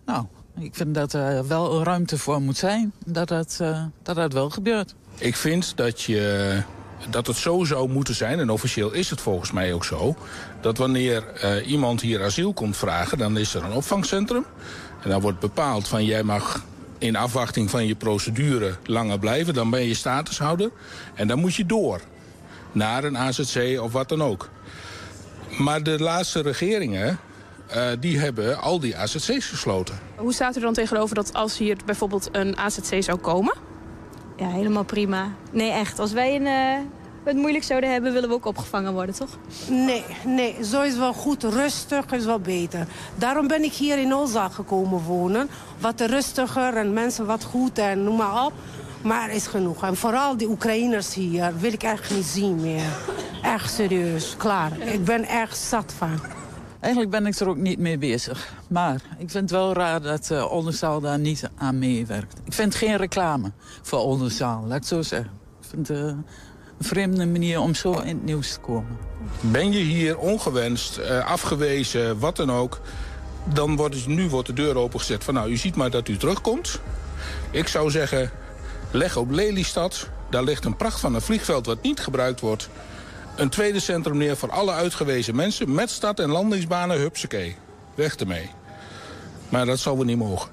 nou, 0.05 0.25
ik 0.57 0.75
vind 0.75 0.95
dat 0.95 1.13
er 1.13 1.47
wel 1.47 1.83
ruimte 1.83 2.17
voor 2.17 2.41
moet 2.41 2.57
zijn. 2.57 2.93
Dat 3.05 3.27
dat, 3.27 3.57
eh, 3.61 3.83
dat, 4.03 4.15
dat 4.15 4.33
wel 4.33 4.49
gebeurt. 4.49 4.95
Ik 5.17 5.35
vind 5.35 5.77
dat, 5.77 6.01
je, 6.01 6.61
dat 7.09 7.27
het 7.27 7.37
zo 7.37 7.63
zou 7.63 7.89
moeten 7.89 8.15
zijn, 8.15 8.39
en 8.39 8.49
officieel 8.49 8.91
is 8.91 9.09
het 9.09 9.21
volgens 9.21 9.51
mij 9.51 9.73
ook 9.73 9.85
zo... 9.85 10.15
dat 10.61 10.77
wanneer 10.77 11.27
eh, 11.27 11.69
iemand 11.69 12.01
hier 12.01 12.23
asiel 12.23 12.53
komt 12.53 12.77
vragen, 12.77 13.17
dan 13.17 13.37
is 13.37 13.53
er 13.53 13.63
een 13.63 13.73
opvangcentrum. 13.73 14.45
En 15.05 15.11
dan 15.11 15.21
wordt 15.21 15.39
bepaald 15.39 15.87
van 15.87 16.05
jij 16.05 16.23
mag 16.23 16.63
in 16.97 17.15
afwachting 17.15 17.69
van 17.69 17.87
je 17.87 17.95
procedure 17.95 18.75
langer 18.83 19.19
blijven. 19.19 19.53
Dan 19.53 19.69
ben 19.69 19.81
je 19.81 19.93
statushouder 19.93 20.71
en 21.13 21.27
dan 21.27 21.39
moet 21.39 21.55
je 21.55 21.65
door 21.65 22.01
naar 22.71 23.03
een 23.03 23.17
AZC 23.17 23.79
of 23.81 23.91
wat 23.91 24.09
dan 24.09 24.23
ook. 24.23 24.49
Maar 25.57 25.83
de 25.83 25.99
laatste 25.99 26.41
regeringen, 26.41 27.19
eh, 27.67 27.87
die 27.99 28.19
hebben 28.19 28.61
al 28.61 28.79
die 28.79 28.97
AZC's 28.97 29.45
gesloten. 29.45 29.99
Hoe 30.15 30.33
staat 30.33 30.57
u 30.57 30.59
dan 30.59 30.73
tegenover 30.73 31.15
dat 31.15 31.33
als 31.33 31.57
hier 31.57 31.77
bijvoorbeeld 31.85 32.29
een 32.31 32.57
AZC 32.57 33.03
zou 33.03 33.17
komen? 33.17 33.55
Ja, 34.37 34.47
helemaal 34.49 34.83
prima. 34.83 35.27
Nee, 35.51 35.71
echt. 35.71 35.99
Als 35.99 36.11
wij 36.11 36.35
een, 36.35 36.47
eh, 36.47 36.94
het 37.25 37.35
moeilijk 37.35 37.63
zouden 37.63 37.91
hebben, 37.91 38.13
willen 38.13 38.29
we 38.29 38.35
ook 38.35 38.45
opgevangen 38.45 38.93
worden, 38.93 39.15
toch? 39.15 39.37
Nee, 39.69 40.03
nee, 40.25 40.55
zo 40.63 40.81
is 40.81 40.97
wel 40.97 41.13
goed. 41.13 41.43
Rustig 41.43 42.11
is 42.11 42.25
wel 42.25 42.39
beter. 42.39 42.87
Daarom 43.15 43.47
ben 43.47 43.63
ik 43.63 43.73
hier 43.73 43.97
in 43.97 44.13
Olza 44.13 44.49
gekomen 44.49 44.99
wonen. 45.03 45.49
Wat 45.79 46.01
rustiger 46.01 46.77
en 46.77 46.93
mensen 46.93 47.25
wat 47.25 47.43
goed 47.43 47.77
en 47.77 48.03
noem 48.03 48.15
maar 48.15 48.45
op. 48.45 48.53
Maar 49.01 49.31
is 49.31 49.47
genoeg. 49.47 49.83
En 49.83 49.95
vooral 49.95 50.37
die 50.37 50.49
Oekraïners 50.49 51.13
hier 51.13 51.53
wil 51.59 51.73
ik 51.73 51.83
echt 51.83 52.15
niet 52.15 52.25
zien 52.25 52.55
meer. 52.55 52.97
Echt 53.41 53.73
serieus, 53.73 54.35
klaar. 54.37 54.79
Ik 54.79 55.05
ben 55.05 55.23
echt 55.23 55.57
zat 55.57 55.93
van. 55.97 56.19
Eigenlijk 56.79 57.11
ben 57.11 57.25
ik 57.25 57.35
er 57.35 57.49
ook 57.49 57.57
niet 57.57 57.79
mee 57.79 57.97
bezig. 57.97 58.53
Maar 58.67 58.95
ik 59.17 59.29
vind 59.29 59.33
het 59.33 59.51
wel 59.51 59.73
raar 59.73 60.01
dat 60.01 60.29
uh, 60.31 60.51
Oldenzaal 60.51 60.99
daar 60.99 61.19
niet 61.19 61.49
aan 61.57 61.79
meewerkt. 61.79 62.39
Ik 62.43 62.53
vind 62.53 62.75
geen 62.75 62.95
reclame 62.95 63.51
voor 63.81 63.99
Oldenzaal, 63.99 64.61
laat 64.61 64.67
ik 64.67 64.73
het 64.73 64.87
zo 64.87 65.01
zeggen. 65.01 65.31
Ik 65.61 65.67
vind 65.69 65.87
het 65.87 65.97
uh, 65.97 66.03
een 66.03 66.25
vreemde 66.79 67.25
manier 67.25 67.59
om 67.59 67.75
zo 67.75 67.91
in 67.91 68.07
het 68.07 68.23
nieuws 68.23 68.53
te 68.53 68.59
komen. 68.59 68.97
Ben 69.39 69.71
je 69.71 69.79
hier 69.79 70.17
ongewenst, 70.17 70.97
uh, 70.97 71.25
afgewezen, 71.25 72.19
wat 72.19 72.35
dan 72.35 72.51
ook... 72.51 72.81
dan 73.43 73.75
wordt 73.75 74.07
nu 74.07 74.29
wordt 74.29 74.47
de 74.47 74.53
deur 74.53 74.77
opengezet 74.77 75.23
van 75.23 75.33
nou, 75.33 75.49
u 75.49 75.57
ziet 75.57 75.75
maar 75.75 75.89
dat 75.89 76.07
u 76.07 76.17
terugkomt. 76.17 76.79
Ik 77.51 77.67
zou 77.67 77.91
zeggen, 77.91 78.31
leg 78.91 79.17
op 79.17 79.31
Lelystad. 79.31 80.09
Daar 80.29 80.43
ligt 80.43 80.65
een 80.65 80.75
pracht 80.75 80.99
van 80.99 81.15
een 81.15 81.21
vliegveld 81.21 81.65
wat 81.65 81.81
niet 81.81 81.99
gebruikt 81.99 82.39
wordt. 82.39 82.69
Een 83.35 83.49
tweede 83.49 83.79
centrum 83.79 84.17
neer 84.17 84.37
voor 84.37 84.51
alle 84.51 84.71
uitgewezen 84.71 85.35
mensen... 85.35 85.73
met 85.73 85.89
start- 85.89 86.19
en 86.19 86.29
landingsbanen, 86.29 86.97
hupsakee. 86.97 87.55
Weg 87.95 88.15
ermee. 88.15 88.49
Maar 89.49 89.65
dat 89.65 89.79
zal 89.79 89.97
we 89.97 90.05
niet 90.05 90.17
mogen. 90.17 90.49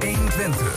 120 0.00 0.71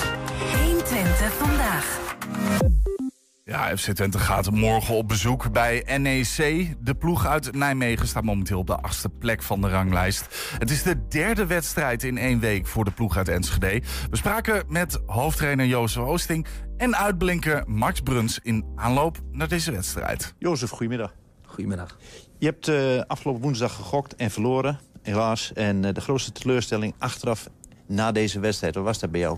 Ja, 3.48 3.78
FC 3.78 3.92
Twente 3.92 4.20
gaat 4.20 4.52
morgen 4.52 4.96
op 4.96 5.08
bezoek 5.08 5.52
bij 5.52 5.98
NEC. 5.98 6.76
De 6.80 6.96
ploeg 7.00 7.26
uit 7.26 7.56
Nijmegen 7.56 8.08
staat 8.08 8.24
momenteel 8.24 8.60
op 8.60 8.68
de 8.68 8.78
achtste 8.82 9.10
plek 9.10 9.44
van 9.44 9.62
de 9.62 9.70
ranglijst. 9.70 10.28
Het 10.58 10.72
is 10.72 10.84
de 10.84 11.08
derde 11.08 11.46
wedstrijd 11.46 12.04
in 12.04 12.18
één 12.18 12.40
week 12.40 12.68
voor 12.68 12.86
de 12.86 12.92
ploeg 12.92 13.18
uit 13.18 13.28
Enschede. 13.28 13.86
We 14.10 14.18
spraken 14.18 14.64
met 14.68 15.02
hoofdtrainer 15.06 15.66
Jozef 15.66 16.04
Oosting 16.04 16.48
en 16.78 16.96
uitblinker 16.96 17.64
Max 17.68 18.02
Bruns 18.02 18.40
in 18.44 18.66
aanloop 18.76 19.18
naar 19.32 19.48
deze 19.48 19.72
wedstrijd. 19.72 20.34
Jozef, 20.40 20.70
goedemiddag. 20.70 21.14
Goedemiddag. 21.46 21.98
Je 22.40 22.46
hebt 22.46 22.68
uh, 22.68 23.02
afgelopen 23.08 23.42
woensdag 23.42 23.76
gegokt 23.76 24.16
en 24.16 24.32
verloren, 24.32 24.80
helaas. 25.02 25.54
En 25.54 25.84
uh, 25.84 25.94
de 25.94 26.02
grootste 26.02 26.32
teleurstelling 26.32 26.94
achteraf 26.98 27.50
na 27.88 28.12
deze 28.12 28.40
wedstrijd, 28.40 28.76
wat 28.76 28.84
was 28.84 29.00
dat 29.00 29.12
bij 29.12 29.20
jou? 29.20 29.38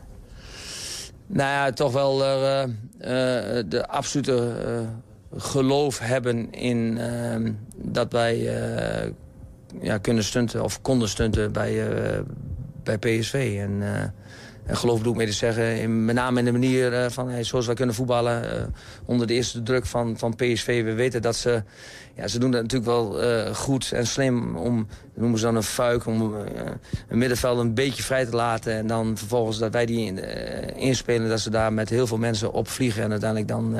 Nou 1.27 1.49
ja, 1.49 1.71
toch 1.71 1.91
wel 1.91 2.21
uh, 2.21 2.63
uh, 2.63 2.69
de 3.67 3.87
absolute 3.87 4.53
geloof 5.35 5.99
hebben 5.99 6.51
in 6.51 6.97
ehm, 6.97 7.51
dat 7.75 8.11
wij 8.11 8.37
ja, 9.81 9.97
kunnen 9.97 10.23
stunten 10.23 10.63
of 10.63 10.81
konden 10.81 11.09
stunten 11.09 11.51
bij, 11.51 11.83
bij 12.83 12.97
PSV. 12.97 13.57
En, 13.59 13.81
en 14.67 14.77
geloof 14.77 15.01
doe 15.01 15.11
ik 15.11 15.17
mee 15.17 15.27
te 15.27 15.33
zeggen, 15.33 15.79
in, 15.79 16.05
met 16.05 16.15
name 16.15 16.39
in 16.39 16.45
de 16.45 16.51
manier 16.51 17.11
van 17.11 17.29
hey, 17.29 17.43
zoals 17.43 17.65
wij 17.65 17.75
kunnen 17.75 17.95
voetballen 17.95 18.73
onder 19.05 19.27
de 19.27 19.33
eerste 19.33 19.63
druk 19.63 19.85
van, 19.85 20.17
van 20.17 20.35
PSV. 20.35 20.83
We 20.83 20.93
weten 20.93 21.21
dat 21.21 21.35
ze, 21.35 21.63
ja, 22.15 22.27
ze 22.27 22.39
doen 22.39 22.51
dat 22.51 22.61
natuurlijk 22.61 22.91
wel 22.91 23.19
goed 23.53 23.91
en 23.91 24.07
slim 24.07 24.55
om, 24.55 24.87
noemen 25.13 25.39
ze 25.39 25.45
dan 25.45 25.55
een 25.55 25.63
fuik, 25.63 26.05
om 26.05 26.35
een 27.07 27.17
middenveld 27.17 27.59
een 27.59 27.73
beetje 27.73 28.03
vrij 28.03 28.25
te 28.25 28.35
laten. 28.35 28.73
En 28.73 28.87
dan 28.87 29.17
vervolgens 29.17 29.57
dat 29.57 29.71
wij 29.71 29.85
die 29.85 30.05
in, 30.05 30.23
inspelen, 30.75 31.29
dat 31.29 31.39
ze 31.39 31.49
daar 31.49 31.73
met 31.73 31.89
heel 31.89 32.07
veel 32.07 32.17
mensen 32.17 32.53
op 32.53 32.67
vliegen. 32.67 33.03
En 33.03 33.11
uiteindelijk 33.11 33.49
dan 33.49 33.75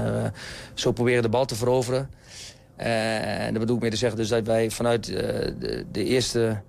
zo 0.74 0.92
proberen 0.92 1.22
de 1.22 1.30
bal 1.30 1.46
te 1.46 1.56
veroveren. 1.56 2.10
En 2.78 3.52
dat 3.52 3.60
bedoel 3.60 3.76
ik 3.76 3.82
mee 3.82 3.92
te 3.92 3.98
zeggen 3.98 4.18
dus 4.18 4.30
dat 4.30 4.46
wij 4.46 4.70
vanuit 4.70 5.06
de, 5.06 6.04
eerste 6.04 6.62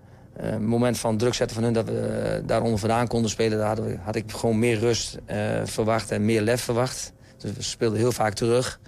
moment 0.60 0.98
van 0.98 1.16
druk 1.16 1.34
zetten 1.34 1.56
van 1.56 1.64
hun... 1.64 1.72
dat 1.72 1.86
we 1.86 2.42
daaronder 2.46 2.78
vandaan 2.78 3.06
konden 3.06 3.30
spelen, 3.30 3.58
daar 3.58 3.78
had 4.00 4.16
ik 4.16 4.32
gewoon 4.32 4.58
meer 4.58 4.78
rust 4.78 5.18
verwacht 5.64 6.10
en 6.10 6.24
meer 6.24 6.40
lef 6.40 6.62
verwacht. 6.62 7.12
Dus 7.36 7.52
we 7.52 7.62
speelden 7.62 7.98
heel 7.98 8.12
vaak 8.12 8.34
terug. 8.34 8.80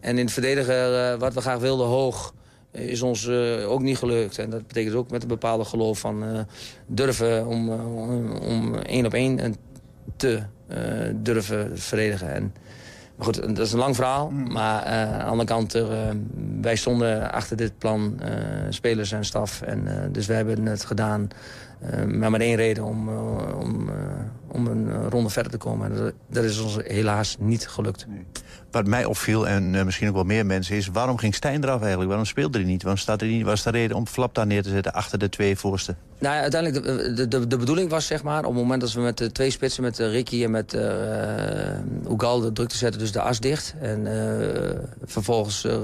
En 0.00 0.18
in 0.18 0.24
het 0.24 0.32
verdedigen, 0.32 1.18
wat 1.18 1.34
we 1.34 1.40
graag 1.40 1.58
wilden, 1.58 1.86
hoog 1.86 2.34
is 2.76 3.02
ons 3.02 3.26
uh, 3.26 3.70
ook 3.70 3.82
niet 3.82 3.98
gelukt. 3.98 4.38
En 4.38 4.50
dat 4.50 4.66
betekent 4.66 4.94
ook 4.94 5.10
met 5.10 5.22
een 5.22 5.28
bepaalde 5.28 5.64
geloof 5.64 5.98
van 5.98 6.24
uh, 6.24 6.40
durven 6.86 7.46
om, 7.46 7.68
uh, 7.68 8.40
om 8.40 8.74
één 8.74 9.06
op 9.06 9.14
één 9.14 9.56
te 10.16 10.42
durven 11.14 11.78
verdedigen. 11.78 12.34
En, 12.34 12.54
maar 13.16 13.26
goed, 13.26 13.56
dat 13.56 13.66
is 13.66 13.72
een 13.72 13.78
lang 13.78 13.94
verhaal. 13.94 14.30
Mm. 14.30 14.52
Maar 14.52 14.82
aan 14.82 15.18
de 15.18 15.24
andere 15.24 15.48
kant, 15.48 15.84
wij 16.60 16.76
stonden 16.76 17.32
achter 17.32 17.56
dit 17.56 17.78
plan, 17.78 18.20
spelers 18.68 19.12
en 19.12 19.24
staf. 19.24 19.62
En, 19.62 20.08
dus 20.12 20.26
wij 20.26 20.36
hebben 20.36 20.66
het 20.66 20.84
gedaan 20.84 21.28
maar 22.06 22.30
met 22.30 22.40
één 22.40 22.56
reden 22.56 22.84
om, 22.84 23.08
om, 23.08 23.90
om 24.46 24.66
een 24.66 25.10
ronde 25.10 25.30
verder 25.30 25.52
te 25.52 25.58
komen. 25.58 25.90
En 25.90 25.96
dat, 25.96 26.12
dat 26.30 26.44
is 26.44 26.60
ons 26.60 26.78
helaas 26.82 27.36
niet 27.38 27.68
gelukt. 27.68 28.06
Nee. 28.08 28.26
Wat 28.70 28.86
mij 28.86 29.04
opviel, 29.04 29.48
en 29.48 29.84
misschien 29.84 30.08
ook 30.08 30.14
wel 30.14 30.24
meer 30.24 30.46
mensen, 30.46 30.76
is... 30.76 30.88
waarom 30.88 31.18
ging 31.18 31.34
Stijn 31.34 31.62
eraf 31.62 31.78
eigenlijk? 31.78 32.08
Waarom 32.08 32.26
speelde 32.26 32.58
hij 32.58 32.66
niet? 32.66 32.82
Waarom 32.82 33.00
staat 33.00 33.20
hij 33.20 33.28
niet? 33.28 33.44
Was 33.44 33.62
de 33.62 33.70
reden 33.70 33.96
om 33.96 34.06
Flap 34.06 34.34
daar 34.34 34.46
neer 34.46 34.62
te 34.62 34.68
zetten 34.68 34.92
achter 34.92 35.18
de 35.18 35.28
twee 35.28 35.56
voorste? 35.56 35.94
Nou, 36.18 36.34
ja, 36.34 36.40
uiteindelijk, 36.40 36.84
de, 36.84 37.12
de, 37.14 37.28
de, 37.28 37.46
de 37.46 37.56
bedoeling 37.56 37.90
was 37.90 38.06
zeg 38.06 38.22
maar... 38.22 38.38
op 38.38 38.52
het 38.52 38.62
moment 38.62 38.80
dat 38.80 38.92
we 38.92 39.00
met 39.00 39.18
de 39.18 39.32
twee 39.32 39.50
spitsen, 39.50 39.82
met 39.82 40.00
eh, 40.00 40.10
Ricky 40.10 40.44
en 40.44 40.50
met 40.50 40.74
uh, 40.74 42.10
Ugal 42.12 42.52
druk 42.52 42.68
te 42.68 42.76
zetten... 42.76 43.00
dus 43.00 43.12
de 43.12 43.20
as 43.20 43.40
dicht. 43.40 43.74
En 43.80 44.06
uh, 44.06 44.80
vervolgens 45.04 45.64
uh, 45.64 45.74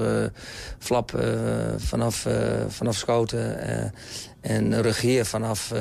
Flap 0.79 1.23
vanaf, 1.77 2.27
vanaf 2.69 2.97
Schouten 2.97 3.59
en 4.43 4.83
Regeer 4.83 5.27
vanaf 5.27 5.73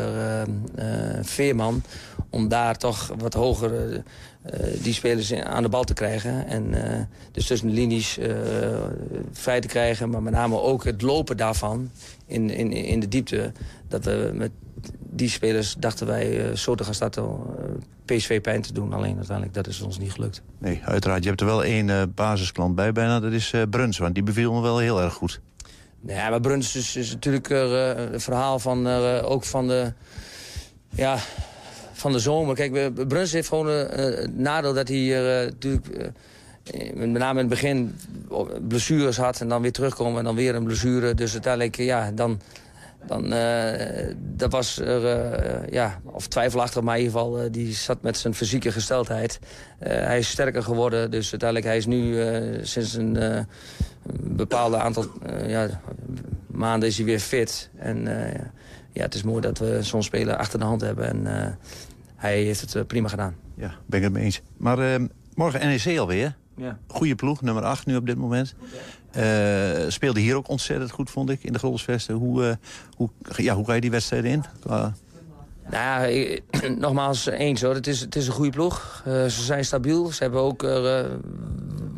Veerman... 1.22 1.84
om 2.30 2.48
daar 2.48 2.78
toch 2.78 3.12
wat 3.18 3.34
hoger 3.34 4.04
die 4.82 4.94
spelers 4.94 5.34
aan 5.34 5.64
de 5.64 5.70
bal 5.70 5.84
te 5.84 5.94
krijgen. 5.94 6.48
En 6.48 6.76
dus 7.32 7.46
tussen 7.46 7.68
de 7.68 7.74
linies 7.74 8.20
vrij 9.32 9.60
te 9.62 9.68
krijgen... 9.68 10.10
maar 10.10 10.22
met 10.22 10.34
name 10.34 10.60
ook 10.60 10.84
het 10.84 11.02
lopen 11.02 11.38
daarvan 11.38 11.92
in, 12.26 12.50
in, 12.50 12.72
in 12.72 13.00
de 13.00 13.08
diepte 13.08 13.52
dat 13.88 14.06
we 14.06 14.32
met 14.34 14.52
die 15.00 15.30
spelers 15.30 15.76
dachten 15.80 16.08
wij 16.08 16.56
zo 16.56 16.76
te 16.76 16.84
gaan 16.84 16.94
starten... 16.94 17.40
PSV 18.06 18.42
pijn 18.42 18.62
te 18.62 18.74
doen. 18.74 18.94
Alleen 18.94 19.16
uiteindelijk, 19.16 19.56
dat 19.56 19.68
is 19.68 19.82
ons 19.82 20.00
niet 20.00 20.12
gelukt. 20.12 20.42
Nee, 20.58 20.82
uiteraard. 20.86 21.24
Je 21.24 21.30
hebt 21.30 21.42
er 21.42 21.48
wel 21.48 21.64
één 21.64 21.88
uh, 21.88 22.02
basisklant 22.16 22.76
bij 22.76 22.92
bijna. 22.92 23.20
Dat 23.20 23.32
is 23.32 23.54
Bruns, 23.70 23.98
want 23.98 24.14
die 24.14 24.24
beviel 24.24 24.54
me 24.54 24.62
wel 24.62 24.78
heel 24.78 25.02
erg 25.02 25.14
goed. 25.14 25.42
Ja, 26.06 26.30
maar 26.30 26.42
Bruns 26.42 26.76
is, 26.76 27.12
natuurlijk 27.12 27.50
het 28.12 28.24
verhaal 28.24 28.60
van, 28.60 28.88
ook 29.24 29.44
van 29.44 29.68
de... 29.68 29.94
Ja, 30.90 31.18
van 31.94 32.12
de 32.12 32.20
zomer. 32.20 32.56
Kijk, 32.56 33.08
Bruns 33.08 33.32
heeft 33.32 33.48
gewoon 33.48 33.68
het 33.68 34.38
nadeel 34.38 34.74
dat 34.74 34.88
hij 34.88 35.08
natuurlijk... 35.46 35.88
met 36.94 37.10
name 37.10 37.40
in 37.42 37.50
het 37.50 37.50
begin 37.50 37.96
blessures 38.68 39.18
had 39.18 39.42
en 39.42 39.48
dan 39.48 39.62
weer 39.62 39.72
terugkomen 39.72 40.18
en 40.18 40.24
dan 40.24 40.36
weer 40.36 40.56
een 40.56 40.64
blessure. 40.64 41.14
Dus 41.14 41.32
uiteindelijk, 41.32 41.76
ja, 41.76 42.12
dan 42.12 42.42
dan, 43.06 43.34
uh, 43.34 44.14
dat 44.18 44.52
was 44.52 44.80
er, 44.80 45.04
uh, 45.04 45.68
ja, 45.70 46.02
of 46.04 46.28
twijfelachtig, 46.28 46.82
maar 46.82 46.98
in 46.98 47.04
ieder 47.04 47.20
geval, 47.20 47.44
uh, 47.44 47.52
die 47.52 47.74
zat 47.74 48.02
met 48.02 48.18
zijn 48.18 48.34
fysieke 48.34 48.72
gesteldheid. 48.72 49.40
hij 49.80 50.20
is 50.20 50.30
sterker 50.30 50.64
geworden, 50.64 51.12
dus 51.12 51.32
uiteindelijk 51.32 51.70
hij 51.70 51.78
is 51.78 51.86
nu 51.86 52.20
sinds 52.62 52.94
een 52.94 53.46
bepaalde 54.22 54.78
aantal 54.78 55.06
ja, 55.48 55.82
maanden 56.48 56.90
is 56.90 56.98
hij 56.98 57.06
weer 57.06 57.20
fit. 57.20 57.70
En 57.78 58.04
ja, 58.94 59.02
het 59.02 59.16
is 59.16 59.24
mooi 59.24 59.42
dat 59.42 59.58
we 59.58 59.78
zo'n 59.82 60.04
speler 60.04 60.36
achter 60.36 60.60
de 60.60 60.66
hand 60.66 60.82
hebben 60.82 61.08
en 61.08 61.58
hij 62.16 62.42
heeft 62.42 62.74
het 62.74 62.88
prima 62.88 63.08
gedaan. 63.08 63.36
Ja, 63.56 63.74
ben 63.86 63.98
ik 63.98 64.04
het 64.04 64.14
mee 64.14 64.24
eens. 64.24 64.42
Maar 64.58 65.00
morgen 65.36 65.60
NEC 65.60 66.00
alweer. 66.00 66.36
Ja. 66.56 66.78
Goede 66.88 67.16
ploeg, 67.16 67.42
nummer 67.42 67.64
8 67.64 67.86
nu 67.86 67.96
op 67.96 68.06
dit 68.06 68.18
moment. 68.18 68.56
Uh, 69.18 69.90
speelde 69.90 70.20
hier 70.20 70.36
ook 70.36 70.50
ontzettend 70.50 70.92
goed, 70.92 71.10
vond 71.10 71.30
ik, 71.30 71.44
in 71.44 71.54
de 71.54 71.60
Grolsvesten. 71.60 72.16
Hoe, 72.16 72.44
uh, 72.44 72.52
hoe, 72.96 73.10
ja, 73.36 73.56
hoe 73.56 73.66
ga 73.66 73.74
je 73.74 73.82
die 73.82 73.92
wedstrijden 73.92 74.32
in? 74.32 74.44
Nou 74.66 74.92
ja, 75.72 76.40
nogmaals 76.78 77.26
eens 77.26 77.62
hoor. 77.62 77.74
Het 77.74 77.88
is, 77.88 78.00
het 78.00 78.16
is 78.16 78.28
een 78.28 78.34
goede 78.34 78.52
ploeg. 78.52 79.04
Uh, 79.08 79.14
ze 79.14 79.44
zijn 79.44 79.66
stabiel. 79.66 80.12
Ze 80.12 80.24
hebben 80.24 80.42
ook 80.42 80.62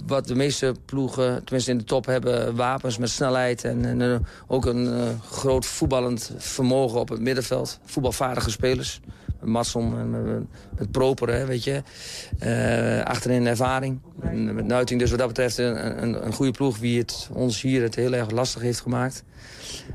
wat 0.08 0.28
de 0.28 0.36
meeste 0.36 0.76
ploegen, 0.86 1.43
tenminste 1.43 1.71
in 1.71 1.78
de 1.78 1.84
top, 1.84 2.06
hebben 2.06 2.56
wapens 2.56 2.97
met 2.97 3.10
snelheid. 3.10 3.63
En, 3.63 4.02
en 4.02 4.26
ook 4.47 4.65
een 4.65 5.19
groot 5.32 5.65
voetballend 5.65 6.32
vermogen 6.38 6.99
op 6.99 7.10
het 7.10 7.21
middenveld. 7.21 7.80
Voetbalvaardige 7.86 8.52
spelers. 8.52 8.99
Matson 9.43 10.12
met, 10.12 10.43
met 10.77 10.91
Proper, 10.91 11.47
weet 11.47 11.63
je. 11.63 11.82
Uh, 12.43 13.03
achterin 13.03 13.47
ervaring. 13.47 13.99
Met 14.34 14.65
Nuiting 14.65 14.99
dus 14.99 15.10
wat 15.10 15.19
dat 15.19 15.27
betreft 15.27 15.58
een, 15.58 16.03
een, 16.03 16.25
een, 16.25 16.34
goede 16.34 16.51
ploeg... 16.51 16.77
wie 16.77 16.99
het 16.99 17.29
ons 17.34 17.62
hier 17.62 17.82
het 17.82 17.95
heel 17.95 18.13
erg 18.13 18.32
lastig 18.32 18.62
heeft 18.62 18.82
gemaakt. 18.82 19.23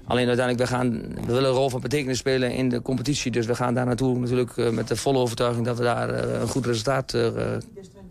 Alleen 0.04 0.26
uiteindelijk, 0.26 0.70
we, 0.70 0.76
gaan, 0.76 0.90
we 1.26 1.32
willen 1.32 1.50
een 1.50 1.56
rol 1.56 1.70
van 1.70 1.80
betekenis 1.80 2.18
spelen 2.18 2.52
in 2.52 2.68
de 2.68 2.82
competitie. 2.82 3.30
Dus 3.30 3.46
we 3.46 3.54
gaan 3.54 3.74
daar 3.74 3.86
naartoe 3.86 4.18
natuurlijk 4.18 4.56
uh, 4.56 4.70
met 4.70 4.88
de 4.88 4.96
volle 4.96 5.18
overtuiging... 5.18 5.66
dat 5.66 5.78
we 5.78 5.84
daar 5.84 6.24
een 6.40 6.48
goed 6.48 6.66
resultaat 6.66 7.16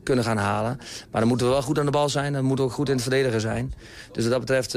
kunnen 0.04 0.24
gaan 0.24 0.38
halen. 0.38 0.78
Maar 1.12 1.22
dan 1.22 1.30
moeten 1.30 1.48
we 1.48 1.54
wel 1.54 1.62
goed 1.62 1.80
aan 1.80 1.86
de 1.86 1.92
bal 1.92 2.10
zijn. 2.10 2.34
Dan 2.34 2.46
moeten 2.46 2.66
we 2.66 2.72
ook 2.72 2.78
goed 2.78 2.88
in 2.88 2.94
het 2.94 3.04
verdedigen 3.04 3.42
zijn. 3.42 3.74
Dus 4.12 4.24
wat 4.24 4.32
dat 4.32 4.40
betreft 4.40 4.72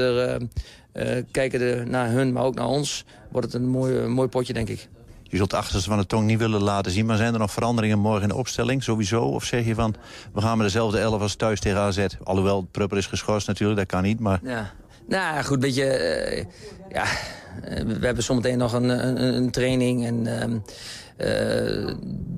kijken 1.31 1.59
we 1.59 1.83
naar 1.87 2.09
hun, 2.09 2.33
maar 2.33 2.43
ook 2.43 2.55
naar 2.55 2.67
ons... 2.67 3.05
wordt 3.31 3.53
het 3.53 3.61
een 3.61 3.69
mooi, 3.69 4.07
mooi 4.07 4.27
potje, 4.27 4.53
denk 4.53 4.69
ik. 4.69 4.89
Je 5.31 5.37
zult 5.37 5.49
de 5.49 5.55
achterste 5.57 5.89
van 5.89 5.97
de 5.97 6.05
tong 6.05 6.25
niet 6.25 6.39
willen 6.39 6.61
laten 6.61 6.91
zien. 6.91 7.05
Maar 7.05 7.17
zijn 7.17 7.33
er 7.33 7.39
nog 7.39 7.51
veranderingen 7.51 7.99
morgen 7.99 8.21
in 8.21 8.27
de 8.27 8.35
opstelling, 8.35 8.83
sowieso? 8.83 9.23
Of 9.23 9.43
zeg 9.43 9.65
je 9.65 9.75
van, 9.75 9.95
we 10.33 10.41
gaan 10.41 10.57
met 10.57 10.65
dezelfde 10.65 10.99
elf 10.99 11.21
als 11.21 11.35
thuis 11.35 11.59
tegen 11.59 11.79
AZ? 11.79 12.05
Alhoewel, 12.23 12.61
Prupper 12.61 12.97
is 12.97 13.07
geschorst 13.07 13.47
natuurlijk, 13.47 13.79
dat 13.79 13.87
kan 13.87 14.03
niet. 14.03 14.19
Maar... 14.19 14.39
Ja. 14.43 14.71
Nou 15.07 15.43
goed, 15.43 15.59
beetje... 15.59 15.83
Uh, 15.83 16.43
ja, 16.89 17.03
eh, 17.63 17.83
we 17.85 18.05
hebben 18.05 18.23
zometeen 18.23 18.57
nog 18.57 18.73
een, 18.73 18.89
een, 18.89 19.35
een 19.35 19.51
training 19.51 20.05
en... 20.05 20.25
Uh, 20.25 21.27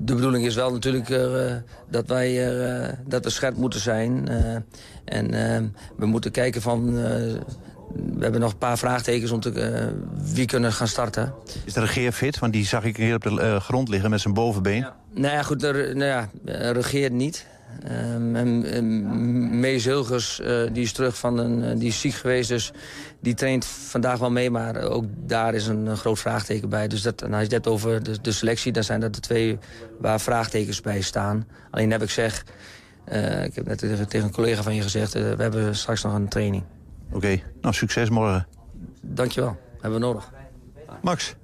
de 0.04 0.14
bedoeling 0.14 0.46
is 0.46 0.54
wel 0.54 0.72
natuurlijk 0.72 1.08
dat 1.90 2.06
wij 2.06 2.56
dat 3.06 3.24
we 3.24 3.30
scherp 3.30 3.56
moeten 3.56 3.80
zijn. 3.80 4.28
en 5.04 5.30
we 5.96 6.06
moeten 6.06 6.30
kijken 6.30 6.62
van 6.62 6.98
we 7.92 8.22
hebben 8.22 8.40
nog 8.40 8.52
een 8.52 8.58
paar 8.58 8.78
vraagtekens 8.78 9.30
om 9.30 9.40
te, 9.40 9.52
uh, 9.52 10.32
wie 10.34 10.46
kunnen 10.46 10.72
gaan 10.72 10.88
starten. 10.88 11.34
Is 11.64 11.72
de 11.72 11.80
regeer 11.80 12.12
fit? 12.12 12.38
Want 12.38 12.52
die 12.52 12.66
zag 12.66 12.84
ik 12.84 12.96
hier 12.96 13.14
op 13.14 13.22
de 13.22 13.30
uh, 13.30 13.60
grond 13.60 13.88
liggen 13.88 14.10
met 14.10 14.20
zijn 14.20 14.34
bovenbeen. 14.34 14.78
Ja. 14.78 14.96
Nou 15.14 15.34
ja, 15.34 15.42
goed, 15.42 15.60
de, 15.60 15.92
nou 15.94 16.04
ja, 16.04 16.28
regeert 16.72 17.12
niet. 17.12 17.46
Um, 18.14 18.36
en, 18.36 18.64
en 18.64 19.60
Mees 19.60 19.84
Hilgers, 19.84 20.40
uh, 20.40 20.62
die 20.72 20.82
is 20.82 20.92
terug 20.92 21.18
van 21.18 21.38
een, 21.38 21.78
die 21.78 21.88
is 21.88 22.00
ziek 22.00 22.14
geweest, 22.14 22.48
dus 22.48 22.72
die 23.20 23.34
traint 23.34 23.64
vandaag 23.64 24.18
wel 24.18 24.30
mee, 24.30 24.50
maar 24.50 24.82
ook 24.82 25.04
daar 25.16 25.54
is 25.54 25.66
een, 25.66 25.96
groot 25.96 26.18
vraagteken 26.18 26.68
bij. 26.68 26.88
Dus 26.88 27.02
dat, 27.02 27.20
nou, 27.20 27.34
als 27.34 27.46
je 27.48 27.54
het 27.54 27.66
over 27.66 28.02
de, 28.02 28.20
de, 28.20 28.32
selectie, 28.32 28.72
dan 28.72 28.84
zijn 28.84 29.00
dat 29.00 29.14
de 29.14 29.20
twee 29.20 29.58
waar 29.98 30.20
vraagtekens 30.20 30.80
bij 30.80 31.00
staan. 31.00 31.46
Alleen 31.70 31.90
heb 31.90 32.02
ik 32.02 32.10
zeg, 32.10 32.44
ik 33.44 33.54
heb 33.54 33.66
net 33.66 33.78
tegen, 33.78 34.08
tegen, 34.08 34.26
een 34.26 34.34
collega 34.34 34.62
van 34.62 34.74
je 34.74 34.82
gezegd, 34.82 35.12
we 35.12 35.34
hebben 35.38 35.76
straks 35.76 36.02
nog 36.02 36.14
een 36.14 36.28
training. 36.28 36.62
Oké, 37.12 37.42
nou 37.60 37.74
succes 37.74 38.10
morgen. 38.10 38.46
Dankjewel, 39.00 39.56
hebben 39.80 40.00
we 40.00 40.06
nodig. 40.06 40.32
Max, 41.02 41.34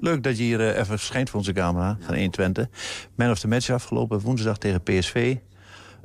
leuk 0.00 0.22
dat 0.22 0.36
je 0.36 0.42
hier 0.42 0.60
uh, 0.60 0.68
even 0.68 0.86
verschijnt 0.86 1.30
voor 1.30 1.38
onze 1.38 1.52
camera 1.52 1.96
van 2.00 2.14
120. 2.14 2.66
Man 3.14 3.30
of 3.30 3.38
the 3.38 3.48
match 3.48 3.70
afgelopen 3.70 4.20
woensdag 4.20 4.58
tegen 4.58 4.82
PSV. 4.82 5.36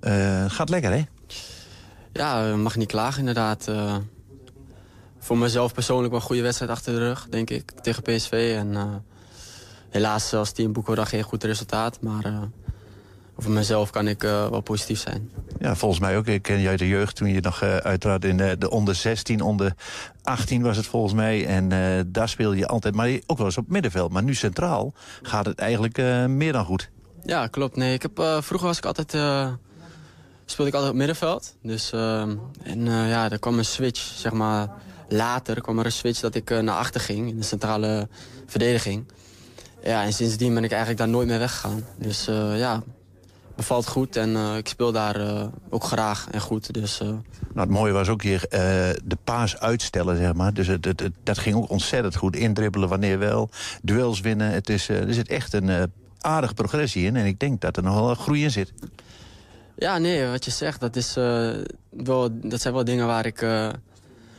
Uh, 0.02 0.46
gaat 0.48 0.70
lekker, 0.70 0.92
hè? 0.92 1.04
Ja, 2.14 2.56
mag 2.56 2.76
niet 2.76 2.88
klagen 2.88 3.20
inderdaad. 3.20 3.68
Uh, 3.70 3.96
voor 5.20 5.38
mezelf 5.38 5.74
persoonlijk 5.74 6.12
wel 6.12 6.20
een 6.20 6.26
goede 6.26 6.42
wedstrijd 6.42 6.72
achter 6.72 6.94
de 6.94 7.00
rug, 7.00 7.28
denk 7.30 7.50
ik, 7.50 7.72
tegen 7.72 8.04
PSV. 8.04 8.56
En 8.58 9.04
helaas 9.90 10.34
als 10.34 10.52
team 10.52 10.74
boeken 10.74 10.96
we 10.96 11.06
geen 11.06 11.24
goed 11.24 11.44
resultaat, 11.44 12.02
maar 12.02 12.50
voor 13.38 13.52
mezelf 13.52 13.90
kan 13.90 14.08
ik 14.08 14.24
uh, 14.24 14.48
wel 14.48 14.62
positief 14.62 15.00
zijn. 15.00 15.32
Ja, 15.60 15.76
volgens 15.76 16.02
mij 16.02 16.18
ook. 16.18 16.28
Ik 16.28 16.42
ken 16.42 16.68
uit 16.68 16.80
de 16.80 16.88
jeugd 16.88 17.16
toen 17.16 17.28
je 17.28 17.42
nog 17.42 17.64
uh, 17.64 17.78
uiteraard 17.78 18.26
in 18.26 18.38
uh, 18.38 18.52
de 18.58 18.70
onder 18.70 18.96
16, 18.96 19.42
onder 19.42 19.74
18 20.24 20.62
was 20.62 20.78
het 20.78 20.86
volgens 20.86 21.14
mij. 21.14 21.46
En 21.46 21.70
daar 22.12 22.30
speelde 22.30 22.58
je 22.58 22.68
altijd, 22.68 22.96
maar 22.96 23.20
ook 23.26 23.38
wel 23.38 23.46
eens 23.46 23.58
op 23.58 23.68
middenveld. 23.68 24.12
Maar 24.12 24.24
nu 24.24 24.34
centraal 24.34 24.94
gaat 25.22 25.46
het 25.46 25.60
eigenlijk 25.60 25.98
meer 26.28 26.52
dan 26.52 26.66
goed. 26.66 26.90
Ja, 27.26 27.48
klopt. 27.48 27.76
Nee, 27.76 27.94
ik 27.94 28.02
heb, 28.02 28.12
vroeger 28.40 28.68
was 28.68 28.78
ik 28.78 28.86
altijd, 28.86 29.10
speelde 30.46 30.70
ik 30.70 30.74
altijd 30.74 30.92
op 30.92 30.98
middenveld. 30.98 31.56
Dus, 31.62 31.92
en 32.64 32.86
ja, 32.86 33.32
er 33.32 33.40
kwam 33.40 33.58
een 33.58 33.66
switch, 33.66 34.02
zeg 34.02 34.32
maar, 34.32 34.68
later 35.10 35.62
kwam 35.62 35.80
er 35.80 35.86
een 35.86 35.92
switch 35.92 36.20
dat 36.20 36.36
ik 36.36 36.50
naar 36.50 36.78
achter 36.78 37.02
ging 37.02 37.30
in 37.30 37.38
de 37.38 37.44
centrale 37.44 38.08
verdediging. 38.46 39.06
Ja, 39.84 40.04
en 40.04 40.14
sindsdien 40.14 40.54
ben 40.54 40.64
ik 40.64 40.72
eigenlijk 40.72 41.00
daar 41.00 41.10
nooit 41.10 41.28
meer 41.28 41.40
weggegaan. 41.40 41.86
Dus 41.98 42.26
ja, 42.56 42.84
bevalt 43.56 43.88
goed 43.88 44.16
en 44.16 44.30
uh, 44.30 44.58
ik 44.58 44.68
speel 44.68 44.92
daar 44.92 45.20
uh, 45.20 45.44
ook 45.70 45.84
graag 45.84 46.28
en 46.32 46.42
goed. 46.42 46.74
Dus, 46.74 47.02
uh... 47.02 47.08
nou, 47.08 47.22
het 47.54 47.70
mooie 47.70 47.92
was 47.92 48.10
ook 48.10 48.22
hier 48.22 48.46
de 49.04 49.18
paas 49.24 49.58
uitstellen, 49.58 50.18
zeg 50.18 50.34
maar. 50.34 50.54
Dus 50.54 50.68
het, 50.68 50.86
het, 50.86 51.00
het, 51.00 51.14
dat 51.24 51.38
ging 51.38 51.56
ook 51.56 51.70
ontzettend 51.70 52.16
goed. 52.16 52.36
Indribbelen 52.36 52.90
wanneer 52.90 53.20
wel, 53.20 53.50
duels 53.82 54.20
winnen. 54.20 54.52
Het 54.52 54.70
is, 54.70 54.90
er 54.90 55.14
zit 55.14 55.28
echt 55.28 55.54
een 55.54 55.92
aardige 56.20 56.54
progressie 56.54 57.06
in. 57.06 57.16
En 57.16 57.26
ik 57.26 57.40
denk 57.40 57.62
dat 57.62 57.78
er 57.78 57.84
nog 57.84 58.00
wel 58.00 58.16
groei 58.16 58.44
in 58.44 58.52
zit. 58.52 58.74
Ja, 59.78 59.98
nee, 59.98 60.28
wat 60.28 60.46
je 60.46 60.52
zegt, 60.52 60.80
dat, 60.80 60.96
is, 60.96 61.14
wel, 61.90 62.30
dat 62.32 62.62
zijn 62.62 62.74
wel 62.74 62.84
dingen 62.84 63.08
waar 63.08 63.26
ik, 63.26 63.40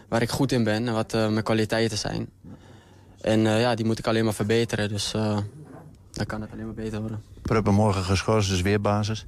waar 0.09 0.23
ik 0.23 0.31
goed 0.31 0.53
in 0.53 0.65
ben. 0.65 0.89
En 0.89 0.95
wat 0.95 1.13
mijn 1.13 1.43
kwaliteiten 1.43 1.99
zijn. 1.99 2.29
En 3.21 3.41
ja, 3.41 3.75
die 3.75 3.87
moet 3.87 3.99
ik 3.99 4.07
alleen 4.07 4.25
maar 4.25 4.35
verbeteren. 4.35 4.89
Dus 4.89 5.15
dan 6.17 6.27
kan 6.27 6.41
het 6.41 6.53
alleen 6.53 6.65
maar 6.65 6.75
beter 6.75 7.01
worden. 7.01 7.23
Pruppen 7.43 7.75
morgen 7.75 8.03
geschorst, 8.03 8.49
dus 8.49 8.61
weer 8.61 8.81
basis? 8.81 9.27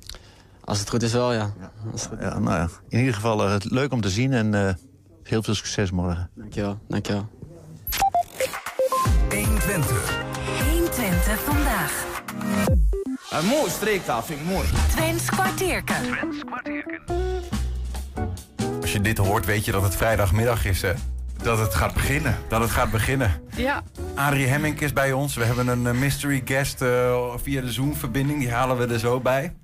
Als 0.64 0.78
het 0.78 0.90
goed 0.90 1.02
is 1.02 1.12
wel, 1.12 1.32
ja. 1.32 1.52
ja. 1.60 1.70
ja 2.20 2.38
nou 2.38 2.56
ja. 2.56 2.68
In 2.88 2.98
ieder 2.98 3.14
geval 3.14 3.48
uh, 3.48 3.54
leuk 3.58 3.92
om 3.92 4.00
te 4.00 4.10
zien 4.10 4.32
en 4.32 4.52
uh, 4.52 4.70
heel 5.22 5.42
veel 5.42 5.54
succes 5.54 5.90
morgen. 5.90 6.30
Dankjewel, 6.34 6.78
dankjewel. 6.88 7.28
120. 9.30 10.18
120 10.70 11.40
vandaag. 11.40 12.06
Een 13.30 13.46
mooi 13.46 13.70
streektaal, 13.70 14.22
vind 14.22 14.40
ik 14.40 14.46
mooi. 14.46 14.68
Twents 14.90 15.30
kwartierken. 15.30 15.96
Als 18.80 18.92
je 18.92 19.00
dit 19.00 19.18
hoort, 19.18 19.46
weet 19.46 19.64
je 19.64 19.72
dat 19.72 19.82
het 19.82 19.96
vrijdagmiddag 19.96 20.64
is. 20.64 20.82
Hè? 20.82 20.92
Dat 21.48 21.58
het 21.58 21.74
gaat 21.74 21.94
beginnen. 21.94 22.36
Dat 22.48 22.60
het 22.60 22.70
gaat 22.70 22.90
beginnen. 22.90 23.42
Ja. 23.56 23.82
Adrie 24.14 24.46
Hemmink 24.46 24.80
is 24.80 24.92
bij 24.92 25.12
ons. 25.12 25.34
We 25.34 25.44
hebben 25.44 25.68
een 25.68 25.86
eh, 25.86 25.92
mystery 25.92 26.42
guest 26.44 26.82
eh, 26.82 27.34
via 27.42 27.60
de 27.60 27.72
Zoom-verbinding. 27.72 28.38
Die 28.38 28.50
halen 28.50 28.76
we 28.76 28.86
er 28.86 28.98
zo 28.98 29.20
bij. 29.20 29.54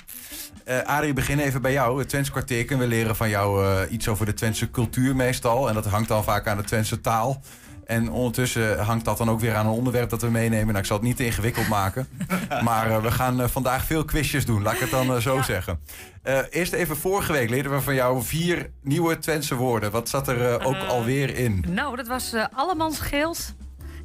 Eh 0.65 0.83
Adrie, 0.83 1.09
we 1.09 1.15
beginnen 1.15 1.47
even 1.47 1.63
bij 1.63 1.73
jou. 1.73 1.99
Het 1.99 2.09
Twents 2.09 2.31
kwartierken. 2.31 2.79
We 2.79 2.87
leren 2.87 3.17
van 3.17 3.29
jou 3.29 3.65
eh, 3.65 3.93
iets 3.93 4.09
over 4.09 4.27
de 4.27 4.35
Twentse 4.35 4.71
cultuur 4.71 5.17
meestal. 5.17 5.69
En 5.69 5.75
dat 5.75 5.85
hangt 5.85 6.09
dan 6.09 6.25
vaak 6.25 6.47
aan 6.47 6.57
de 6.57 6.63
Twentse 6.63 7.01
taal. 7.01 7.43
En 7.87 8.11
ondertussen 8.11 8.79
hangt 8.79 9.05
dat 9.05 9.19
dan 9.19 9.31
ook 9.31 9.41
weer 9.41 9.55
aan 9.55 9.67
een 9.67 9.73
onderwerp 9.73 10.11
dat 10.11 10.23
we 10.23 10.31
meenemen. 10.31 10.67
Nou, 10.67 10.79
ik 10.79 10.85
zal 10.85 10.97
het 10.97 11.07
niet 11.07 11.17
te 11.17 11.25
ingewikkeld 11.25 11.69
maken. 11.69 12.09
maar 12.65 12.91
eh, 12.91 13.03
we 13.03 13.11
gaan 13.11 13.41
eh, 13.41 13.49
vandaag 13.49 13.85
veel 13.85 14.05
quizjes 14.05 14.47
doen, 14.47 14.63
laat 14.63 14.75
ik 14.75 14.81
het 14.81 14.91
dan 14.91 15.15
eh, 15.15 15.17
zo 15.21 15.43
zeggen. 15.43 15.81
Eh, 16.23 16.39
eerst 16.51 16.73
even 16.73 16.97
vorige 16.97 17.33
week 17.33 17.51
leerden 17.51 17.73
we 17.73 17.81
van 17.81 17.95
jou 17.95 18.23
vier 18.23 18.71
nieuwe 18.83 19.19
Twentse 19.19 19.55
woorden. 19.55 19.91
Wat 19.91 20.09
zat 20.09 20.29
er 20.29 20.65
ook 20.65 20.77
alweer 20.89 21.37
in? 21.37 21.65
Nou, 21.69 21.97
dat 21.97 22.07
was 22.07 22.33
eh 22.33 22.45
allemansgeld. 22.53 23.55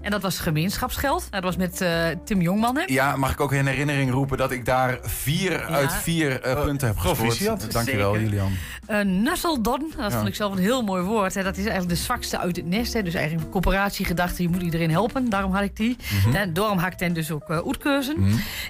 En 0.01 0.11
dat 0.11 0.21
was 0.21 0.39
gemeenschapsgeld. 0.39 1.19
Nou, 1.19 1.31
dat 1.31 1.43
was 1.43 1.55
met 1.57 1.81
eh, 1.81 2.05
Tim 2.25 2.41
Jongman. 2.41 2.77
Hè? 2.77 2.83
Ja, 2.85 3.15
mag 3.15 3.31
ik 3.31 3.41
ook 3.41 3.53
in 3.53 3.65
herinnering 3.67 4.11
roepen 4.11 4.37
dat 4.37 4.51
ik 4.51 4.65
daar 4.65 4.97
vier 5.01 5.65
uit 5.65 5.93
vier 5.93 6.41
eh, 6.41 6.63
punten 6.63 6.87
heb 6.87 6.97
gescoord. 6.97 7.17
proficiat. 7.19 7.71
Dankjewel, 7.71 8.13
Zeker. 8.13 8.27
Julian. 8.29 8.51
Uh, 8.89 9.01
Nusseldon, 9.23 9.91
dat 9.97 10.11
Ja. 10.11 10.17
vond 10.17 10.27
ik 10.27 10.35
zelf 10.35 10.51
een 10.53 10.59
heel 10.61 10.81
mooi 10.83 11.03
woord. 11.03 11.33
Hè. 11.33 11.43
Dat 11.43 11.53
is 11.57 11.63
eigenlijk 11.65 11.89
de 11.89 12.03
zwakste 12.03 12.37
uit 12.39 12.55
het 12.55 12.65
nest. 12.65 12.93
Hè. 12.93 13.03
Dus 13.03 13.13
eigenlijk 13.13 13.45
een 13.45 13.51
coöperatiegedachte, 13.51 14.41
je 14.41 14.49
moet 14.49 14.61
iedereen 14.61 14.91
helpen. 14.91 15.29
Daarom 15.29 15.53
had 15.53 15.63
ik 15.63 15.75
die. 15.75 15.97
Mhm. 16.25 16.35
En 16.35 16.53
daarom 16.53 16.77
had 16.77 16.91
ik 16.91 16.99
dan 16.99 17.13
dus 17.13 17.31
ook 17.31 17.49
uh, 17.49 17.57
uitkeuzen. 17.65 18.15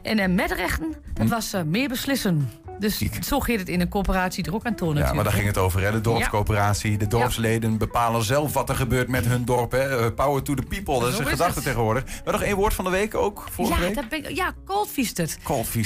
En 0.04 0.18
uh, 0.20 0.28
metrechten, 0.28 0.96
dat 1.14 1.26
Mhm. 1.26 1.34
was 1.34 1.54
uh, 1.54 1.62
meer 1.66 1.88
beslissen. 1.90 2.50
Dus 2.80 2.98
zo 3.28 3.40
gaat 3.40 3.58
het 3.60 3.70
in 3.70 3.82
een 3.82 3.90
coöperatie 3.90 4.44
er 4.46 4.54
ook 4.54 4.66
aan 4.66 4.76
toe 4.76 4.96
Ja, 4.96 5.14
maar 5.14 5.24
daar 5.24 5.34
ging 5.34 5.48
het 5.48 5.58
over, 5.58 5.82
hè? 5.82 5.92
de 5.92 6.02
dorpscoöperatie. 6.02 6.98
De 6.98 7.08
dorpsleden 7.08 7.78
bepalen 7.78 8.24
zelf 8.24 8.54
wat 8.54 8.70
er 8.70 8.76
gebeurt 8.76 9.08
met 9.08 9.26
hun 9.26 9.46
dorp. 9.46 9.72
Hè? 9.72 9.98
Eh, 10.00 10.06
Power 10.16 10.44
to 10.44 10.54
the 10.54 10.62
people, 10.70 11.00
dat 11.00 11.10
is 11.14 11.19
Zo 11.24 11.26
een 11.30 11.34
is 11.34 11.38
gedachte 11.38 11.60
het. 11.60 11.64
tegenwoordig. 11.64 12.04
Maar 12.24 12.34
nog 12.34 12.42
één 12.44 12.56
woord 12.56 12.74
van 12.74 12.86
de 12.86 12.92
week 12.92 13.16
ook, 13.16 13.48
vorige 13.52 13.74
Ja, 13.80 13.86
week? 13.88 13.96
dat 13.96 14.10
ben 14.10 14.20
ik, 14.30 14.36
ja. 14.36 14.54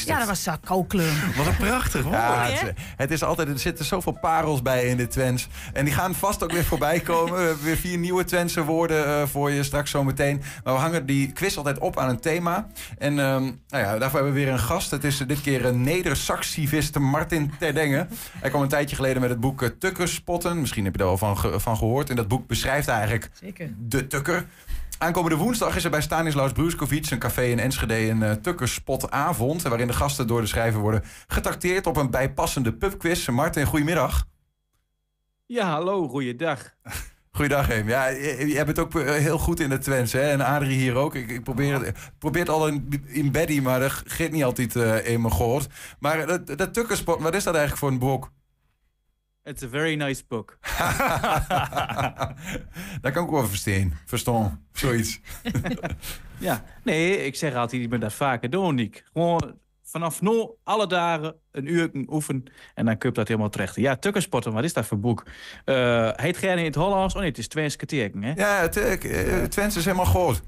Ja, 0.07 0.17
dat 0.19 0.27
was 0.27 0.47
uh, 0.47 0.53
koukleun. 0.63 1.13
Wat 1.37 1.45
een 1.45 1.55
prachtig 1.57 2.01
woord. 2.03 2.15
Ja, 2.15 2.37
Mooi, 2.37 2.73
het, 2.95 3.11
is 3.11 3.23
altijd, 3.23 3.47
er 3.47 3.59
zitten 3.59 3.85
zoveel 3.85 4.17
parels 4.21 4.61
bij 4.61 4.85
in 4.85 4.97
de 4.97 5.07
Twents. 5.07 5.47
En 5.73 5.85
die 5.85 5.93
gaan 5.93 6.15
vast 6.15 6.43
ook 6.43 6.51
weer 6.51 6.63
voorbij 6.65 6.99
komen. 6.99 7.37
We 7.37 7.43
hebben 7.43 7.63
weer 7.63 7.77
vier 7.77 7.97
nieuwe 7.97 8.23
Twentse 8.23 8.63
woorden 8.63 9.05
eh, 9.05 9.23
voor 9.27 9.51
je 9.51 9.63
straks 9.63 9.91
zometeen. 9.91 10.41
Maar 10.63 10.73
we 10.73 10.79
hangen 10.79 11.05
die 11.05 11.31
quiz 11.31 11.57
altijd 11.57 11.79
op 11.79 11.97
aan 11.99 12.09
een 12.09 12.19
thema. 12.19 12.67
En 12.97 13.19
ehm, 13.19 13.41
nou 13.43 13.83
ja, 13.83 13.97
daarvoor 13.97 14.19
hebben 14.19 14.33
we 14.33 14.43
weer 14.43 14.51
een 14.51 14.59
gast. 14.59 14.91
Het 14.91 15.03
is 15.03 15.17
dit 15.17 15.41
keer 15.41 15.65
een 15.65 15.81
neder-saxivist 15.81 16.99
Martin 16.99 17.51
Terdengen. 17.59 18.09
Hij 18.39 18.49
kwam 18.49 18.61
een 18.61 18.67
tijdje 18.67 18.95
geleden 18.95 19.21
met 19.21 19.29
het 19.29 19.39
boek 19.39 19.61
eh, 19.61 19.69
Tukkerspotten. 19.79 20.59
Misschien 20.59 20.83
heb 20.83 20.93
je 20.93 20.99
daar 20.99 21.07
wel 21.07 21.17
van, 21.17 21.37
ge- 21.37 21.59
van 21.59 21.77
gehoord. 21.77 22.09
En 22.09 22.15
dat 22.15 22.27
boek 22.27 22.47
beschrijft 22.47 22.87
eigenlijk 22.87 23.29
Zeker. 23.41 23.73
de 23.79 24.07
tukker. 24.07 24.45
Aankomende 25.03 25.37
woensdag 25.37 25.75
is 25.75 25.83
er 25.83 25.89
bij 25.89 26.01
Stanislaus 26.01 26.51
Bruskovic, 26.51 27.09
een 27.09 27.19
café 27.19 27.43
in 27.43 27.59
Enschede, 27.59 28.09
een 28.09 28.23
eh, 28.23 28.31
tukkerspotavond. 28.31 29.61
Waarin 29.61 29.87
de 29.87 29.93
gasten 29.93 30.27
door 30.27 30.41
de 30.41 30.47
schrijver 30.47 30.79
worden 30.79 31.03
getrakteerd 31.27 31.87
op 31.87 31.97
een 31.97 32.09
bijpassende 32.09 32.73
pubquiz. 32.73 33.27
Martin, 33.27 33.65
goedemiddag. 33.65 34.27
Ja, 35.45 35.69
hallo, 35.69 36.07
goeiedag. 36.07 36.73
Goeiedag, 37.31 37.67
Heem. 37.67 37.87
Ja, 37.87 38.11
jij 38.45 38.65
bent 38.65 38.79
ook 38.79 38.95
eh, 38.95 39.13
heel 39.13 39.37
goed 39.37 39.59
in 39.59 39.71
het 39.71 39.81
Twents, 39.81 40.13
hè? 40.13 40.21
En 40.21 40.41
Adrie 40.41 40.77
hier 40.77 40.95
ook. 40.95 41.15
Ik, 41.15 41.29
ik 41.29 41.43
probeer, 41.43 41.73
het, 41.73 41.97
probeer 42.17 42.41
het 42.41 42.51
al 42.51 42.67
in, 42.67 43.03
in 43.07 43.31
beddy, 43.31 43.59
maar 43.59 43.79
dat 43.79 43.91
gaat 44.05 44.31
niet 44.31 44.43
altijd 44.43 44.75
eh 44.75 45.07
in 45.07 45.21
mijn 45.21 45.33
gehoord. 45.33 45.67
Maar 45.99 46.19
eh, 46.19 46.27
dat, 46.27 46.57
dat 46.57 46.73
tukkerspot, 46.73 47.21
wat 47.21 47.35
is 47.35 47.43
dat 47.43 47.55
eigenlijk 47.55 47.83
voor 47.83 47.91
een 47.91 47.99
boek? 47.99 48.31
It's 49.45 49.63
a 49.63 49.67
very 49.67 49.95
nice 49.95 50.23
book. 50.27 50.57
Daar 53.01 53.11
kan 53.11 53.23
ik 53.23 53.29
wel 53.29 53.47
verstaan. 53.47 53.93
Verstaan, 54.05 54.65
zoiets. 54.71 55.19
ja, 56.37 56.63
nee, 56.83 57.25
ik 57.25 57.35
zeg 57.35 57.55
altijd, 57.55 57.81
ik 57.81 57.89
ben 57.89 57.99
dat 57.99 58.13
vaker 58.13 58.49
doen, 58.49 58.75
Nick. 58.75 59.03
Gewoon 59.13 59.59
vanaf 59.83 60.21
nu, 60.21 60.49
alle 60.63 60.87
dagen, 60.87 61.35
een 61.51 61.71
uur 61.71 61.89
oefenen 62.07 62.43
en 62.73 62.85
dan 62.85 62.97
kun 62.97 63.09
je 63.09 63.15
dat 63.15 63.27
helemaal 63.27 63.49
terecht. 63.49 63.75
Ja, 63.75 63.95
Tukkerspotten, 63.95 64.53
wat 64.53 64.63
is 64.63 64.73
dat 64.73 64.85
voor 64.85 64.99
boek? 64.99 65.23
Eh 65.65 66.09
heet 66.15 66.37
gerne 66.37 66.59
in 66.59 66.65
het 66.67 66.75
Hollands? 66.75 67.13
Oh 67.13 67.19
nee, 67.19 67.29
het 67.29 67.37
is 67.37 67.47
Twents 67.47 67.77
hè? 68.19 68.33
Ja, 68.35 68.61
het, 68.61 68.77
eh, 68.77 69.43
Twents 69.43 69.75
is 69.75 69.85
helemaal 69.85 70.05
goed. 70.05 70.41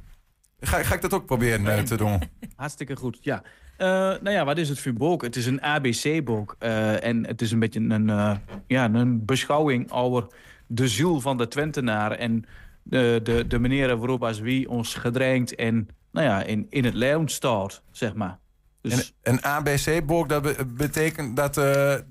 Ga, 0.59 0.83
ga 0.83 0.95
ik 0.95 1.01
dat 1.01 1.13
ook 1.13 1.25
proberen 1.25 1.67
eh, 1.67 1.83
te 1.83 1.97
doen? 1.97 2.21
Hartstikke 2.55 2.95
goed, 2.95 3.17
ja. 3.21 3.43
Eh, 3.77 3.87
nou 3.87 4.29
ja, 4.29 4.45
wat 4.45 4.57
is 4.57 4.69
het 4.69 4.79
voor 4.79 4.93
boek? 4.93 5.21
Het 5.21 5.35
is 5.35 5.45
een 5.45 5.61
ABC-boek. 5.63 6.55
eh, 6.59 7.03
en 7.03 7.25
het 7.25 7.41
is 7.41 7.51
een 7.51 7.59
beetje 7.59 7.79
een, 7.79 8.09
eh, 8.09 8.35
ja, 8.67 8.89
een 8.93 9.25
beschouwing 9.25 9.91
over 9.91 10.27
de 10.67 10.87
ziel 10.87 11.21
van 11.21 11.37
de 11.37 11.47
Twentenaar. 11.47 12.11
En 12.11 12.45
de, 12.83 13.19
de, 13.23 13.47
de 13.47 13.59
manieren 13.59 13.97
waarop 13.99 14.23
als 14.23 14.39
wie 14.39 14.69
ons 14.69 14.93
gedrenkt 14.93 15.55
en 15.55 15.87
nou 16.11 16.27
ja, 16.27 16.43
in, 16.43 16.67
in 16.69 16.85
het 16.85 16.93
leven 16.93 17.27
staat, 17.29 17.83
zeg 17.91 18.13
maar. 18.13 18.39
Dus, 18.81 19.13
En 19.21 19.33
een 19.33 19.43
ABC-boek, 19.43 20.29
dat 20.29 20.41
be- 20.41 20.65
betekent 20.67 21.35
dat 21.35 21.53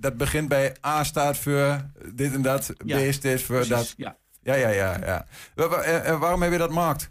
dat 0.00 0.16
begint 0.16 0.48
bij 0.48 0.76
A 0.86 1.04
staat 1.04 1.36
voor 1.38 1.90
dit 2.14 2.34
en 2.34 2.42
dat, 2.42 2.72
Ja, 2.84 3.08
B 3.08 3.12
staat 3.12 3.40
voor 3.42 3.56
precies, 3.56 3.70
dat. 3.74 3.94
ja. 3.96 4.16
ja, 4.42 4.54
ja, 4.54 4.68
ja. 4.68 4.98
ja. 5.04 5.26
En, 5.82 6.04
en 6.04 6.18
waarom 6.18 6.42
heb 6.42 6.52
je 6.52 6.58
dat 6.58 6.68
gemaakt? 6.68 7.10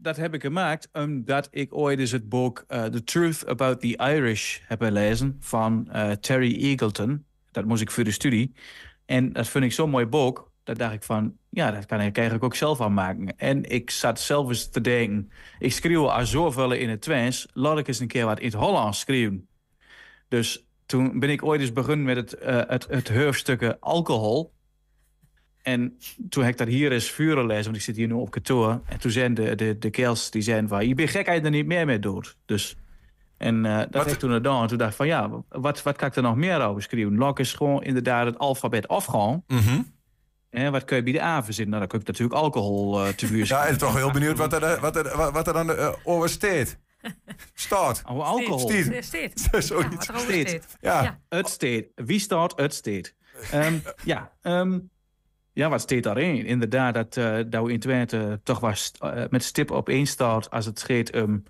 Dat 0.00 0.16
heb 0.16 0.34
ik 0.34 0.42
gemaakt 0.42 0.88
omdat 0.92 1.48
ik 1.50 1.74
ooit 1.76 1.98
eens 1.98 2.10
het 2.10 2.28
boek 2.28 2.64
eh, 2.68 2.84
The 2.84 3.04
Truth 3.04 3.46
About 3.46 3.80
the 3.80 3.96
Irish 3.96 4.58
heb 4.62 4.82
gelezen 4.82 5.36
van 5.40 5.88
eh, 5.90 6.10
Terry 6.10 6.62
Eagleton. 6.62 7.24
Dat 7.50 7.64
moest 7.64 7.82
ik 7.82 7.90
voor 7.90 8.04
de 8.04 8.10
studie. 8.10 8.52
En 9.06 9.32
dat 9.32 9.48
vind 9.48 9.64
ik 9.64 9.72
zo'n 9.72 9.90
mooi 9.90 10.06
boek. 10.06 10.50
Dat 10.64 10.78
dacht 10.78 10.94
ik 10.94 11.02
van, 11.02 11.36
ja, 11.48 11.70
dat 11.70 11.86
kan 11.86 12.00
ik 12.00 12.16
eigenlijk 12.16 12.44
ook 12.44 12.54
zelf 12.54 12.80
aan 12.80 12.94
maken. 12.94 13.36
En 13.36 13.64
ik 13.70 13.90
zat 13.90 14.20
zelf 14.20 14.48
eens 14.48 14.70
te 14.70 14.80
denken, 14.80 15.30
ik 15.58 15.72
schreeuw 15.72 16.10
al 16.10 16.26
zoveel 16.26 16.72
in 16.72 16.88
het 16.88 17.00
Twents. 17.00 17.48
Laat 17.52 17.78
ik 17.78 17.88
eens 17.88 18.00
een 18.00 18.06
keer 18.06 18.24
wat 18.24 18.38
in 18.38 18.46
het 18.46 18.54
Hollands 18.54 18.98
schreeuwen. 18.98 19.48
Dus 20.28 20.66
toen 20.86 21.18
ben 21.18 21.30
ik 21.30 21.44
ooit 21.44 21.60
eens 21.60 21.72
begonnen 21.72 22.04
met 22.04 22.16
het, 22.16 22.34
eh 22.34 22.62
het, 22.66 22.86
het 22.88 23.80
alcohol. 23.80 24.52
En 25.62 25.98
toen 26.28 26.42
heb 26.42 26.52
ik 26.52 26.58
dat 26.58 26.68
hier 26.68 26.92
eens 26.92 27.10
vuren 27.10 27.46
lezen, 27.46 27.64
want 27.64 27.76
ik 27.76 27.82
zit 27.82 27.96
hier 27.96 28.06
nu 28.06 28.12
op 28.12 28.30
kantoor. 28.30 28.80
En 28.86 28.98
toen 29.00 29.10
zijn 29.10 29.34
de, 29.34 29.54
de, 29.54 29.78
de 29.78 29.90
kerels 29.90 30.30
die 30.30 30.42
zeiden 30.42 30.68
van, 30.68 30.88
je 30.88 30.94
bent 30.94 31.10
gekheid 31.10 31.44
er 31.44 31.50
niet 31.50 31.66
meer 31.66 31.86
mee 31.86 31.98
door. 31.98 32.34
Dus, 32.44 32.76
en 33.36 33.66
eh, 33.66 33.76
dat 33.90 34.04
heb 34.04 34.06
ik 34.12 34.18
toen 34.18 34.32
gedaan. 34.32 34.62
En 34.62 34.68
toen 34.68 34.78
dacht 34.78 34.90
ik 34.90 34.96
van, 34.96 35.06
ja, 35.06 35.30
wat, 35.48 35.82
wat 35.82 35.96
kan 35.96 36.08
ik 36.08 36.16
er 36.16 36.22
nog 36.22 36.36
meer 36.36 36.60
over 36.62 36.82
schrijven? 36.82 37.22
Ik 37.22 37.38
eens 37.38 37.52
gewoon 37.52 37.82
inderdaad 37.82 38.26
het 38.26 38.38
alfabet 38.38 38.88
afgaan. 38.88 39.44
Mhm. 39.46 39.80
En 40.50 40.72
wat 40.72 40.84
kun 40.84 40.96
je 40.96 41.02
bij 41.02 41.12
de 41.12 41.22
A 41.22 41.44
verzinnen? 41.44 41.68
Nou, 41.78 41.80
dan 41.80 41.90
kun 41.90 42.00
ik 42.00 42.06
natuurlijk 42.06 42.40
alcohol 42.40 43.04
eh 43.04 43.08
te 43.08 43.26
buur 43.26 43.46
Ja, 43.48 43.62
ik 43.62 43.68
ben 43.68 43.78
toch 43.78 43.94
heel 43.96 44.10
benieuwd 44.10 44.38
wat 44.38 44.52
er, 44.52 44.62
eh, 44.62 44.80
wat 44.80 44.96
er, 44.96 45.16
wat- 45.16 45.32
wat 45.32 45.46
er 45.46 45.52
dan 45.52 45.72
eh, 45.74 45.92
over 46.04 46.28
staat. 46.28 46.76
Staat. 47.54 48.02
Oh, 48.10 48.24
alcohol. 48.26 48.58
Steed. 48.58 49.04
Steed. 49.04 49.48
Zoiets. 49.64 49.96
wat 49.96 50.08
er 50.08 50.14
over 50.14 50.32
steed. 50.32 50.76
Ja. 50.80 51.02
Ja. 51.02 51.20
Het 51.28 51.48
steed. 51.48 51.86
Wie 51.94 52.18
staat 52.20 52.52
het 52.60 52.74
steed? 52.74 53.14
Ehm, 53.52 53.74
ja, 54.04 54.32
ehm, 54.42 54.78
ja, 55.58 55.68
wat 55.68 55.80
steekt 55.80 56.04
daarin? 56.04 56.46
Inderdaad, 56.46 56.94
dat, 56.94 57.16
eh 57.16 57.36
dat 57.46 57.64
we 57.64 57.72
in 57.72 57.80
Twente 57.80 58.40
toch 58.42 58.60
was 58.60 58.92
eh, 59.00 59.22
met 59.30 59.44
stip 59.44 59.70
op 59.70 59.88
één 59.88 60.06
staat 60.06 60.50
als 60.50 60.64
het 60.66 60.78
scheet 60.78 61.14
um, 61.14 61.44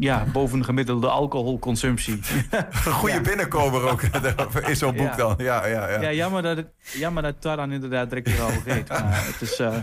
ja, 0.00 0.24
bovengemiddelde 0.32 1.08
alcoholconsumptie. 1.08 2.20
Een 2.50 2.92
goede 2.92 3.20
binnenkomer 3.30 3.88
ook 3.90 4.02
in 4.68 4.76
zo'n 4.76 4.94
boek 4.96 5.06
Ja. 5.06 5.16
dan. 5.16 5.34
Ja, 5.38 5.66
ja, 5.66 5.88
ja. 5.90 6.00
Ja, 6.00 6.12
jammer 6.12 6.42
dat 6.42 6.56
het, 6.56 6.66
jammer 6.92 7.22
dat 7.22 7.42
daar 7.42 7.56
dan 7.56 7.72
inderdaad 7.72 8.08
direct 8.08 8.28
weer 8.28 8.42
over 8.42 8.62
gaat. 8.62 8.88
Maar 9.04 9.24
het 9.26 9.40
is... 9.40 9.58
eh, 9.58 9.76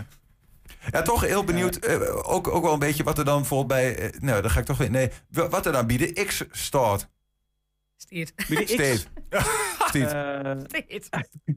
Ja, 0.90 1.02
toch 1.02 1.20
heel 1.20 1.44
benieuwd. 1.44 1.88
ook, 2.24 2.48
ook 2.48 2.62
wel 2.62 2.72
een 2.72 2.78
beetje 2.78 3.04
wat 3.04 3.18
er 3.18 3.24
dan 3.24 3.36
bijvoorbeeld 3.38 3.68
bij... 3.68 4.12
nou, 4.20 4.42
dan 4.42 4.50
ga 4.50 4.60
ik 4.60 4.66
toch 4.66 4.78
weer... 4.78 4.90
Nee, 4.90 5.10
wa- 5.30 5.48
wat 5.48 5.66
er 5.66 5.72
dan 5.72 5.86
bij 5.86 5.96
de 5.96 6.12
X 6.26 6.44
staat. 6.50 7.08
Steed. 7.96 8.32
Bij 8.48 8.64
de 8.64 8.74
X? 8.94 9.06
Eh. 10.02 10.52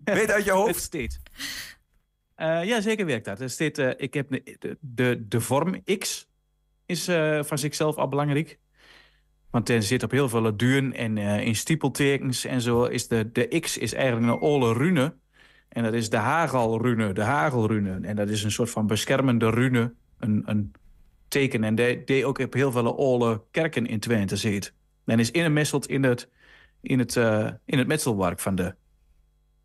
Weet 0.18 0.32
uit 0.32 0.46
je 0.46 0.52
hoofd? 0.52 0.96
Eh, 2.36 2.64
ja, 2.64 2.82
zeker 2.82 3.06
werkt 3.06 3.26
dat. 3.26 3.40
Er 3.40 3.50
steekt, 3.50 3.78
eh, 3.78 3.90
ik 3.98 4.14
heb 4.14 4.30
de, 4.30 4.78
de, 4.80 5.28
de, 5.28 5.42
vorm 5.42 5.84
X 5.98 6.30
is 6.86 7.08
eh, 7.08 7.44
van 7.44 7.58
zichzelf 7.58 7.96
al 7.96 8.08
belangrijk. 8.08 8.60
Want 9.50 9.70
er 9.70 9.84
zit 9.84 10.04
op 10.04 10.12
heel 10.12 10.30
veel 10.30 10.58
duren 10.58 10.94
en 10.94 11.18
eh, 11.18 11.46
in 11.46 11.56
stiepeltekens 11.56 12.46
en 12.46 12.62
zo. 12.62 12.84
Is 12.84 13.08
de, 13.08 13.32
de 13.32 13.60
X 13.60 13.78
is 13.78 13.94
eigenlijk 13.94 14.34
een 14.34 14.40
oude 14.40 14.80
rune. 14.80 15.16
En 15.70 15.84
dat 15.84 15.94
is 15.94 16.10
de 16.10 16.18
hagelrune, 16.18 17.14
de 17.14 17.22
hagelrune. 17.22 18.00
En 18.02 18.16
dat 18.16 18.30
is 18.30 18.44
een 18.44 18.52
soort 18.52 18.70
van 18.70 18.88
beschermende 18.88 19.50
rune. 19.50 19.94
Een, 20.20 20.44
een 20.46 20.72
teken. 21.28 21.64
En 21.64 21.76
die, 21.76 22.04
die 22.04 22.26
ook 22.26 22.40
op 22.40 22.54
heel 22.54 22.72
veel 22.72 22.98
oude 22.98 23.42
kerken 23.52 23.86
in 23.86 24.00
Twente 24.00 24.36
zit. 24.36 24.74
En 25.06 25.20
is 25.20 25.32
ingemesseld 25.32 25.88
in 25.88 26.04
het, 26.04 26.30
in 26.82 27.00
het, 27.00 27.16
eh, 27.16 27.48
in 27.66 27.78
het 27.78 27.88
metselwerk 27.88 28.40
van 28.40 28.56
de, 28.56 28.76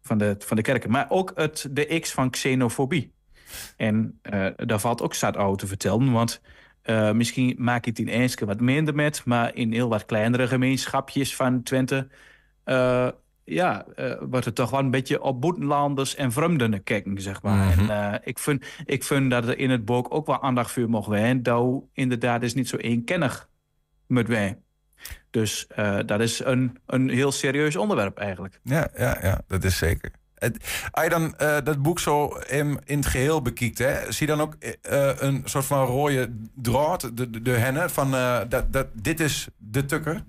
van 0.02 0.18
de, 0.18 0.34
van 0.38 0.56
de 0.56 0.62
kerken. 0.62 0.90
Maar 0.90 1.06
ook 1.08 1.32
het, 1.34 1.68
de 1.70 1.98
X 1.98 2.12
van 2.12 2.30
xenofobie. 2.30 3.12
En 3.76 4.18
eh, 4.22 4.46
daar 4.56 4.80
valt 4.80 5.02
ook 5.02 5.14
zat 5.14 5.36
over 5.36 5.58
te 5.58 5.66
vertellen. 5.66 6.12
Want 6.12 6.40
eh, 6.82 7.12
misschien 7.12 7.54
maak 7.58 7.86
ik 7.86 7.96
het 7.96 8.06
in 8.06 8.12
Eenske 8.12 8.46
wat 8.46 8.60
minder 8.60 8.94
met. 8.94 9.24
Maar 9.24 9.54
in 9.54 9.72
heel 9.72 9.88
wat 9.88 10.04
kleinere 10.04 10.46
gemeenschapjes 10.46 11.36
van 11.36 11.62
Twente... 11.62 12.08
ja, 13.46 13.86
wordt 14.20 14.44
het 14.44 14.54
toch 14.54 14.70
wel 14.70 14.80
een 14.80 14.90
beetje 14.90 15.22
op 15.22 15.40
boetenlanders 15.40 16.14
en 16.14 16.32
vreemden 16.32 16.82
kijken, 16.82 17.20
zeg 17.20 17.42
maar. 17.42 17.76
Mhm. 17.76 17.90
En 17.90 18.20
ik, 18.24 18.38
vind, 18.38 18.66
ik 18.84 19.04
vind 19.04 19.30
dat 19.30 19.48
er 19.48 19.58
in 19.58 19.70
het 19.70 19.84
boek 19.84 20.14
ook 20.14 20.26
wel 20.26 20.42
aandacht 20.42 20.72
voor 20.72 20.90
mogen 20.90 21.18
zijn. 21.18 21.42
Dat 21.42 21.82
inderdaad 21.92 22.42
is 22.42 22.54
niet 22.54 22.68
zo 22.68 22.76
eenkennig 22.76 23.48
met 24.06 24.28
wij. 24.28 24.58
Dus 25.30 25.66
eh, 25.66 25.98
dat 26.06 26.20
is 26.20 26.44
een, 26.44 26.78
een 26.86 27.08
heel 27.08 27.32
serieus 27.32 27.76
onderwerp 27.76 28.18
eigenlijk. 28.18 28.60
Ja, 28.62 28.88
ja, 28.96 29.18
ja 29.22 29.40
dat 29.46 29.64
is 29.64 29.76
zeker. 29.78 30.10
Als 30.90 31.04
je 31.04 31.10
dan 31.10 31.36
eh, 31.36 31.56
dat 31.64 31.82
boek 31.82 31.98
zo 31.98 32.26
in, 32.28 32.80
in 32.84 32.98
het 32.98 33.06
geheel 33.06 33.42
bekijkt, 33.42 33.78
hè, 33.78 34.12
zie 34.12 34.26
je 34.26 34.36
dan 34.36 34.46
ook 34.46 34.54
eh, 34.54 35.10
een 35.18 35.42
soort 35.44 35.64
van 35.64 35.86
rode 35.86 36.30
draad, 36.54 37.16
de, 37.16 37.30
de, 37.30 37.42
de 37.42 37.50
henne, 37.50 37.88
van 37.88 38.10
dat, 38.48 38.72
dat, 38.72 38.86
dit 38.92 39.20
is 39.20 39.48
de 39.56 39.84
tukker? 39.84 40.24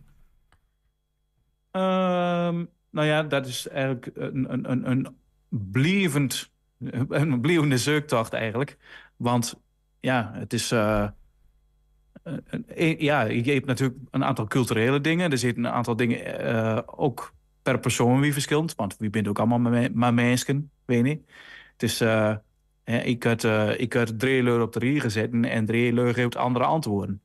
Ehm, 1.71 2.65
nou 2.89 3.07
ja, 3.07 3.23
dat 3.23 3.47
is 3.47 3.67
eigenlijk 3.67 4.09
een, 4.13 4.53
een, 4.53 4.71
een, 4.71 4.89
een 4.89 5.17
blijvend, 5.49 6.49
een 7.09 7.41
blijvende 7.41 7.77
zoektocht 7.77 8.33
eigenlijk. 8.33 8.77
Want 9.15 9.59
ja, 9.99 10.31
het 10.33 10.53
is... 10.53 10.73
ja, 12.97 13.21
je 13.23 13.51
hebt 13.53 13.65
natuurlijk 13.65 13.99
een 14.11 14.23
aantal 14.23 14.47
culturele 14.47 15.01
dingen. 15.01 15.31
Er 15.31 15.37
zitten 15.37 15.65
een 15.65 15.71
aantal 15.71 15.95
dingen 15.95 16.39
eh, 16.39 16.79
ook 16.85 17.33
per 17.61 17.79
persoon 17.79 18.19
wie 18.19 18.33
verschillend. 18.33 18.75
Want 18.75 18.95
wie 18.97 19.09
bent 19.09 19.27
ook 19.27 19.39
allemaal 19.39 19.59
maar, 19.59 19.71
me- 19.71 19.89
maar 19.93 20.13
mensen, 20.13 20.71
weet 20.85 21.05
je. 21.05 21.19
Het 21.71 21.83
is... 21.83 22.01
eh, 22.01 22.35
ik, 23.05 23.23
had, 23.23 23.43
eh, 23.43 23.79
ik 23.79 23.93
had 23.93 24.19
drie 24.19 24.43
leur 24.43 24.61
op 24.61 24.73
de 24.73 24.79
rie 24.79 24.99
gezet 24.99 25.31
en 25.41 25.65
drie 25.65 25.93
leur 25.93 26.13
geeft 26.13 26.35
andere 26.35 26.65
antwoorden. 26.65 27.23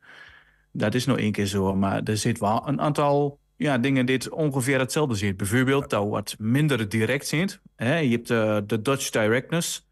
Dat 0.72 0.94
is 0.94 1.06
nog 1.06 1.18
één 1.18 1.32
keer 1.32 1.46
zo, 1.46 1.74
maar 1.76 2.02
er 2.02 2.16
zit 2.16 2.38
wel 2.38 2.68
een 2.68 2.80
aantal 2.80 3.38
ja, 3.56 3.78
dingen 3.78 4.06
dit 4.06 4.28
ongeveer 4.30 4.78
hetzelfde 4.78 5.14
zit. 5.14 5.36
Bijvoorbeeld 5.36 5.90
dat 5.90 6.08
wat 6.08 6.34
minder 6.38 6.88
direct 6.88 7.26
zit. 7.26 7.60
Je 7.76 7.84
hebt 7.86 8.30
eh, 8.30 8.58
de 8.66 8.82
Dutch 8.82 9.10
directness. 9.10 9.88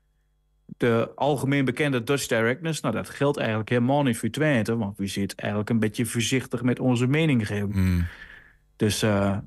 De 0.76 1.10
algemeen 1.14 1.64
bekende 1.64 2.02
Dutch 2.02 2.26
directness. 2.26 2.80
Nou, 2.80 2.94
dat 2.94 3.08
geldt 3.08 3.38
eigenlijk 3.38 3.68
helemaal 3.68 4.02
niet 4.02 4.18
voor 4.18 4.30
Twente. 4.30 4.76
Want 4.76 4.98
we 4.98 5.06
zitten 5.06 5.36
eigenlijk 5.38 5.70
een 5.70 5.78
beetje 5.78 6.06
voorzichtig 6.06 6.62
met 6.62 6.80
onze 6.80 7.06
mening 7.06 7.46
geven. 7.46 8.06
Dus 8.76 9.02
eh, 9.02 9.38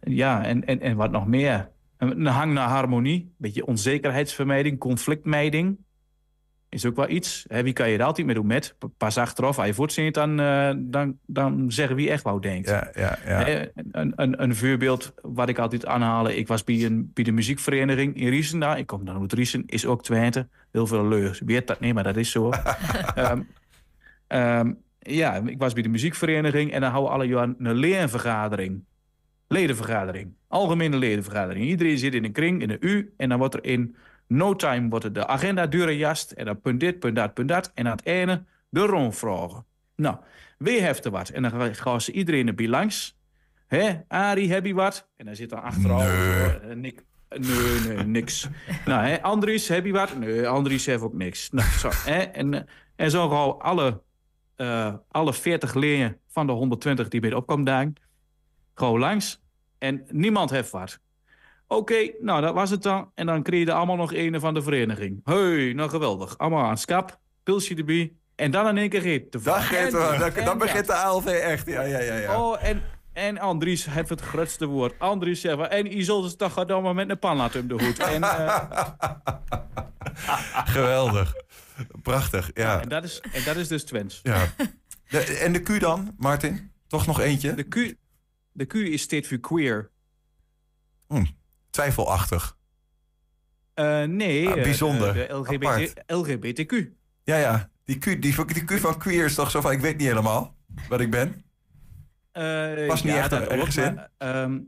ja, 0.00 0.44
en, 0.44 0.64
en, 0.64 0.80
en 0.80 0.96
wat 0.96 1.10
nog 1.10 1.26
meer. 1.26 1.70
Een 1.96 2.26
hang 2.26 2.52
naar 2.52 2.68
harmonie. 2.68 3.20
Een 3.20 3.34
beetje 3.36 3.66
onzekerheidsvermijding, 3.66 4.78
conflictmijding. 4.78 5.78
Is 6.72 6.86
ook 6.86 6.96
wel 6.96 7.08
iets. 7.08 7.44
Hè, 7.48 7.62
wie 7.62 7.72
kan 7.72 7.90
je 7.90 7.98
er 7.98 8.04
altijd 8.04 8.26
mee 8.26 8.34
doen 8.34 8.46
met? 8.46 8.74
Pas 8.96 9.18
achteraf, 9.18 9.58
als 9.58 9.66
je 9.66 9.74
voortzint, 9.74 10.14
dan, 10.14 10.40
eh, 10.40 10.72
dan, 10.76 11.18
dan 11.26 11.72
zeggen 11.72 11.96
wie 11.96 12.10
echt 12.10 12.22
wou 12.22 12.40
denkt. 12.40 12.68
Ja, 12.68 12.90
ja, 12.94 13.18
ja. 13.26 13.44
Hè, 13.44 13.66
Een, 13.90 14.12
een, 14.16 14.42
een 14.42 14.56
voorbeeld 14.56 15.14
wat 15.22 15.48
ik 15.48 15.58
altijd 15.58 15.86
aanhaal. 15.86 16.28
Ik 16.28 16.48
was 16.48 16.64
bij, 16.64 16.84
een, 16.84 17.10
bij 17.14 17.24
de 17.24 17.32
muziekvereniging 17.32 18.16
in 18.16 18.28
Riesen. 18.28 18.62
Ik 18.62 18.86
kom 18.86 19.04
dan 19.04 19.20
uit 19.20 19.32
Riesen, 19.32 19.62
is 19.66 19.86
ook 19.86 20.02
Twente. 20.02 20.48
Heel 20.70 20.86
veel 20.86 21.08
leurs. 21.08 21.40
Weet 21.40 21.66
dat 21.66 21.80
niet, 21.80 21.94
maar 21.94 22.04
dat 22.04 22.16
is 22.16 22.30
zo. 22.30 22.50
Ehm, 23.14 23.42
ehm, 24.26 24.72
ja, 24.98 25.34
ik 25.34 25.58
was 25.58 25.72
bij 25.72 25.82
de 25.82 25.88
muziekvereniging 25.88 26.72
en 26.72 26.80
dan 26.80 26.90
houden 26.90 27.12
alle 27.12 27.26
jaar 27.26 27.48
een 27.58 27.74
leervergadering. 27.74 28.84
Ledenvergadering. 29.48 30.32
Algemene 30.48 30.96
ledenvergadering. 30.96 31.64
Iedereen 31.64 31.98
zit 31.98 32.14
in 32.14 32.24
een 32.24 32.32
kring, 32.32 32.62
in 32.62 32.70
een 32.70 32.78
U. 32.80 33.12
En 33.16 33.28
dan 33.28 33.38
wordt 33.38 33.54
er 33.54 33.64
in 33.64 33.96
no 34.36 34.56
time 34.56 34.88
wordt 34.88 35.14
de 35.14 35.26
agenda 35.26 35.66
doorgejast. 35.66 36.30
En 36.30 36.44
dan 36.44 36.60
punt 36.60 36.80
dit, 36.80 36.98
punt 36.98 37.16
dat, 37.16 37.34
punt 37.34 37.48
dat. 37.48 37.70
En 37.74 37.86
aan 37.86 37.96
het 37.96 38.06
einde 38.06 38.44
de 38.68 38.80
rondvragen. 38.80 39.64
Nou, 39.96 40.16
wie 40.58 40.80
heeft 40.80 41.04
er 41.04 41.10
wat? 41.10 41.28
En 41.28 41.42
dan 41.42 41.74
gaan 41.74 42.00
ze 42.00 42.12
iedereen 42.12 42.46
erbij 42.46 42.68
langs. 42.68 43.18
Hè, 43.66 44.00
Arie, 44.08 44.52
heb 44.52 44.66
je 44.66 44.74
wat? 44.74 45.08
En 45.16 45.26
dan 45.26 45.36
zit 45.36 45.50
dan 45.50 45.62
achteraf... 45.62 46.02
eh, 46.02 46.74
Nick, 46.74 47.04
nee, 47.28 47.80
nee, 47.88 48.04
niks. 48.04 48.48
nou, 48.86 49.06
hè, 49.06 49.22
Andries, 49.22 49.68
heb 49.68 49.84
je 49.84 49.92
wat? 49.92 50.18
Nee, 50.18 50.48
Andries 50.48 50.86
heeft 50.86 51.02
ook 51.02 51.14
niks. 51.14 51.50
Nou, 51.50 51.68
zo, 51.70 51.90
hè, 51.92 52.18
en, 52.18 52.54
eh, 52.54 52.60
en 52.96 53.10
zo 53.10 53.28
gaan 53.28 53.60
alle, 53.60 54.02
eh, 54.56 54.94
alle 55.08 55.32
40 55.32 55.74
leerlingen 55.74 56.18
van 56.28 56.46
de 56.46 56.52
120 56.52 57.08
die 57.08 57.20
bij 57.20 57.30
de 57.30 57.36
opkomst 57.36 57.66
dagen... 57.66 57.94
gewoon 58.74 59.00
langs. 59.00 59.42
En 59.78 60.04
niemand 60.08 60.50
heeft 60.50 60.70
wat. 60.70 61.00
Oké, 61.76 62.10
nou 62.20 62.40
dat 62.40 62.54
was 62.54 62.70
het 62.70 62.82
dan. 62.82 63.10
En 63.14 63.26
dan 63.26 63.42
kreeg 63.42 63.60
je 63.60 63.66
er 63.66 63.72
allemaal 63.72 63.96
nog 63.96 64.14
een 64.14 64.40
van 64.40 64.54
de 64.54 64.62
vereniging. 64.62 65.20
Hey, 65.24 65.72
nou 65.72 65.90
geweldig. 65.90 66.38
Allemaal 66.38 66.64
aan 66.64 66.78
skap, 66.78 67.18
pilsje 67.42 67.74
erbij. 67.74 68.12
En 68.34 68.50
dan 68.50 68.68
in 68.68 68.76
één 68.78 68.88
keer 68.88 69.00
geet. 69.00 69.44
Dan, 69.44 69.60
geeft 69.60 69.92
wel, 69.92 70.18
dan, 70.18 70.44
dan 70.44 70.58
begint 70.58 70.86
de 70.86 70.94
ALV 70.94 71.26
echt. 71.26 71.66
Ja, 71.66 71.82
ja, 71.82 71.98
ja. 71.98 72.16
ja. 72.16 72.40
Oh, 72.42 72.64
en, 72.64 72.82
en 73.12 73.38
Andries 73.38 73.86
heeft 73.86 74.08
het 74.08 74.20
grootste 74.20 74.66
woord. 74.66 74.98
Andries 74.98 75.40
zegt 75.40 75.56
van, 75.56 75.68
en 75.68 75.86
het 76.24 76.38
toch 76.38 76.52
gewoon 76.52 76.82
maar 76.82 76.94
met 76.94 77.10
een 77.10 77.18
pan 77.18 77.36
laten 77.36 77.60
om 77.60 77.68
de 77.68 77.84
hoed. 77.84 77.98
En, 77.98 78.22
eh, 78.22 78.60
Geweldig. 80.74 81.34
Prachtig, 82.02 82.50
ja. 82.54 82.80
en, 82.80 82.88
dat 82.88 83.04
is, 83.04 83.20
en 83.32 83.44
dat 83.44 83.56
is 83.56 83.68
dus 83.68 83.84
Twents. 83.84 84.20
ja. 84.22 84.46
De- 85.08 85.38
en 85.38 85.52
de 85.52 85.62
Q 85.62 85.80
dan, 85.80 86.14
Martin? 86.16 86.72
Toch 86.86 87.06
nog 87.06 87.20
eentje? 87.20 87.54
De 87.54 87.62
Q, 87.62 87.94
de 88.52 88.64
Q 88.66 88.74
is 88.74 89.02
steeds 89.02 89.28
voor 89.28 89.38
queer. 89.38 89.90
Hm, 91.08 91.24
twijfelachtig. 91.72 92.56
Eh, 93.74 94.02
nee, 94.02 94.48
Ah, 94.48 94.56
eh, 94.56 94.62
bijzonder. 94.62 95.14
De, 95.14 95.26
LGBT. 95.32 95.92
LGBTQ. 96.06 96.72
Ja, 97.24 97.36
ja. 97.36 97.70
Die 97.84 97.98
Q, 97.98 98.04
die, 98.04 98.44
die 98.46 98.64
Q 98.64 98.70
van 98.78 98.98
queer 98.98 99.24
is 99.24 99.34
toch 99.34 99.50
zo 99.50 99.60
van, 99.60 99.72
ik 99.72 99.80
weet 99.80 99.96
niet 99.96 100.06
helemaal 100.06 100.56
wat 100.88 101.00
ik 101.00 101.10
ben. 101.10 101.44
Eh, 102.32 102.86
Past 102.86 103.04
niet 103.04 103.14
echt 103.14 103.32
ergens 103.32 103.76
in. 103.76 104.00
ehm, 104.18 104.58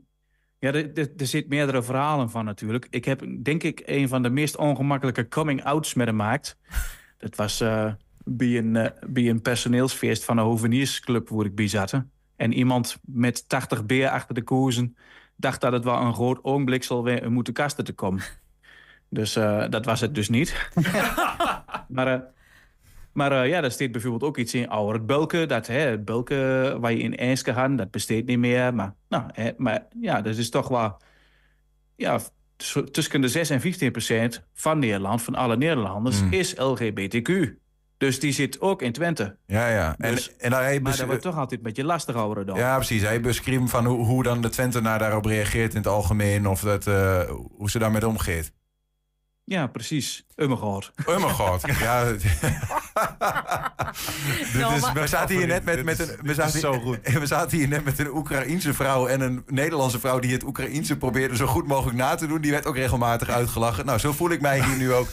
ja, 0.59 0.73
er, 0.73 0.93
er, 0.97 1.09
er 1.17 1.27
zit 1.27 1.47
meerdere 1.47 1.83
verhalen 1.83 2.29
van 2.29 2.45
natuurlijk. 2.45 2.87
Ik 2.89 3.05
heb 3.05 3.23
denk 3.43 3.63
ik 3.63 3.81
een 3.85 4.07
van 4.07 4.23
de 4.23 4.29
meest 4.29 4.57
ongemakkelijke 4.57 5.27
coming-outs 5.27 5.93
met 5.93 6.07
hem 6.07 6.15
gemaakt. 6.19 6.57
Dat 7.17 7.35
was 7.35 7.57
bij, 8.23 8.57
een, 8.57 8.91
bij 9.07 9.29
een 9.29 9.41
personeelsfeest 9.41 10.23
van 10.23 10.37
een 10.37 10.43
hoveniersclub 10.45 11.29
waar 11.29 11.45
ik 11.45 11.55
bij 11.55 11.67
zat. 11.67 12.03
En 12.35 12.53
iemand 12.53 12.97
met 13.01 13.49
80 13.49 13.85
beer 13.85 14.09
achter 14.09 14.35
de 14.35 14.43
koersen 14.43 14.95
dacht 15.35 15.61
dat 15.61 15.71
het 15.71 15.83
wel 15.83 16.01
een 16.01 16.13
groot 16.13 16.43
ogenblik 16.43 16.83
zal 16.83 17.03
weer 17.03 17.31
moeten 17.31 17.53
kasten 17.53 17.83
te 17.83 17.93
komen. 17.93 18.23
Dus 19.09 19.35
eh, 19.35 19.69
dat 19.69 19.85
was 19.85 20.01
het 20.01 20.15
dus 20.15 20.29
niet. 20.29 20.69
maar 21.87 22.07
eh, 22.07 22.19
maar 23.15 23.31
eh, 23.31 23.49
ja, 23.49 23.61
daar 23.61 23.71
staat 23.71 23.91
bijvoorbeeld 23.91 24.23
ook 24.23 24.37
iets 24.37 24.53
in 24.53 24.69
ouder 24.69 24.93
het 24.93 25.05
bulken. 25.05 25.47
Dat 25.47 25.67
hè, 25.67 25.79
het 25.79 26.05
bulken 26.05 26.79
waar 26.79 26.91
je 26.91 26.99
in 26.99 27.17
ijs 27.17 27.41
kan 27.41 27.53
gaan, 27.53 27.75
dat 27.75 27.91
besteedt 27.91 28.27
niet 28.27 28.37
meer. 28.37 28.73
Maar, 28.73 28.93
nou, 29.09 29.23
hè, 29.33 29.51
maar 29.57 29.87
ja, 30.01 30.21
dat 30.21 30.35
is 30.35 30.49
toch 30.49 30.67
wel... 30.67 30.97
Ja, 31.95 32.19
tussen 32.91 33.21
de 33.21 33.27
6 33.27 33.49
en 33.49 33.61
15 33.61 33.91
procent 33.91 34.45
van 34.53 34.79
Nederland, 34.79 35.21
van 35.21 35.35
alle 35.35 35.57
Nederlanders, 35.57 36.19
Hmm. 36.19 36.33
is 36.33 36.55
LGBTQ. 36.57 37.53
Dus 37.97 38.19
die 38.19 38.31
zit 38.31 38.61
ook 38.61 38.81
in 38.81 38.91
Twente. 38.91 39.37
Ja, 39.45 39.67
ja. 39.67 39.95
En, 39.97 40.11
Dus- 40.11 40.35
en 40.37 40.53
hij 40.53 40.79
Maar 40.79 40.97
dat 40.97 41.05
wordt 41.05 41.21
toch 41.21 41.37
altijd 41.37 41.59
een 41.59 41.65
beetje 41.65 41.83
lastig 41.83 42.15
houden 42.15 42.45
dan. 42.45 42.57
Ja, 42.57 42.75
precies. 42.75 43.01
Hij 43.01 43.21
beschreef 43.21 43.69
van 43.69 43.85
hoe, 43.85 44.05
hoe 44.05 44.23
dan 44.23 44.41
de 44.41 44.49
Twentenaar 44.49 44.99
daarop 44.99 45.25
reageert 45.25 45.71
in 45.71 45.77
het 45.77 45.87
algemeen. 45.87 46.47
Of 46.47 46.61
dat, 46.61 46.87
eh, 46.87 47.29
hoe 47.57 47.69
ze 47.69 47.79
daarmee 47.79 48.07
omgeet. 48.07 48.51
Ja, 49.47 49.67
precies. 49.67 50.25
Ummergoord. 50.35 50.91
Mijn 51.05 51.21
god. 51.21 51.61
Ja. 51.79 52.03
Nou, 54.53 54.75
is, 54.75 54.91
we 54.91 55.07
zaten 55.07 55.35
hier 55.35 55.47
net 55.47 55.63
met, 55.65 55.83
met 55.83 55.99
een. 55.99 56.09
We 56.21 56.33
zaten, 56.33 56.53
is 56.55 56.59
zo 56.59 56.79
goed. 56.79 56.99
We 57.19 57.25
zaten 57.25 57.57
hier 57.57 57.67
net 57.67 57.83
met 57.83 57.99
een 57.99 58.15
Oekraïense 58.15 58.73
vrouw 58.73 59.07
en 59.07 59.21
een 59.21 59.43
Nederlandse 59.47 59.99
vrouw 59.99 60.19
die 60.19 60.31
het 60.33 60.43
Oekraïense 60.43 60.97
probeerde 60.97 61.35
zo 61.35 61.45
goed 61.47 61.67
mogelijk 61.67 61.97
na 61.97 62.15
te 62.15 62.27
doen. 62.27 62.41
Die 62.41 62.51
werd 62.51 62.65
ook 62.65 62.75
regelmatig 62.75 63.29
uitgelachen. 63.29 63.85
Nou, 63.85 63.99
zo 63.99 64.11
voel 64.11 64.29
ik 64.29 64.41
mij 64.41 64.63
hier 64.63 64.77
nu 64.77 64.93
ook. 64.93 65.07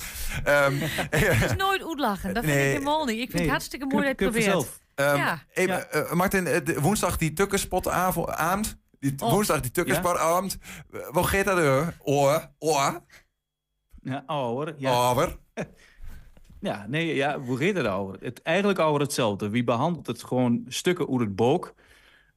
Ehm, 0.45 0.75
Het 1.11 1.43
is 1.51 1.57
nooit 1.57 1.85
oetlachen. 1.85 2.35
Dat 2.35 2.45
vind 2.45 2.57
Nee. 2.57 2.67
ik 2.67 2.73
helemaal 2.73 3.05
niet. 3.05 3.15
Ik 3.15 3.21
vind 3.23 3.33
Nee. 3.33 3.43
het 3.43 3.51
hartstikke 3.51 3.87
mooi 3.87 4.05
dat 4.07 4.19
je 4.19 4.25
het 4.25 4.35
probeert. 4.35 4.81
Ehm, 4.95 5.17
ja. 5.17 5.43
even, 5.53 5.93
eh, 5.93 6.13
Martin, 6.13 6.47
eh, 6.47 6.65
de- 6.65 6.81
woensdag 6.81 7.17
die 7.17 7.33
tukkerspotavond. 7.33 8.77
Die 9.01 9.15
Oh. 9.19 9.31
Woensdag 9.31 9.61
die 9.61 9.71
tukkerspotavond. 9.71 10.59
Eh, 10.93 11.01
Wat 11.11 11.27
gaat 11.27 11.45
dat 11.45 11.59
er? 11.59 11.97
Oor, 12.03 12.49
oor, 12.59 13.01
Ja, 14.03 14.23
ouder. 14.27 14.75
Ja. 14.79 15.17
Ja, 16.61 16.87
nee, 16.89 17.15
ja, 17.15 17.41
hoe 17.41 17.57
gaat 17.57 17.75
het 17.77 17.87
over? 17.87 18.17
Het, 18.21 18.43
eigenlijk 18.43 18.79
over 18.79 19.01
hetzelfde. 19.01 19.49
Wie 19.51 19.65
behandelt 19.65 20.07
het 20.07 20.25
gewoon 20.25 20.65
stukken 20.69 21.09
uit 21.11 21.21
het 21.21 21.37
boek? 21.37 21.75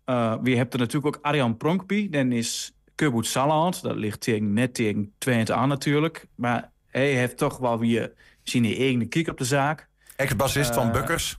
Eh 0.05 0.36
wie 0.41 0.57
hebt 0.57 0.74
er 0.74 0.80
natuurlijk 0.80 1.16
ook 1.16 1.24
Arjan 1.24 1.57
Pronkpie. 1.57 2.09
Dan 2.09 2.32
is 2.32 2.76
Kubut 2.95 3.26
Saland. 3.26 3.82
Dat 3.82 3.95
ligt 3.95 4.20
tegen, 4.22 4.53
net 4.53 4.74
tegen 4.74 5.13
Twente 5.18 5.53
aan 5.53 5.68
natuurlijk. 5.70 6.28
Maar 6.36 6.72
hij 6.88 7.13
heeft 7.13 7.38
toch 7.38 7.57
wel 7.57 7.80
weer 7.80 8.13
zijn 8.43 8.66
eigen 8.66 9.09
kiek 9.09 9.28
op 9.28 9.38
de 9.38 9.45
zaak. 9.45 9.88
Ex-bassist 10.16 10.74
van 10.74 10.88
Eh, 10.88 10.93
Bukkers. 10.93 11.38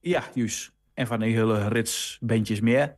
Ja, 0.00 0.22
juist. 0.34 0.72
En 0.94 1.06
van 1.06 1.20
die 1.20 1.34
hele 1.34 1.68
rits 1.68 2.18
bandjes 2.20 2.60
meer. 2.60 2.96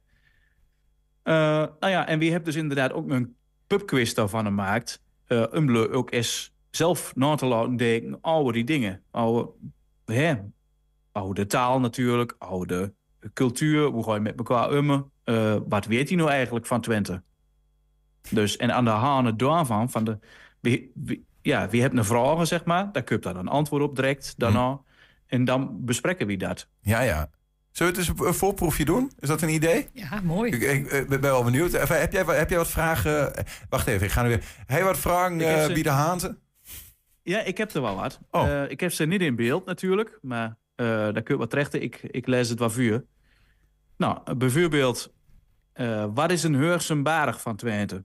Eh, 1.23 1.35
nou 1.81 1.93
ja, 1.93 2.07
en 2.07 2.19
wie 2.19 2.33
hebt 2.33 2.45
dus 2.45 2.55
inderdaad 2.55 2.93
ook 2.93 3.11
een 3.11 3.37
pubquiz 3.67 4.13
daarvan 4.13 4.45
gemaakt. 4.45 5.03
Eh 5.27 5.45
om 5.53 5.71
le 5.73 5.91
ook 5.91 6.11
eens 6.13 6.55
zelf 6.71 7.15
na 7.17 7.35
te 7.35 7.47
laten 7.47 7.77
denken 7.77 8.19
over 8.21 8.53
die 8.53 8.65
dingen. 8.65 9.03
Over, 9.11 9.49
hè, 10.05 10.35
over 11.13 11.35
de 11.35 11.47
taal 11.47 11.81
natuurlijk, 11.81 12.35
over 12.39 12.67
de 12.67 12.93
cultuur, 13.33 13.87
hoe 13.87 14.05
ga 14.05 14.15
je 14.15 14.21
met 14.21 14.37
elkaar 14.39 14.73
ummen. 14.73 15.11
Eh, 15.25 15.57
wat 15.69 15.87
weet 15.87 16.09
hij 16.09 16.17
nou 16.19 16.31
eigenlijk 16.31 16.67
van 16.67 16.81
Twente? 16.81 17.23
Dus, 18.31 18.57
en 18.57 18.73
aan 18.75 18.85
de 18.85 18.91
hand 18.91 19.39
daarvan, 19.39 19.91
van 19.91 20.05
de, 20.05 20.19
wie, 20.61 20.91
wie- 20.95 21.25
ja, 21.43 21.69
wie 21.69 21.81
hebt 21.81 21.97
een 21.97 22.05
vraag, 22.05 22.47
zeg 22.47 22.65
maar, 22.65 22.93
daar 22.93 23.03
kun 23.03 23.17
je 23.17 23.23
daar 23.23 23.37
een 23.37 23.49
antwoord 23.49 23.83
op 23.83 23.97
direct 23.97 24.35
daarna. 24.37 24.81
En 25.27 25.45
dan 25.45 25.85
bespreken 25.85 26.27
we 26.27 26.37
dat. 26.37 26.69
Ja, 26.81 27.01
ja. 27.01 27.31
Zullen 27.77 27.93
we 27.95 27.99
het 28.01 28.09
eens 28.09 28.21
een 28.27 28.35
voorproefje 28.35 28.85
doen? 28.85 29.13
Is 29.19 29.29
dat 29.29 29.43
een 29.43 29.49
idee? 29.49 29.89
Ja, 29.93 30.21
mooi. 30.21 30.53
Ik, 30.53 30.63
ik, 30.63 30.91
ik 30.93 31.09
ben 31.09 31.21
wel 31.21 31.45
benieuwd. 31.45 31.73
Even, 31.73 32.01
heb, 32.01 32.13
jij, 32.13 32.25
heb 32.25 32.49
jij 32.49 32.59
wat 32.59 32.69
vragen? 32.69 33.35
Eh, 33.35 33.45
Wacht 33.69 33.87
even, 33.87 34.07
ik 34.07 34.13
ga 34.13 34.23
nu 34.23 34.29
weer. 34.29 34.45
Heb 34.67 34.79
je 34.79 34.85
wat 34.85 34.99
vragen, 34.99 35.39
heb 35.39 35.71
eh 35.71 35.77
ze- 35.83 35.89
Haanze? 35.91 36.39
Ja, 37.23 37.43
ik 37.43 37.59
heb 37.59 37.71
er 37.73 37.83
wel 37.83 37.95
wat. 37.97 38.21
Oh. 38.31 38.49
Eh, 38.63 38.71
ik 38.71 38.81
heb 38.81 38.93
ze 38.93 39.05
niet 39.05 39.21
in 39.21 39.37
beeld 39.37 39.65
natuurlijk, 39.67 40.19
maar 40.23 40.57
eh, 40.75 40.87
daar 40.87 41.23
kun 41.23 41.35
je 41.35 41.37
wat 41.37 41.53
rechten. 41.53 41.83
Ik, 41.83 41.97
ik 42.03 42.27
lees 42.27 42.49
het 42.49 42.59
wel 42.59 42.71
vuur. 42.71 43.05
Nou, 43.97 44.35
bijvoorbeeld, 44.35 45.13
eh, 45.73 46.07
wat 46.15 46.31
is 46.31 46.43
een 46.43 46.55
Heursenberg 46.55 47.41
van 47.41 47.57
Twente? 47.57 48.05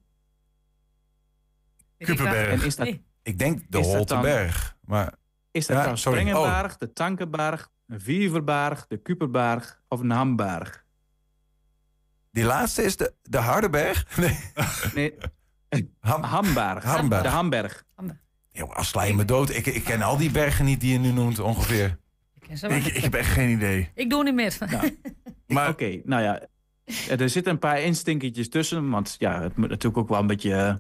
Kuperberg. 1.98 2.48
En 2.62 2.62
is 2.66 2.76
dat, 2.76 2.88
Ik 3.24 3.40
denk 3.40 3.58
de 3.58 3.64
Is 3.66 3.70
dat 3.72 3.84
dan- 3.84 3.96
Holtenberg. 3.96 4.78
Maar 4.86 5.14
is 5.52 5.66
dat 5.68 5.78
Ja, 5.78 5.86
dan. 5.86 5.98
Sprengenberg, 5.98 6.78
de 6.78 6.94
Tankenberg, 6.94 7.70
een 7.92 8.02
Vierverberg, 8.02 8.88
de 8.88 8.98
Kuperberg 8.98 9.82
of 9.88 10.00
een 10.00 10.10
Hamberg? 10.10 10.86
die 12.32 12.44
laatste 12.44 12.84
is 12.84 12.98
de, 12.98 13.14
de 13.24 13.38
Hardenberg? 13.38 14.06
Nee. 14.18 14.38
Nee, 15.70 15.94
Ham, 16.00 16.24
Hamberg. 16.24 16.84
Hamberg. 16.84 17.22
De 17.22 17.28
Hamberg. 17.28 17.84
Joh, 18.52 18.76
als 18.76 18.88
sla 18.88 19.04
je 19.04 19.14
me 19.14 19.26
dood. 19.26 19.50
Ik, 19.50 19.66
ik 19.66 19.84
ken 19.84 20.02
al 20.02 20.18
die 20.18 20.32
bergen 20.32 20.66
niet 20.66 20.80
die 20.80 20.92
je 20.92 21.00
nu 21.00 21.12
noemt 21.12 21.40
ongeveer. 21.40 21.98
Ik 22.34 22.48
ken 22.48 22.58
ze 22.58 22.68
wel. 22.68 22.78
Ik, 22.78 22.86
ik 22.86 23.04
heb 23.04 23.14
echt 23.14 23.30
geen 23.30 23.50
idee. 23.50 23.90
Ik 23.96 24.10
doe 24.10 24.24
niet 24.24 24.34
meer. 24.34 24.58
Maar 25.48 25.70
oké, 25.70 26.02
nou 26.04 26.24
ja, 26.24 26.42
er 27.10 27.30
zitten 27.30 27.54
een 27.54 27.60
paar 27.60 27.82
instinkertjes 27.82 28.50
tussen. 28.50 28.90
Want 28.90 29.16
ja, 29.18 29.42
het 29.42 29.58
moet 29.58 29.70
natuurlijk 29.70 29.98
ook 29.98 30.10
wel 30.10 30.20
een 30.20 30.28
beetje 30.28 30.54
eh, 30.54 30.76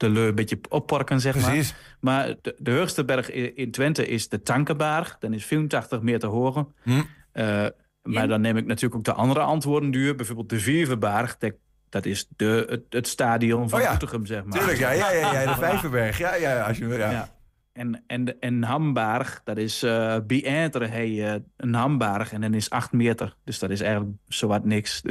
de 0.00 0.10
leur 0.10 0.28
een 0.28 0.34
beetje 0.34 0.58
opparken, 0.68 1.20
zeg 1.20 1.32
Precies. 1.32 1.74
maar. 2.00 2.26
Maar 2.26 2.34
de, 2.42 2.54
de 2.58 2.72
hoogste 2.72 3.04
berg 3.04 3.30
in 3.30 3.70
Twente 3.70 4.06
is 4.06 4.28
de 4.28 4.42
Tankenberg. 4.42 5.16
Dan 5.18 5.32
is 5.32 5.44
84 5.44 6.00
meter 6.00 6.28
hoger. 6.28 6.66
Hm. 6.82 7.02
Eh, 7.32 7.66
maar 8.02 8.28
dan 8.28 8.40
neem 8.40 8.56
ik 8.56 8.66
natuurlijk 8.66 8.94
ook 8.94 9.04
de 9.04 9.12
andere 9.12 9.40
antwoorden 9.40 9.90
duur. 9.90 10.14
Bijvoorbeeld 10.14 10.48
de 10.48 10.60
Vierverberg. 10.60 11.36
Dat, 11.38 11.52
dat 11.88 12.06
is 12.06 12.26
de, 12.36 12.66
het, 12.68 12.82
het 12.88 13.08
stadion 13.08 13.68
van 13.68 13.78
Oh 13.78 13.84
ja. 13.84 13.98
Zeg 14.22 14.44
maar. 14.44 14.58
Tuurlijk, 14.58 14.78
ja, 14.78 14.90
ja, 14.90 15.10
ja, 15.10 15.40
ja 15.40 15.54
de 15.54 15.60
Vijverberg. 15.66 16.18
Ja, 16.18 16.34
ja, 16.34 16.62
als 16.62 16.78
je, 16.78 16.88
ja. 16.88 17.10
Ja. 17.10 17.28
En, 17.72 18.04
en, 18.06 18.40
en 18.40 18.62
Hamberg, 18.62 19.40
dat 19.44 19.56
is 19.56 19.82
eh 19.82 20.16
bij 20.26 20.44
Enter, 20.44 20.90
hey, 20.90 21.34
eh, 21.34 21.40
een 21.56 21.74
Hamberg 21.74 22.32
en 22.32 22.40
dan 22.40 22.54
is 22.54 22.70
8 22.70 22.92
meter. 22.92 23.36
Dus 23.44 23.58
dat 23.58 23.70
is 23.70 23.80
eigenlijk 23.80 24.16
zowat 24.28 24.64
niks. 24.64 25.02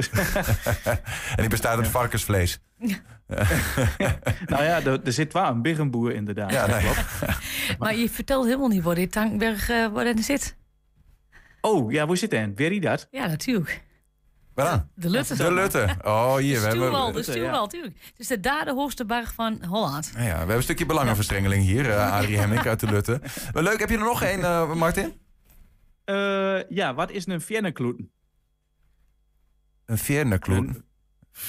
En 1.30 1.36
die 1.36 1.48
bestaat 1.48 1.76
uit 1.76 1.88
varkensvlees. 1.88 2.60
nou 4.46 4.62
ja, 4.62 4.84
er, 4.84 5.00
er 5.04 5.12
zit 5.12 5.32
wel 5.32 5.46
een 5.46 5.62
biggenboer 5.62 6.12
inderdaad. 6.12 6.52
Ja, 6.52 6.66
nee. 6.66 6.80
klopt. 6.80 7.04
Maar 7.78 7.96
je 7.96 8.10
vertelt 8.10 8.44
helemaal 8.44 8.68
niet 8.68 8.82
waar 8.82 8.94
dit 8.94 9.12
tankberg 9.12 9.68
eh, 9.68 9.86
waar 9.86 10.04
dat 10.04 10.20
zit. 10.20 10.56
Oh, 11.60 11.92
ja, 11.92 12.06
hoe 12.06 12.16
zit 12.16 12.32
hij? 12.32 12.52
Weet 12.54 12.74
je 12.74 12.80
dat? 12.80 13.08
Ja, 13.10 13.26
natuurlijk. 13.26 13.82
De 14.94 15.10
Lutte. 15.10 15.36
De 15.36 15.52
Lutte. 15.52 15.88
Oh, 16.04 16.34
hier. 16.36 16.54
De 16.54 16.60
We 16.60 16.66
hebben, 16.66 16.70
Stuwwal, 16.88 17.12
de 17.12 17.18
ja. 17.18 17.22
Stuwwal, 17.22 17.60
natuurlijk. 17.62 17.94
Het 18.02 18.18
is 18.20 18.26
de 18.26 18.40
derde 18.40 18.72
hoogste 18.72 19.04
berg 19.04 19.32
van 19.34 19.64
Holland. 19.64 20.10
Nou 20.14 20.24
ja, 20.24 20.32
we 20.32 20.38
hebben 20.38 20.56
een 20.56 20.62
stukje 20.62 20.86
belangenverstrengeling 20.86 21.64
hier. 21.64 21.90
eh 21.90 22.12
Adrie 22.12 22.38
Hemming 22.38 22.66
uit 22.66 22.80
de 22.80 22.86
Lutte. 22.86 23.20
Maar 23.52 23.62
leuk, 23.62 23.80
heb 23.80 23.88
je 23.88 23.96
er 23.96 24.02
nog 24.04 24.22
één, 24.22 24.42
eh, 24.44 24.74
Martin? 24.74 25.12
Eh, 26.04 26.68
ja, 26.68 26.94
wat 26.94 27.10
is 27.10 27.26
een 27.26 27.40
Viennekloeten? 27.40 28.10
Een 29.86 29.98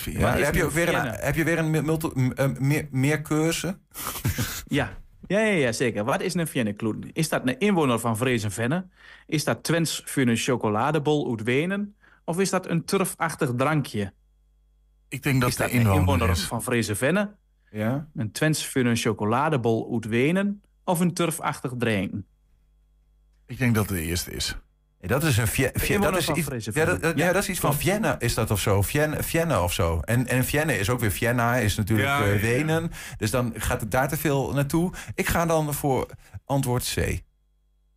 Ja, 0.05 0.36
is 0.36 0.45
heb, 0.45 0.55
je 0.55 0.72
weer 0.72 0.93
een, 0.95 1.07
heb 1.09 1.36
je 1.36 1.43
weer 1.43 1.57
een 1.57 1.70
multi- 1.72 2.34
meer, 2.59 2.88
meer 2.91 3.22
keuze? 3.22 3.80
Ja. 4.68 4.99
Ja, 5.28 5.39
ja, 5.39 5.51
ja, 5.53 5.72
zeker. 5.72 6.03
Wat 6.03 6.22
is 6.22 6.34
een 6.34 6.47
Viennekloeten? 6.47 7.09
Is 7.14 7.30
dat 7.30 7.41
een 7.47 7.59
inwoner 7.59 7.99
van 7.99 8.18
Vrezenvenne? 8.18 8.88
Is 9.28 9.43
dat 9.43 9.64
Twents 9.64 10.01
voor 10.05 10.24
een 10.24 10.36
chocoladebol 10.38 11.30
uit 11.30 11.43
Wenen? 11.43 11.95
Of 12.26 12.39
is 12.39 12.49
dat 12.49 12.67
een 12.69 12.86
turfachtig 12.86 13.51
drankje? 13.57 14.13
Ik 15.07 15.24
denk 15.24 15.41
dat 15.41 15.49
is 15.49 15.55
de 15.55 15.63
dat 15.63 15.72
een 15.72 15.78
inwoner 15.78 15.99
inwoner 15.99 16.30
is. 16.30 16.41
van 16.43 16.63
Vrezenvenne? 16.63 17.36
Ja. 17.72 18.07
Een 18.15 18.32
Twents 18.32 18.67
voor 18.67 18.82
een 18.86 18.95
chocoladebol 18.95 19.93
uit 19.93 20.05
Wenen? 20.05 20.61
Of 20.84 20.99
een 20.99 21.13
turfachtig 21.13 21.72
drinken? 21.78 22.26
Ik 23.45 23.57
denk 23.57 23.76
dat 23.76 23.89
het 23.89 23.97
de 23.97 24.03
eerste 24.03 24.32
is. 24.32 24.55
Ja, 24.99 25.07
dat 25.07 25.24
is 25.24 25.38
een 25.38 25.47
Vie- 25.47 25.63
Vie- 25.74 25.74
dat 25.74 25.89
inwoner 25.89 26.17
is 26.17 26.26
van 26.26 26.38
iets, 26.38 26.47
Vrezenvenne. 26.47 26.91
ja, 26.93 26.97
dat, 26.97 27.17
ja, 27.17 27.26
Ja, 27.26 27.34
dat 27.34 27.41
is 27.43 27.49
iets 27.49 27.59
van. 27.59 27.74
Vienna, 27.76 28.19
is 28.19 28.34
dat 28.34 28.51
of 28.51 28.59
zo? 28.59 28.82
Vienne, 28.82 29.24
Vienne 29.24 29.61
of 29.61 29.74
zo. 29.74 29.99
En, 29.99 30.28
en 30.28 30.43
Vienne 30.45 30.78
is 30.80 30.89
ook 30.89 30.99
weer 30.99 31.11
Vienna, 31.11 31.55
is 31.55 31.76
natuurlijk 31.76 32.07
Ja, 32.07 32.24
eh, 32.24 32.34
ja. 32.36 32.39
Wenen. 32.41 32.91
Dus 33.17 33.32
dan 33.32 33.53
gaat 33.55 33.82
het 33.82 33.91
daar 33.91 34.07
te 34.07 34.17
veel 34.17 34.53
naartoe. 34.53 34.93
Ik 35.15 35.28
ga 35.28 35.45
dan 35.45 35.74
voor 35.74 36.09
antwoord 36.45 36.93
C. 36.95 37.22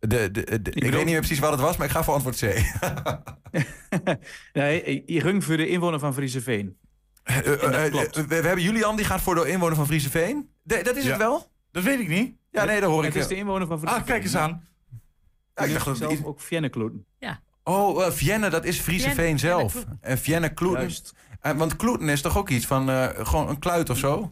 De, 0.07 0.31
de, 0.31 0.61
de- 0.61 0.71
ik 0.71 0.83
weet 0.83 0.93
niet 0.95 1.05
meer 1.05 1.17
precies 1.19 1.39
wat 1.39 1.51
het 1.51 1.59
was, 1.59 1.77
maar 1.77 1.85
ik 1.87 1.91
ga 1.93 2.03
voor 2.03 2.13
antwoord 2.13 2.37
C. 2.39 2.41
Nee, 4.53 5.03
je 5.05 5.21
ging 5.21 5.43
voor 5.43 5.57
de 5.57 5.67
inwoner 5.67 5.99
van 5.99 6.13
Vriezenveen. 6.13 6.77
Eh, 7.23 7.37
eh, 7.37 7.85
eh, 7.85 7.91
klopt. 7.91 8.15
we, 8.15 8.25
we 8.27 8.35
hebben 8.35 8.61
Julian, 8.63 8.95
die 8.95 9.05
gaat 9.05 9.21
voor 9.21 9.35
de 9.35 9.47
inwoner 9.47 9.75
van 9.75 9.85
Frieseveen. 9.85 10.49
De, 10.63 10.81
dat 10.83 10.95
is 10.95 11.03
Ja. 11.03 11.09
het 11.09 11.17
wel? 11.17 11.51
Dat 11.71 11.83
weet 11.83 11.99
ik 11.99 12.07
niet. 12.07 12.35
Ja, 12.51 12.63
nee, 12.65 12.79
dat 12.81 12.89
hoor 12.89 13.05
ik. 13.05 13.13
Het 13.13 13.21
is 13.21 13.27
de 13.27 13.33
eh. 13.33 13.39
inwoner 13.39 13.67
van 13.67 13.77
Vriezenveen. 13.79 14.03
Ah, 14.05 14.09
kijk 14.11 14.23
eens 14.23 14.35
aan. 14.35 14.67
Ja, 15.55 15.63
ik 15.63 15.71
dacht 15.73 15.85
dat 15.85 15.99
het 15.99 16.09
zelf 16.09 16.23
ook 16.23 16.39
Viennekloeten. 16.41 17.05
Oh, 17.63 18.05
eh, 18.05 18.11
Vienne, 18.11 18.49
dat 18.49 18.65
is 18.65 18.79
Frieseveen 18.79 19.15
Vienne- 19.15 19.39
zelf. 19.39 19.71
Vienne 19.71 19.97
En 20.01 20.17
Vienne 20.17 20.53
Kloeten. 20.53 20.79
Juist. 20.81 21.13
Eh, 21.39 21.51
want 21.51 21.75
Kloeten 21.75 22.09
is 22.09 22.21
toch 22.21 22.37
ook 22.37 22.49
iets 22.49 22.65
van 22.65 22.89
eh, 22.89 23.07
gewoon 23.27 23.49
een 23.49 23.59
kluit 23.59 23.89
of 23.89 23.97
zo? 23.97 24.31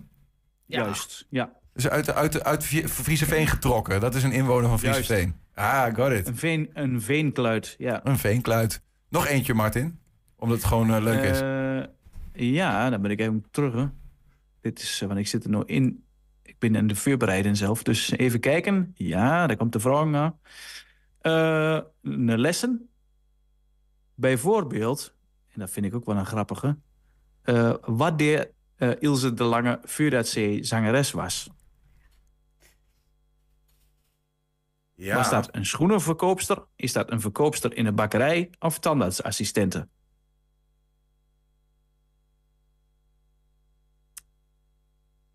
Juist, 0.66 1.26
ja. 1.30 1.52
Dus 1.74 1.90
uit, 1.90 2.06
de- 2.06 2.14
uit, 2.14 2.32
de- 2.32 2.44
uit 2.44 2.64
Vie- 2.64 2.88
Frieseveen 2.88 3.48
getrokken. 3.48 4.00
Dat 4.00 4.16
is 4.16 4.24
een 4.24 4.32
inwoner 4.32 4.70
van 4.70 4.80
Juist. 4.82 5.12
Ah, 5.54 5.96
got 5.96 6.12
it. 6.12 6.28
Een, 6.28 6.38
veen, 6.38 6.70
een 6.74 7.02
veenkluit, 7.02 7.76
ja. 7.78 8.02
Een 8.04 8.18
veenkluit. 8.18 8.82
Nog 9.10 9.28
eentje, 9.28 9.54
Martin. 9.54 10.00
Omdat 10.36 10.58
het 10.58 10.66
gewoon 10.66 10.94
eh, 10.94 11.04
leuk 11.04 11.24
is. 11.24 11.42
Eh, 11.42 12.54
ja, 12.54 12.90
dan 12.90 13.02
ben 13.02 13.12
ik 13.12 13.20
even 13.20 13.46
terug. 13.52 13.74
Hè. 13.74 13.86
Dit 14.62 14.80
is, 14.80 15.02
eh, 15.02 15.08
want 15.08 15.20
ik 15.20 15.28
zit 15.28 15.44
er 15.44 15.50
nog 15.50 15.66
in. 15.66 16.04
Ik 16.44 16.60
ben 16.60 16.76
in 16.76 16.88
de 16.88 16.96
voorbereiding 16.96 17.58
zelf. 17.58 17.84
Dus 17.84 18.12
even 18.12 18.40
kijken. 18.40 18.92
Ja, 18.96 19.48
daar 19.48 19.58
komt 19.58 19.74
de 19.74 19.80
vraag 19.80 20.06
naar. 20.06 20.34
Een 22.02 22.40
lessen. 22.40 22.90
Bijvoorbeeld, 24.16 25.16
en 25.54 25.60
dat 25.60 25.70
vind 25.70 25.86
ik 25.86 25.96
ook 25.96 26.06
wel 26.06 26.18
een 26.18 26.26
grappige. 26.26 26.78
wat 27.82 28.18
eh, 28.84 28.92
Ilse 29.00 29.34
de 29.34 29.44
Lange 29.44 29.80
zij 30.22 30.64
zangeres 30.64 31.12
was? 31.12 31.50
Ja. 34.96 35.16
Was 35.16 35.30
dat 35.30 35.50
een 35.52 35.66
schoenenverkoopster? 35.66 36.66
Is 36.76 36.94
dat 36.94 37.12
een 37.12 37.22
verkoopster 37.22 37.76
in 37.76 37.86
een 37.86 37.96
bakkerij? 37.96 38.50
Of 38.60 38.80
tandartsassistente? 38.80 39.88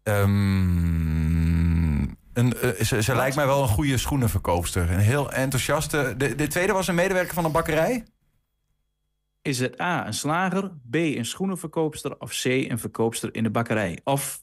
Ehm, 0.03 2.03
een, 2.33 2.55
eh, 2.55 2.85
ze 2.85 3.03
ze 3.03 3.15
lijkt 3.15 3.37
mij 3.37 3.47
wel 3.47 3.63
een 3.63 3.69
goede 3.69 3.99
schoenenverkoopster. 3.99 4.91
Een 4.91 4.99
heel 4.99 5.33
enthousiaste. 5.33 6.15
De, 6.17 6.35
de 6.35 6.47
tweede 6.47 6.73
was 6.73 6.89
een 6.89 6.95
medewerker 6.95 7.35
van 7.35 7.45
een 7.45 7.53
bakkerij. 7.53 8.07
Is 9.43 9.59
het 9.59 9.81
A, 9.81 10.07
een 10.07 10.15
slager, 10.15 10.71
B, 10.91 10.95
een 10.95 11.25
schoenenverkoopster 11.25 12.21
of 12.21 12.41
C, 12.43 12.45
een 12.45 12.79
verkoopster 12.79 13.35
in 13.35 13.43
de 13.43 13.51
bakkerij? 13.51 14.01
Of 14.05 14.43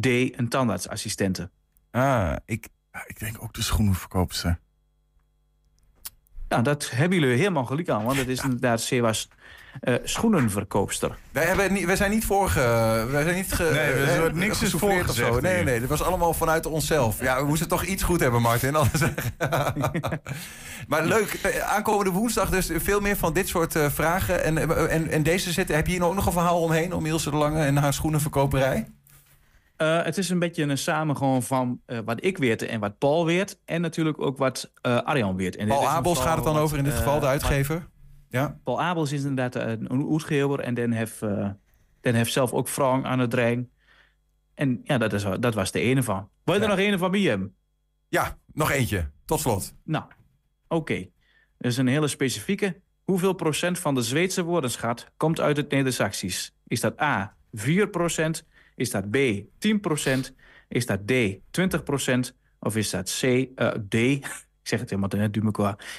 D, 0.00 0.06
een 0.06 0.48
tandartsassistente? 0.48 1.50
Ah, 1.90 2.36
ik, 2.44 2.68
Ja, 2.92 3.04
ik 3.06 3.18
denk 3.18 3.42
ook 3.42 3.52
de 3.54 3.62
schoenenverkoopster. 3.62 4.58
Nou, 6.48 6.62
dat 6.62 6.90
hebben 6.90 7.18
jullie 7.20 7.36
helemaal 7.36 7.64
gelijk 7.64 7.88
aan, 7.88 8.04
want 8.04 8.16
het 8.18 8.28
is 8.28 8.42
inderdaad, 8.42 8.86
C 8.88 9.00
was 9.00 9.28
eh, 9.80 9.94
schoenenverkoopster. 10.02 11.16
Wij, 11.32 11.44
hebben 11.44 11.72
niet, 11.72 11.84
wij 11.84 11.96
zijn 11.96 12.10
niet 12.10 12.24
voor. 12.24 12.48
ge- 12.48 13.06
wij 13.10 13.22
zijn 13.22 13.34
niet 13.34 13.52
ge, 13.52 13.62
Nee, 13.72 13.92
eh, 13.92 14.18
wordt 14.18 14.34
niks 14.34 14.62
is 14.62 14.70
voorgezegd 14.72 15.40
Nee, 15.40 15.64
nee, 15.64 15.80
dit 15.80 15.88
was 15.88 16.02
allemaal 16.02 16.34
vanuit 16.34 16.66
onszelf. 16.66 17.20
Ja, 17.20 17.40
we 17.40 17.46
moesten 17.46 17.68
toch 17.68 17.84
iets 17.84 18.02
goed 18.02 18.20
hebben, 18.20 18.42
Martin. 18.42 18.74
Anders... 18.76 19.00
maar 20.88 21.04
leuk, 21.04 21.32
eh, 21.32 21.60
aankomende 21.60 22.10
woensdag 22.10 22.50
dus 22.50 22.70
veel 22.74 23.00
meer 23.00 23.16
van 23.16 23.32
dit 23.32 23.48
soort 23.48 23.76
eh, 23.76 23.90
vragen. 23.90 24.44
En, 24.44 24.88
en, 24.90 25.08
en 25.10 25.22
deze 25.22 25.52
zitten, 25.52 25.74
heb 25.76 25.86
je 25.86 25.92
hier 25.92 26.04
ook 26.04 26.14
nog 26.14 26.26
een 26.26 26.32
verhaal 26.32 26.62
omheen 26.62 26.92
om 26.94 27.06
Ilse 27.06 27.30
de 27.30 27.36
Lange 27.36 27.64
en 27.64 27.76
haar 27.76 27.94
schoenenverkoperij? 27.94 28.86
Eh, 29.80 30.02
het 30.02 30.18
is 30.18 30.30
een 30.30 30.38
beetje 30.38 30.62
een 30.62 30.78
samengaan 30.78 31.42
van 31.42 31.80
eh, 31.86 31.98
wat 32.04 32.24
ik 32.24 32.38
weet 32.38 32.62
en 32.62 32.80
wat 32.80 32.98
Paul 32.98 33.24
weet. 33.24 33.60
En 33.64 33.80
natuurlijk 33.80 34.20
ook 34.20 34.38
wat 34.38 34.72
eh, 34.80 34.96
Arjan 34.96 35.36
weet. 35.36 35.56
En 35.56 35.68
Paul 35.68 35.88
Abels 35.88 36.18
gaat 36.20 36.34
het 36.34 36.44
dan 36.44 36.54
wat, 36.54 36.62
over 36.62 36.78
in 36.78 36.84
dit 36.84 36.92
geval, 36.92 37.20
de 37.20 37.26
uitgever. 37.26 37.88
Ja. 38.28 38.58
Paul 38.64 38.80
Abels 38.80 39.12
is 39.12 39.20
inderdaad 39.24 39.54
een, 39.54 39.92
een 39.92 40.10
uitgever 40.10 40.60
en 40.60 40.74
den 40.74 40.92
heeft, 40.92 41.20
den 42.00 42.14
heeft 42.14 42.32
zelf 42.32 42.52
ook 42.52 42.68
vragen 42.68 43.04
aan 43.04 43.18
het 43.18 43.30
draaien. 43.30 43.70
En 44.54 44.80
ja, 44.84 44.98
dat, 44.98 45.12
is, 45.12 45.24
dat 45.40 45.54
was 45.54 45.70
de 45.70 45.80
ene 45.80 46.02
van. 46.02 46.28
Wil 46.44 46.54
je 46.54 46.60
er 46.60 46.68
nog 46.68 46.78
een 46.78 46.98
van 46.98 47.10
bij 47.10 47.20
hem? 47.20 47.54
ja, 48.08 48.38
nog 48.52 48.70
eentje. 48.70 49.10
Tot 49.24 49.40
slot. 49.40 49.74
Nou, 49.84 50.04
oké. 50.68 51.08
Dat 51.58 51.70
is 51.70 51.76
een 51.76 51.86
hele 51.86 52.08
specifieke. 52.08 52.80
Hoeveel 53.04 53.32
procent 53.32 53.78
van 53.78 53.94
de 53.94 54.02
Zweedse 54.02 54.42
woordenschat 54.42 55.10
komt 55.16 55.40
uit 55.40 55.56
het 55.56 55.70
Neder-Saxisch? 55.70 56.54
Is 56.66 56.80
dat 56.80 57.00
A, 57.00 57.36
4 57.52 57.88
procent? 57.88 58.46
Is 58.80 58.90
dat 58.90 59.10
B 59.10 59.16
10%? 59.58 60.34
Is 60.68 60.86
dat 60.86 61.06
D 61.06 61.12
20%? 61.50 62.36
Of 62.58 62.76
is 62.76 62.90
dat 62.90 63.18
C, 63.20 63.22
eh, 63.22 63.68
D, 63.88 63.94
ik 64.62 64.68
zeg 64.68 64.80
het 64.80 64.90
helemaal 64.90 65.10
net 65.16 65.36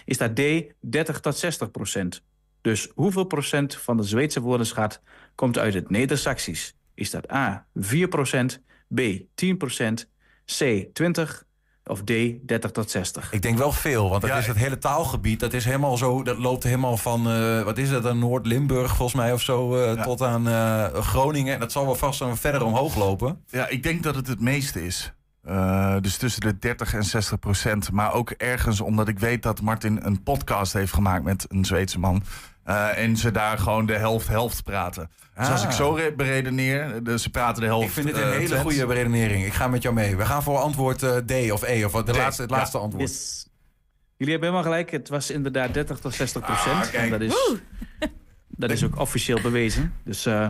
is 0.05 0.17
dat 0.17 0.35
D 0.35 0.41
30 0.79 1.19
tot 1.19 1.37
60 1.37 1.71
procent? 1.71 2.23
Dus 2.61 2.91
hoeveel 2.95 3.23
procent 3.23 3.75
van 3.75 3.97
de 3.97 4.03
Zweedse 4.03 4.41
woordenschat 4.41 5.01
komt 5.35 5.57
uit 5.57 5.73
het 5.73 5.89
Neder-Saxisch? 5.89 6.73
Is 6.93 7.09
dat 7.09 7.31
A 7.31 7.65
4 7.75 8.07
procent, 8.07 8.61
B 8.95 8.99
10 9.35 9.57
procent, 9.57 10.09
C 10.45 10.85
20 10.93 11.45
of 11.85 12.01
D 12.03 12.11
30 12.45 12.71
tot 12.71 12.91
60? 12.91 13.31
Ik 13.33 13.41
denk 13.41 13.57
wel 13.57 13.71
veel, 13.71 14.09
want 14.09 14.21
dat 14.21 14.37
is 14.37 14.47
het 14.47 14.57
hele 14.57 14.77
taalgebied. 14.77 15.39
Dat 15.39 15.53
is 15.53 15.65
helemaal 15.65 15.97
zo. 15.97 16.23
Dat 16.23 16.37
loopt 16.37 16.63
helemaal 16.63 16.97
van. 16.97 17.27
eh, 17.31 17.61
wat 17.61 17.77
is 17.77 17.89
dat 17.89 18.03
dan? 18.03 18.19
Noord-Limburg 18.19 18.95
volgens 18.95 19.17
mij 19.21 19.33
of 19.33 19.41
zo. 19.41 19.75
eh, 19.83 20.01
Tot 20.03 20.21
aan 20.21 20.47
eh, 20.47 20.83
Groningen. 20.93 21.59
Dat 21.59 21.71
zal 21.71 21.85
wel 21.85 21.95
vast 21.95 22.19
dan 22.19 22.37
verder 22.37 22.63
omhoog 22.65 22.95
lopen. 22.95 23.43
Ja, 23.49 23.67
ik 23.67 23.83
denk 23.83 24.03
dat 24.03 24.15
het 24.15 24.27
het 24.27 24.39
meeste 24.41 24.85
is. 24.85 25.13
Eh, 25.43 25.95
dus 26.01 26.17
tussen 26.17 26.41
de 26.41 26.57
30 26.59 26.93
en 26.93 27.03
60 27.03 27.39
procent. 27.39 27.91
Maar 27.91 28.13
ook 28.13 28.29
ergens 28.29 28.81
omdat 28.81 29.07
ik 29.07 29.19
weet 29.19 29.43
dat 29.43 29.61
Martin 29.61 29.99
een 30.05 30.23
podcast 30.23 30.73
heeft 30.73 30.93
gemaakt 30.93 31.23
met 31.23 31.45
een 31.49 31.65
Zweedse 31.65 31.99
man. 31.99 32.23
Eh, 32.63 32.97
en 32.97 33.17
ze 33.17 33.31
daar 33.31 33.57
gewoon 33.57 33.85
de 33.85 33.97
helft-helft 33.97 34.63
praten. 34.63 35.09
Dus 35.37 35.49
als 35.49 35.61
Ah. 35.61 35.69
ik 35.69 35.75
zo 35.75 35.91
re- 35.93 36.13
beredeneer, 36.17 37.03
dus 37.03 37.23
ze 37.23 37.29
praten 37.29 37.61
de 37.61 37.67
helft. 37.67 37.87
Ik 37.87 37.93
vind 37.93 38.05
dit 38.05 38.15
een 38.15 38.23
eh, 38.23 38.37
hele 38.37 38.57
goede 38.59 38.85
beredenering. 38.85 39.45
Ik 39.45 39.53
ga 39.53 39.67
met 39.67 39.81
jou 39.81 39.95
mee. 39.95 40.15
We 40.15 40.25
gaan 40.25 40.43
voor 40.43 40.57
antwoord 40.57 41.03
eh, 41.03 41.15
D 41.17 41.51
of 41.51 41.63
E. 41.63 41.85
Of 41.85 41.91
wat 41.91 42.05
de 42.05 42.11
D, 42.11 42.15
laatste, 42.17 42.41
het 42.41 42.51
ja. 42.51 42.57
laatste 42.57 42.77
antwoord. 42.77 43.09
Yes. 43.09 43.47
Jullie 44.17 44.33
hebben 44.33 44.51
helemaal 44.53 44.71
gelijk. 44.71 44.91
Het 44.91 45.09
was 45.09 45.29
inderdaad 45.31 45.73
30 45.73 45.99
tot 45.99 46.13
60 46.13 46.41
procent. 46.45 46.75
Ah, 46.85 46.89
kijk. 46.89 46.93
en 47.03 47.09
dat 47.09 47.21
is, 47.21 47.55
dat 48.47 48.71
is 48.71 48.83
ook 48.83 48.99
officieel 48.99 49.41
bewezen. 49.41 49.93
Dus 50.03 50.25
eh, 50.25 50.47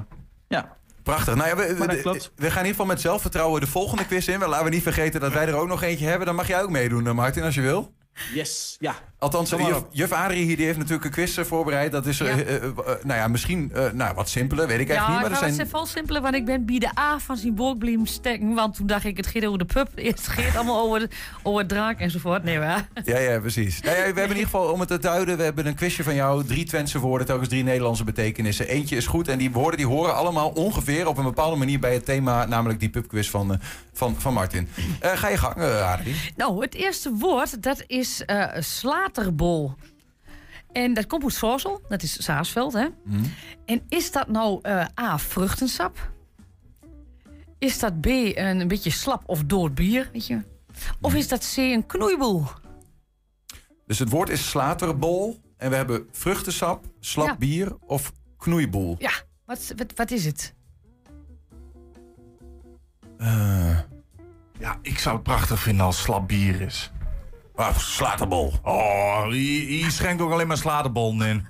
ja. 0.47 0.77
Prachtig. 1.03 1.35
Nou 1.35 1.47
ja, 1.49 1.55
we, 1.55 1.63
gaan 1.75 1.89
in 1.89 2.45
ieder 2.45 2.65
geval 2.65 2.85
met 2.85 3.01
zelfvertrouwen 3.01 3.61
de 3.61 3.67
volgende 3.67 4.05
quiz 4.05 4.27
in. 4.27 4.39
Maar 4.39 4.47
laten 4.49 4.65
we 4.65 4.71
niet 4.71 4.83
vergeten 4.83 5.19
dat 5.19 5.33
wij 5.33 5.47
er 5.47 5.53
ook 5.55 5.67
nog 5.67 5.83
eentje 5.83 6.05
hebben. 6.07 6.25
Dan 6.25 6.35
mag 6.35 6.47
jij 6.47 6.61
ook 6.61 6.69
meedoen, 6.69 7.15
Martin, 7.15 7.43
als 7.43 7.55
je 7.55 7.61
wil. 7.61 7.93
Yes, 8.33 8.75
ja. 8.79 8.95
Althans, 9.21 9.51
maar 9.51 9.67
juf, 9.67 9.83
juf 9.91 10.11
Adrie 10.11 10.45
hier 10.45 10.55
die 10.55 10.65
heeft 10.65 10.77
natuurlijk 10.77 11.05
een 11.05 11.11
quiz 11.11 11.37
eh, 11.37 11.45
voorbereid. 11.45 11.91
Dat 11.91 12.05
is, 12.05 12.19
eh, 12.19 12.55
eh, 12.55 12.61
nou 13.03 13.19
ja, 13.19 13.27
misschien 13.27 13.71
eh, 13.73 13.91
nou, 13.91 14.15
wat 14.15 14.29
simpeler, 14.29 14.67
weet 14.67 14.79
ik 14.79 14.87
Ja, 14.87 14.93
eigenlijk 14.93 15.21
niet. 15.21 15.39
Maar 15.39 15.49
het 15.49 15.59
er 15.59 15.65
even 15.65 15.87
simpelen, 15.87 16.21
want 16.21 16.35
ik 16.35 16.45
ben 16.45 16.65
bij 16.65 16.79
de 16.79 16.99
A 16.99 17.19
van 17.19 17.37
zijn 17.37 17.55
boekblim 17.55 18.05
stekken. 18.05 18.53
Want 18.53 18.75
toen 18.75 18.87
dacht 18.87 19.05
ik, 19.05 19.17
het 19.17 19.27
gaat 19.27 19.45
over 19.45 19.57
de 19.57 19.65
pub. 19.65 19.89
Het 20.11 20.27
gaat 20.27 20.55
allemaal 20.55 20.81
over, 20.81 21.09
over 21.43 21.59
het 21.59 21.69
draak 21.69 21.99
enzovoort. 21.99 22.43
Nee, 22.43 22.59
waar? 22.59 22.87
Ja, 23.03 23.17
ja, 23.17 23.39
precies. 23.39 23.81
Nou 23.81 23.95
ja, 23.95 24.01
we 24.01 24.05
hebben 24.05 24.23
in 24.23 24.29
ieder 24.29 24.43
geval, 24.43 24.71
om 24.71 24.79
het 24.79 24.89
te 24.89 24.99
duiden, 24.99 25.37
we 25.37 25.43
hebben 25.43 25.65
een 25.65 25.75
quizje 25.75 26.03
van 26.03 26.15
jou. 26.15 26.45
Drie 26.45 26.65
Twentse 26.65 26.99
woorden, 26.99 27.27
telkens 27.27 27.49
drie 27.49 27.63
Nederlandse 27.63 28.03
betekenissen. 28.03 28.67
Eentje 28.67 28.95
is 28.95 29.07
goed 29.07 29.27
en 29.27 29.37
die 29.37 29.51
woorden 29.51 29.77
die 29.77 29.87
horen 29.87 30.15
allemaal 30.15 30.49
ongeveer 30.49 31.07
op 31.07 31.17
een 31.17 31.23
bepaalde 31.23 31.55
manier 31.55 31.79
bij 31.79 31.93
het 31.93 32.05
thema, 32.05 32.45
namelijk 32.45 32.79
die 32.79 32.89
pubquiz 32.89 33.29
van, 33.29 33.53
eh, 33.53 33.59
van, 33.93 34.15
van 34.17 34.33
Martin. 34.33 34.69
Eh, 34.99 35.11
ga 35.11 35.27
je 35.27 35.37
gang, 35.37 35.55
Adrie. 35.63 36.15
Nou, 36.35 36.61
het 36.61 36.73
eerste 36.73 37.13
woord, 37.13 37.63
dat 37.63 37.83
is 37.87 38.10
eh, 38.19 38.61
slaterbol. 38.61 39.73
En 40.71 40.93
dat 40.93 41.07
komt 41.07 41.23
uit 41.23 41.33
Sorsel, 41.33 41.81
dat 41.89 42.03
is 42.03 42.23
Saasveld, 42.23 42.73
hè? 42.73 42.87
En 43.65 43.81
is 43.89 44.11
dat 44.11 44.27
nou 44.27 44.59
eh, 44.61 44.85
A, 44.99 45.17
vruchtensap? 45.19 46.11
Is 47.57 47.79
dat 47.79 48.01
B, 48.01 48.05
een, 48.05 48.59
een 48.59 48.67
beetje 48.67 48.89
slap 48.91 49.23
of 49.25 49.43
dood 49.43 49.75
bier, 49.75 50.09
weet 50.13 50.27
je? 50.27 50.41
Of 51.01 51.13
is 51.15 51.27
dat 51.27 51.51
C, 51.53 51.57
een 51.57 51.85
knoeiboel? 51.85 52.45
Dus 53.87 53.99
het 53.99 54.09
woord 54.09 54.29
is 54.29 54.49
slaterbol 54.49 55.39
en 55.57 55.69
we 55.69 55.75
hebben 55.75 56.07
vruchtensap, 56.11 56.85
slap 56.99 57.27
Ja. 57.27 57.35
bier 57.37 57.75
of 57.79 58.11
knoeiboel. 58.37 58.95
Ja, 58.99 59.11
wat, 59.45 59.73
wat, 59.77 59.91
wat 59.95 60.11
is 60.11 60.25
het? 60.25 60.53
Eh, 63.17 63.79
Ja, 64.59 64.77
ik 64.81 64.99
zou 64.99 65.15
het 65.15 65.23
prachtig 65.23 65.59
vinden 65.59 65.85
als 65.85 66.01
slap 66.01 66.27
bier 66.27 66.61
is. 66.61 66.91
Ah, 67.55 67.77
slaterbol. 67.77 68.53
Oh, 68.63 69.27
hier, 69.27 69.67
hier 69.67 69.91
schenkt 69.91 70.21
ook 70.21 70.31
alleen 70.31 70.47
maar 70.47 70.57
slaterbol 70.57 71.23
in. 71.23 71.45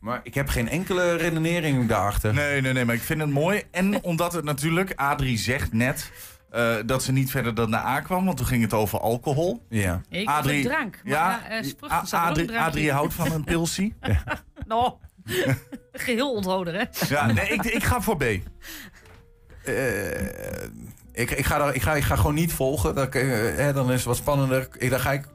Maar 0.00 0.20
ik 0.22 0.34
heb 0.34 0.48
geen 0.48 0.68
enkele 0.68 1.14
redenering 1.16 1.88
daarachter. 1.88 2.34
Nee, 2.34 2.60
nee, 2.60 2.72
nee, 2.72 2.84
maar 2.84 2.94
ik 2.94 3.00
vind 3.02 3.20
het 3.20 3.30
mooi. 3.30 3.62
En 3.70 4.02
omdat 4.02 4.32
het 4.32 4.44
natuurlijk, 4.44 4.92
Adrie 4.96 5.38
zegt 5.38 5.72
net... 5.72 6.10
eh, 6.50 6.74
dat 6.86 7.02
ze 7.02 7.12
niet 7.12 7.30
verder 7.30 7.54
dan 7.54 7.70
naar 7.70 7.84
A 7.84 8.00
kwam, 8.00 8.24
want 8.24 8.36
toen 8.36 8.46
ging 8.46 8.62
het 8.62 8.72
over 8.72 9.00
alcohol. 9.00 9.66
Ja. 9.68 10.00
Ik 10.08 10.28
Adrie, 10.28 10.64
drank. 10.64 11.00
Maar, 11.04 11.12
ja, 11.12 11.48
eh, 11.48 11.64
een 11.80 12.10
Adrie. 12.10 12.58
Adrie 12.58 12.92
houdt 12.92 13.14
van 13.14 13.32
een 13.32 13.44
pilsie. 13.44 13.94
Nou, 14.66 14.92
geheel 15.92 16.32
onthouden, 16.32 16.74
hè? 16.74 16.84
Ja, 17.08 17.26
nee, 17.32 17.48
ik, 17.48 17.64
ik 17.64 17.82
ga 17.84 18.00
voor 18.00 18.16
B. 18.16 18.22
Eh, 18.22 18.32
ik, 21.12 21.30
ik, 21.30 21.44
ga 21.44 21.58
daar, 21.58 21.74
ik, 21.74 21.82
ga, 21.82 21.94
ik 21.94 22.02
ga 22.02 22.16
gewoon 22.16 22.34
niet 22.34 22.52
volgen. 22.52 22.94
Dan, 22.94 23.10
eh, 23.10 23.74
dan 23.74 23.90
is 23.90 23.96
het 23.96 24.04
wat 24.04 24.16
spannender. 24.16 24.68
Ik, 24.78 24.90
dan 24.90 25.00
ga 25.00 25.12
ik... 25.12 25.28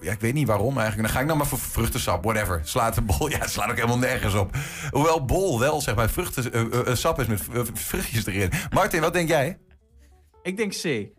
Ja, 0.00 0.12
ik 0.12 0.20
weet 0.20 0.34
niet 0.34 0.46
waarom 0.46 0.78
eigenlijk. 0.78 1.02
Dan 1.02 1.10
ga 1.10 1.20
ik 1.20 1.26
nou 1.26 1.38
maar 1.38 1.46
voor 1.46 1.58
vruchtensap, 1.58 2.24
whatever. 2.24 2.60
Slaat 2.64 2.96
een 2.96 3.06
bol. 3.06 3.28
Ja, 3.30 3.38
het 3.38 3.50
slaat 3.50 3.70
ook 3.70 3.76
helemaal 3.76 3.98
nergens 3.98 4.34
op. 4.34 4.56
Hoewel 4.90 5.24
bol 5.24 5.58
wel, 5.58 5.80
zeg 5.80 5.94
maar, 5.94 6.10
vruchten, 6.10 6.52
eh, 6.52 6.88
eh, 6.88 6.94
sap 6.94 7.20
is 7.20 7.26
met 7.26 7.42
vruchtjes 7.74 8.26
erin. 8.26 8.50
Martin, 8.70 9.00
wat 9.00 9.12
denk 9.12 9.28
jij? 9.28 9.58
Ik 10.42 10.56
denk 10.56 10.72
C. 10.72 11.10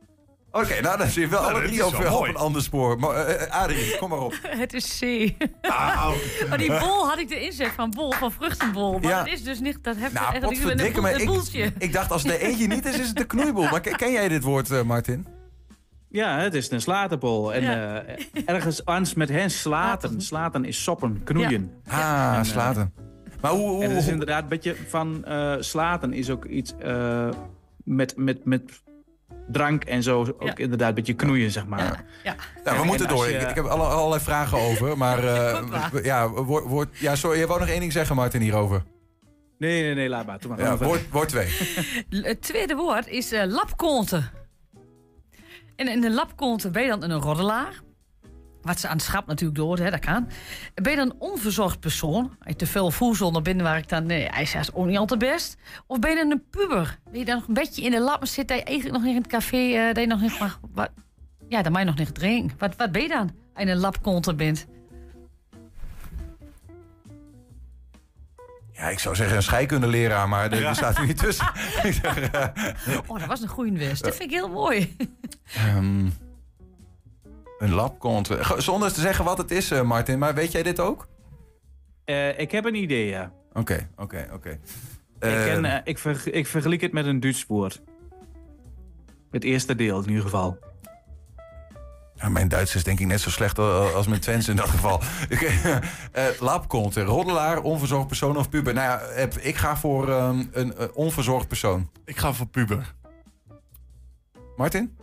Oké, 0.56 0.82
nou 0.82 0.97
dan 0.97 1.08
zit 1.08 1.24
je 1.24 1.28
wel 1.28 1.41
Nou, 1.41 1.54
alle 1.54 1.64
drie 1.68 1.86
op, 1.86 2.28
een 2.28 2.36
ander 2.36 2.62
spoor. 2.62 2.99
Maar, 2.99 3.16
eh, 3.16 3.41
eh, 3.43 3.51
Adrie, 3.62 3.97
kom 3.97 4.10
maar 4.10 4.20
op. 4.20 4.34
Het 4.64 4.74
is 4.74 4.99
C. 4.99 5.32
Maar 6.49 6.58
die 6.58 6.80
bol 6.80 7.08
had 7.08 7.18
ik 7.18 7.30
erin 7.32 7.51
zet 7.51 7.68
van 7.76 7.89
bol, 7.89 8.12
van 8.12 8.32
vruchtenbol. 8.32 8.91
Maar 8.99 9.10
Ja. 9.10 9.24
dat 9.24 9.34
is 9.34 9.43
dus 9.43 9.60
niet, 9.60 9.84
dat 9.84 9.95
heeft 9.95 10.14
Nou, 10.14 10.26
eigenlijk 10.32 10.54
een, 10.62 10.68
potverdikke, 10.68 11.01
maar 11.01 11.14
een 11.14 11.20
ik, 11.20 11.26
boeltje. 11.28 11.74
ik 11.78 11.93
dacht 11.93 12.12
als 12.12 12.24
er 12.24 12.39
eentje 12.39 12.68
niet 12.68 12.86
is, 12.86 12.99
is 12.99 13.08
het 13.08 13.18
de 13.18 13.26
knoeiboel. 13.26 13.70
Maar 13.70 13.82
ken, 13.82 13.95
ken 13.95 14.12
jij 14.12 14.28
dit 14.28 14.43
woord, 14.43 14.72
eh, 14.72 14.82
Martin? 14.82 15.28
Ja, 16.10 16.38
het 16.39 16.54
is 16.54 16.72
een 16.72 16.82
slaterbol. 16.82 17.54
En 17.54 17.62
Ja. 17.64 18.01
eh, 18.04 18.18
ergens 18.45 18.86
anders 18.86 19.14
met 19.14 19.30
hen 19.30 19.49
slaten. 19.51 20.22
Slaten 20.22 20.66
is 20.66 20.84
soppen, 20.84 21.22
knoeien. 21.24 21.72
Ah, 21.88 22.32
En, 22.34 22.39
eh, 22.39 22.43
slaten. 22.43 22.93
Maar 23.41 23.51
hoe... 23.51 23.70
hoe, 23.70 23.84
En 23.84 23.89
het 23.89 23.99
is 24.04 24.08
inderdaad 24.08 24.43
een 24.43 24.49
beetje 24.49 24.76
van 24.88 25.26
eh, 25.26 25.56
slaten 25.60 26.14
is 26.14 26.30
ook 26.30 26.45
iets 26.45 26.74
eh, 26.80 27.30
met, 27.84 28.14
met, 28.18 28.45
met 28.45 28.82
drank 29.48 29.84
en 29.84 30.04
zo. 30.04 30.20
Ook 30.20 30.44
Ja. 30.44 30.56
inderdaad 30.56 30.89
een 30.89 30.96
beetje 30.96 31.14
knoeien, 31.14 31.52
zeg 31.52 31.66
maar. 31.66 31.80
Ja. 31.80 32.04
Ja, 32.24 32.36
we 32.64 32.70
En 32.70 32.86
moeten 32.86 33.08
door. 33.08 33.30
je- 33.30 33.38
Ik, 33.38 33.50
ik 33.50 33.56
heb 33.56 33.66
alle, 33.66 33.84
allerlei 33.84 34.22
vragen 34.22 34.58
over. 34.58 34.98
Maar 34.98 35.24
eh, 35.36 36.04
ja, 36.04 36.30
woord, 36.30 36.66
woord, 36.66 36.98
ja, 36.98 37.16
sorry, 37.16 37.39
je 37.39 37.48
wou 37.48 37.60
nog 37.60 37.70
één 37.70 37.80
ding 37.80 37.91
zeggen, 37.91 38.16
Martin, 38.16 38.41
hierover. 38.41 38.84
Nee, 39.58 39.82
nee, 39.84 39.94
nee, 39.94 40.10
laat 40.10 40.26
maar. 40.26 40.39
Maar 40.48 40.60
Ja, 40.60 40.78
woord, 40.78 41.10
woord 41.10 41.30
twee. 41.30 41.48
Het 42.30 42.41
tweede 42.41 42.76
woord 42.76 43.08
is 43.08 43.32
eh 43.32 43.46
lapkonte. 43.48 44.24
En 45.76 45.88
in 45.88 46.04
een 46.04 46.14
lapkonte 46.14 46.70
ben 46.70 46.84
je 46.84 46.89
dan 46.89 47.04
een 47.10 47.20
roddelaar. 47.22 47.82
Wat 48.64 48.80
ze 48.80 48.88
aan 48.88 48.95
het 48.95 49.05
schap 49.05 49.28
natuurlijk 49.28 49.59
door, 49.59 49.78
hè, 49.78 49.89
dat 49.89 49.99
kan. 49.99 50.28
Ben 50.74 50.91
je 50.91 50.97
dan 50.97 51.09
een 51.09 51.16
onverzorgd 51.20 51.80
persoon? 51.80 52.24
Als 52.24 52.47
je 52.47 52.55
te 52.55 52.66
veel 52.66 52.91
voedsel 52.91 53.32
naar 53.32 53.41
binnen 53.41 53.66
waar 53.66 53.78
ik 53.78 53.89
dan... 53.89 54.05
Nee, 54.05 54.28
hij 54.32 54.41
is 54.41 54.74
ook 54.74 54.86
niet 54.86 54.97
altijd 54.97 55.20
best. 55.20 55.57
Of 55.88 55.99
ben 55.99 56.09
je 56.09 56.16
dan 56.16 56.32
een 56.32 56.43
puber? 56.49 56.99
Ben 57.11 57.20
je 57.20 57.26
dan 57.26 57.36
nog 57.36 57.47
een 57.47 57.53
beetje 57.53 57.82
in 57.82 57.91
de 57.91 57.99
lap 57.99 58.26
zit 58.26 58.47
dat 58.47 58.57
je 58.57 58.64
eigenlijk 58.64 58.95
nog 58.95 59.05
niet 59.05 59.16
in 59.16 59.22
het 59.22 59.32
café... 59.32 59.57
eh, 59.74 59.86
dat 59.86 59.97
je 59.97 60.07
nog 60.07 60.22
niet 60.22 60.39
mag... 60.39 60.59
Wat, 60.74 60.89
ja, 61.49 61.61
dan 61.61 61.72
mag 61.72 61.82
je 61.82 61.88
nog 61.88 61.97
niet 61.97 62.16
drinken. 62.16 62.57
Wat, 62.57 62.76
wat 62.76 62.91
ben 62.91 63.01
je 63.01 63.07
dan? 63.07 63.32
Als 63.53 63.64
je 63.66 63.70
een 63.72 63.78
lapkonte 63.78 64.34
bent. 64.36 64.66
Ja, 68.72 68.89
ik 68.89 68.99
zou 68.99 69.16
zeggen 69.16 69.36
een 69.36 69.43
scheikundeleraar, 69.43 70.30
maar 70.30 70.51
er 70.51 70.76
staat 70.76 70.97
er 70.97 71.05
niet 71.05 71.18
tussen. 71.18 71.45
Ik 71.84 71.93
zeg, 71.93 72.20
eh, 72.32 72.47
Oh, 73.07 73.20
dat 73.20 73.28
was 73.28 73.41
een 73.41 73.47
goeie 73.47 73.72
west. 73.78 74.03
Dat 74.03 74.16
vind 74.16 74.32
ik 74.32 74.36
heel 74.38 74.49
mooi. 74.49 74.95
ehm, 75.53 76.05
een 77.64 77.74
lab 77.74 77.99
komt. 77.99 78.28
Ge- 78.32 78.61
Zonder 78.61 78.93
te 78.93 78.99
zeggen 79.01 79.26
wat 79.26 79.38
het 79.38 79.51
is, 79.51 79.72
eh, 79.72 79.82
Martin, 79.82 80.20
maar 80.20 80.34
weet 80.34 80.51
jij 80.51 80.64
dit 80.64 80.80
ook? 80.80 81.07
Eh, 82.05 82.39
ik 82.39 82.51
heb 82.51 82.66
een 82.66 82.76
idee, 82.76 83.07
ja. 83.07 83.32
Oké, 83.53 83.89
oké, 83.95 84.28
oké. 84.34 84.49
ik, 84.49 84.59
Eh, 85.20 85.43
ken, 85.43 85.82
ik, 85.84 85.97
verg- 85.97 86.30
ik 86.30 86.47
vergelijk 86.47 86.82
het 86.82 86.91
met 86.91 87.05
een 87.05 87.20
Duits 87.20 87.45
woord. 87.47 87.82
Het 89.32 89.43
eerste 89.43 89.76
deel 89.76 90.01
in 90.01 90.07
ieder 90.07 90.24
geval. 90.24 90.57
Ja, 92.16 92.30
mijn 92.30 92.47
Duits 92.47 92.76
is 92.76 92.84
denk 92.84 92.99
ik 92.99 93.07
net 93.07 93.22
zo 93.22 93.30
slecht 93.30 93.59
al- 93.59 93.93
als 93.93 94.07
mijn 94.07 94.22
Twents 94.22 94.47
in 94.47 94.55
dat 94.55 94.70
geval. 94.70 95.01
uh, 95.39 95.80
Labkonte, 96.39 97.03
roddelaar, 97.03 97.61
onverzorgd 97.61 98.07
persoon 98.07 98.38
of 98.38 98.49
puber? 98.49 98.74
Nou 98.74 98.88
ja, 98.88 99.07
heb- 99.14 99.38
ik 99.38 99.55
ga 99.55 99.78
voor 99.78 100.09
ehm, 100.09 100.43
een 100.51 100.93
onverzorgd 100.93 101.47
persoon. 101.47 101.89
Ik 102.05 102.18
ga 102.18 102.34
voor 102.34 102.47
puber. 102.47 102.93
Martin? 104.55 104.97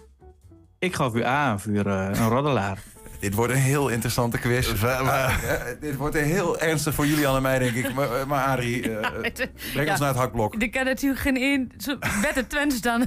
Ik 0.81 0.95
ga 0.95 1.11
voor 1.11 1.24
A, 1.24 1.59
voor 1.59 1.72
eh, 1.87 2.09
een 2.12 2.28
roddelaar. 2.28 2.78
Dit 3.20 3.35
wordt 3.35 3.53
een 3.53 3.59
heel 3.59 3.89
interessante 3.89 4.39
quiz. 4.39 4.85
Ah, 4.85 5.35
eh, 5.45 5.61
dit 5.81 5.97
wordt 5.97 6.14
een 6.16 6.24
heel 6.24 6.59
ernstig 6.61 6.95
voor 6.95 7.07
Julian 7.07 7.37
en 7.37 7.43
mij, 7.43 7.59
denk 7.59 7.74
ik. 7.74 7.95
Maar, 7.95 8.14
eh, 8.20 8.26
maar 8.26 8.45
Arie, 8.45 8.99
eh, 8.99 9.11
breng 9.72 9.91
ons 9.91 9.99
naar 10.01 10.09
het 10.09 10.16
hakblok. 10.18 10.62
Er 10.62 10.70
kan 10.70 10.85
natuurlijk 10.85 11.20
geen 11.20 11.37
één 11.37 11.68
zo 11.78 11.97
beter 12.22 12.49
Twents 12.49 12.81
dan, 12.81 13.07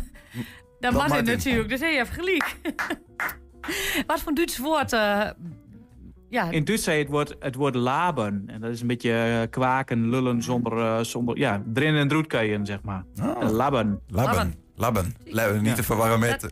dan 0.80 0.94
Martin 0.94 1.16
Martin. 1.16 1.26
natuurlijk. 1.36 1.70
Dus 1.70 1.80
hey, 1.80 1.92
je 1.92 1.98
hebt 1.98 2.10
gelijk. 2.10 2.56
Wat 4.08 4.20
voor 4.22 4.34
Duits 4.34 4.58
woord... 4.58 4.94
eh, 4.94 5.30
Ja. 6.30 6.50
In 6.50 6.64
Duits 6.64 6.84
zei 6.84 6.98
je 6.98 7.04
het 7.04 7.12
woord, 7.12 7.36
het 7.40 7.56
woord 7.56 7.76
laben. 7.76 8.44
En 8.48 8.62
dat 8.62 8.72
is 8.72 8.82
een 8.82 8.88
beetje 8.88 9.12
eh, 9.14 9.50
kwaken, 9.50 10.10
lullen 10.10 10.42
zonder, 10.44 10.78
eh, 10.78 11.00
zonder 11.04 11.38
ja, 11.38 11.62
drin 11.74 11.96
en 11.96 12.08
droetkeien, 12.08 12.66
zeg 12.66 12.82
maar. 12.82 13.04
Oh. 13.22 13.44
Eh, 13.44 13.50
laben. 13.50 14.00
Labben. 14.08 14.54
Labben. 14.84 15.62
Niet 15.62 15.76
te 15.76 15.84
verwarren 15.84 16.20
met. 16.20 16.48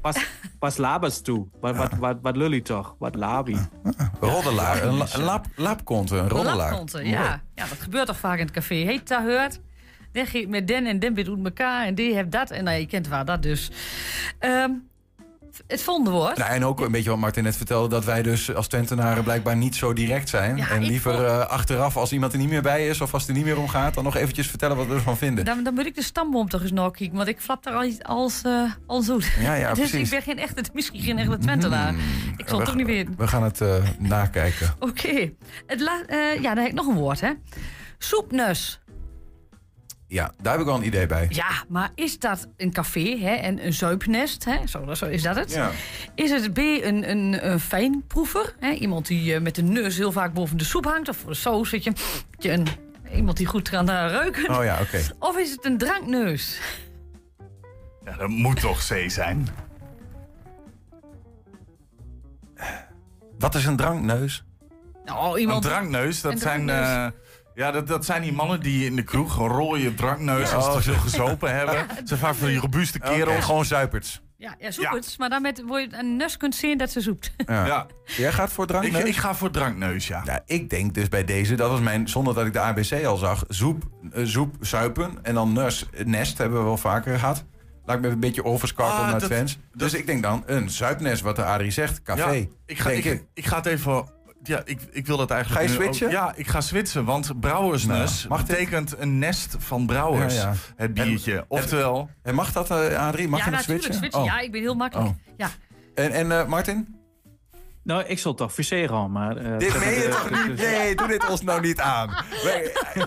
Pas, 0.00 0.26
pas 0.58 0.76
labers 0.76 1.20
toe. 1.20 1.46
Wat, 1.60 1.76
wat, 1.76 1.92
wat, 1.98 2.18
wat 2.22 2.36
lul 2.36 2.52
je 2.52 2.62
toch? 2.62 2.94
Wat 2.98 3.14
labi. 3.14 3.56
Roddelaar. 4.20 4.82
Een, 4.82 4.94
la, 4.94 5.06
een 5.12 5.22
laap, 5.22 5.46
laapkont, 5.56 6.10
een 6.10 6.28
roddelaar. 6.28 6.56
Lapkonten, 6.56 7.06
ja. 7.06 7.42
ja. 7.54 7.66
Dat 7.68 7.80
gebeurt 7.80 8.06
toch 8.06 8.18
vaak 8.18 8.38
in 8.38 8.44
het 8.44 8.54
café. 8.54 8.74
Heet 8.74 9.08
dat 9.08 9.22
hoort? 9.22 9.60
Dan 10.12 10.50
met 10.50 10.68
den 10.68 10.86
en 10.86 10.98
den 10.98 11.16
uit 11.16 11.28
elkaar 11.44 11.86
en 11.86 11.94
die 11.94 12.14
heeft 12.14 12.30
dat. 12.30 12.50
En 12.50 12.64
nou, 12.64 12.78
je 12.78 12.86
kent 12.86 13.08
waar 13.08 13.24
dat 13.24 13.42
dus. 13.42 13.70
Ehm, 14.38 14.70
het 15.66 15.82
volgende 15.82 16.10
woord. 16.10 16.36
Nou, 16.36 16.50
en 16.50 16.64
ook 16.64 16.80
een 16.80 16.90
beetje 16.92 17.10
wat 17.10 17.18
Martin 17.18 17.42
net 17.44 17.56
vertelde... 17.56 17.88
dat 17.88 18.04
wij 18.04 18.22
dus 18.22 18.54
als 18.54 18.66
Twentenaren 18.68 19.22
blijkbaar 19.24 19.56
niet 19.56 19.76
zo 19.76 19.92
direct 19.92 20.28
zijn. 20.28 20.56
Ja, 20.56 20.68
en 20.70 20.82
liever 20.82 21.12
vond- 21.14 21.24
eh, 21.26 21.38
achteraf, 21.46 21.96
als 21.96 22.12
iemand 22.12 22.32
er 22.32 22.38
niet 22.38 22.48
meer 22.48 22.62
bij 22.62 22.88
is... 22.88 23.00
of 23.00 23.12
als 23.12 23.22
het 23.22 23.30
er 23.30 23.36
niet 23.36 23.44
meer 23.46 23.58
om 23.58 23.68
gaat... 23.68 23.94
dan 23.94 24.04
nog 24.04 24.16
eventjes 24.16 24.46
vertellen 24.48 24.76
wat 24.76 24.86
we 24.86 24.94
ervan 24.94 25.16
vinden. 25.16 25.44
Dan, 25.44 25.62
dan 25.64 25.74
moet 25.74 25.86
ik 25.86 25.94
de 25.94 26.02
stamboom 26.02 26.48
toch 26.48 26.62
eens 26.62 26.72
nog 26.72 26.96
kijken, 26.96 27.16
want 27.16 27.28
ik 27.28 27.40
flap 27.40 27.62
daar 27.62 27.74
al 27.74 27.92
als, 28.02 28.42
als 28.86 29.04
zoet. 29.04 29.30
Ja, 29.40 29.54
ja, 29.54 29.68
dus 29.74 29.78
precies. 29.90 30.10
ik 30.10 30.10
ben 30.10 30.22
geen 30.34 30.38
echte, 30.44 30.64
misschien 30.72 31.00
geen 31.02 31.18
echte 31.18 31.38
Twentenaar. 31.38 31.94
Ik 32.36 32.48
zal 32.48 32.56
het 32.58 32.66
toch 32.66 32.76
niet 32.76 32.86
weten. 32.86 33.14
We 33.16 33.26
gaan 33.28 33.42
het 33.42 33.60
eh, 33.60 33.74
nakijken. 33.98 34.74
Oké. 34.78 35.30
Eh, 35.66 35.78
Ja, 36.40 36.54
dan 36.54 36.56
heb 36.58 36.66
ik 36.66 36.72
nog 36.74 36.86
een 36.86 36.94
woord, 36.96 37.20
hè. 37.20 37.30
Soepnus. 37.98 38.80
Ja, 40.10 40.32
daar 40.42 40.52
heb 40.52 40.60
ik 40.60 40.66
wel 40.66 40.76
een 40.76 40.86
idee 40.86 41.06
bij. 41.06 41.26
Ja, 41.30 41.64
maar 41.68 41.90
is 41.94 42.18
dat 42.18 42.48
een 42.56 42.72
café 42.72 43.18
hè, 43.18 43.34
en 43.34 43.66
een 43.66 43.72
zuipnest? 43.72 44.44
Hè? 44.44 44.66
Zo, 44.66 44.94
zo 44.94 45.06
is 45.06 45.22
dat 45.22 45.36
het. 45.36 45.52
Ja. 45.52 45.70
Is 46.14 46.30
het 46.30 46.52
B 46.52 46.58
een, 46.58 47.10
een, 47.10 47.50
een 47.50 47.60
fijnproever? 47.60 48.54
Hè? 48.60 48.70
Iemand 48.70 49.06
die 49.06 49.34
eh, 49.34 49.40
met 49.40 49.54
de 49.54 49.62
neus 49.62 49.96
heel 49.96 50.12
vaak 50.12 50.32
boven 50.32 50.56
de 50.58 50.64
soep 50.64 50.84
hangt? 50.84 51.08
Of 51.08 51.16
voor 51.16 51.30
de 51.30 51.36
saus 51.36 51.68
zit 51.68 51.84
je, 51.84 51.92
een, 52.52 52.66
iemand 53.14 53.36
die 53.36 53.46
goed 53.46 53.68
kan 53.68 53.88
eh, 53.88 53.94
ruiken? 53.94 54.50
Oh 54.58 54.64
ja, 54.64 54.78
oké. 54.80 55.00
Of 55.18 55.38
is 55.38 55.50
het 55.50 55.64
een 55.64 55.78
drankneus? 55.78 56.60
Ja, 58.04 58.16
dat 58.16 58.28
moet 58.28 58.60
toch 58.60 58.78
C 58.86 59.10
zijn? 59.10 59.48
Wat 63.38 63.54
is 63.54 63.64
een 63.64 63.76
drankneus? 63.76 64.44
Nou, 65.04 65.38
iemand... 65.38 65.64
Een 65.64 65.70
drankneus, 65.70 66.20
dat 66.20 66.32
een 66.32 66.38
zijn... 66.38 66.66
drankneus. 66.66 67.12
eh, 67.12 67.27
ja, 67.58 67.70
dat, 67.70 67.86
dat 67.86 68.04
zijn 68.04 68.22
die 68.22 68.32
mannen 68.32 68.60
die 68.60 68.84
in 68.86 68.96
de 68.96 69.02
kroeg 69.02 69.38
een 69.38 69.46
rode 69.48 69.94
drankneus... 69.94 70.50
Ja. 70.50 70.56
als 70.56 70.64
ze 70.84 70.90
Oh, 70.90 70.96
zo. 70.96 71.00
gezopen 71.02 71.54
hebben. 71.56 71.74
Ja, 71.74 71.86
Het 71.88 72.08
zijn 72.08 72.20
vaak 72.20 72.34
van 72.34 72.48
die 72.48 72.58
robuuste 72.58 72.98
kerels. 72.98 73.44
Gewoon 73.44 73.64
zuiperts. 73.64 74.20
Ja, 74.36 74.54
ja 74.58 74.94
het. 74.94 75.14
Maar 75.18 75.28
dan 75.28 75.42
met, 75.42 75.62
word 75.66 75.90
je 75.90 75.96
een 75.96 76.16
neus 76.16 76.36
kunt 76.36 76.54
zien 76.54 76.78
dat 76.78 76.90
ze 76.90 77.00
zoekt. 77.00 77.32
Ja. 77.46 77.66
Ja. 77.66 77.86
Jij 78.04 78.32
gaat 78.32 78.52
voor 78.52 78.66
drankneus? 78.66 79.00
Ik, 79.02 79.06
ik 79.08 79.16
ga 79.16 79.34
voor 79.34 79.50
drankneus, 79.50 80.06
ja. 80.06 80.22
Ja, 80.24 80.42
ik 80.46 80.70
denk 80.70 80.94
dus 80.94 81.08
bij 81.08 81.24
deze, 81.24 81.54
dat 81.54 81.70
was 81.70 81.80
mijn, 81.80 82.08
zonder 82.08 82.34
dat 82.34 82.46
ik 82.46 82.52
de 82.52 82.60
ABC 82.60 83.04
al 83.04 83.16
zag, 83.16 83.44
zoep, 83.48 83.82
eh, 84.12 84.24
zoep 84.24 84.56
zuipen 84.60 85.18
en 85.22 85.34
dan 85.34 85.52
neus, 85.52 85.86
nest 86.04 86.38
hebben 86.38 86.58
we 86.58 86.64
wel 86.64 86.76
vaker 86.76 87.18
gehad. 87.18 87.44
Laat 87.84 87.96
ik 87.96 88.02
me 88.02 88.08
een 88.08 88.20
beetje 88.20 88.44
overskartelen 88.44 89.02
Ah, 89.04 89.10
naar 89.10 89.20
dat- 89.20 89.28
Twents. 89.28 89.58
Dus 89.74 89.94
ik 89.94 90.06
denk 90.06 90.22
dan 90.22 90.42
een 90.46 90.70
zuipnest, 90.70 91.22
wat 91.22 91.36
de 91.36 91.44
Adrie 91.44 91.70
zegt, 91.70 92.02
café. 92.02 92.30
Ja, 92.32 92.44
ik, 92.66 92.78
ga, 92.78 92.88
denk 92.88 93.04
ik, 93.04 93.24
ik 93.34 93.46
ga 93.46 93.56
het 93.56 93.66
even... 93.66 94.16
Ja, 94.48 94.62
ik, 94.64 94.80
ik 94.90 95.06
wil 95.06 95.16
dat 95.16 95.30
eigenlijk... 95.30 95.60
Ga 95.66 95.72
je 95.72 95.78
ook- 95.78 95.82
switchen? 95.84 96.10
ja, 96.10 96.32
ik 96.36 96.46
ga 96.48 96.60
switchen, 96.60 97.04
want 97.04 97.40
brouwersnus 97.40 98.26
Nou, 98.28 98.40
dit? 98.40 98.46
betekent 98.48 98.98
een 98.98 99.18
nest 99.18 99.56
van 99.58 99.86
brouwers. 99.86 100.34
Ja, 100.34 100.40
ja. 100.40 100.52
Het 100.76 100.94
biertje. 100.94 101.44
Oftewel... 101.48 102.10
En 102.22 102.34
mag 102.34 102.52
dat, 102.52 102.70
eh, 102.70 103.06
Adrie? 103.06 103.28
Mag 103.28 103.44
ja, 103.44 103.56
je 103.56 103.62
switchen? 103.62 103.94
switchen. 103.94 104.20
Oh. 104.20 104.26
Ja, 104.26 104.40
ik 104.40 104.52
ben 104.52 104.60
heel 104.60 104.74
makkelijk. 104.74 105.08
Oh. 105.08 105.14
Ja. 105.36 105.48
En, 105.94 106.10
en 106.12 106.32
eh, 106.32 106.46
Martin? 106.46 106.96
Nou, 107.82 108.02
ik 108.04 108.18
zal 108.18 108.34
toch 108.34 108.54
viseren 108.54 108.96
al, 108.96 109.08
maar... 109.08 109.36
eh, 109.36 109.58
Dit 109.58 109.78
meen 109.78 109.94
je 109.94 110.04
eh, 110.04 110.10
toch 110.10 110.28
dus- 110.28 110.46
niet? 110.46 110.56
Nee, 110.56 110.94
doe 110.94 111.06
dit 111.08 111.28
ons 111.28 111.42
nou 111.42 111.60
niet 111.60 111.80
aan. 111.80 112.10
Wij- 112.44 112.72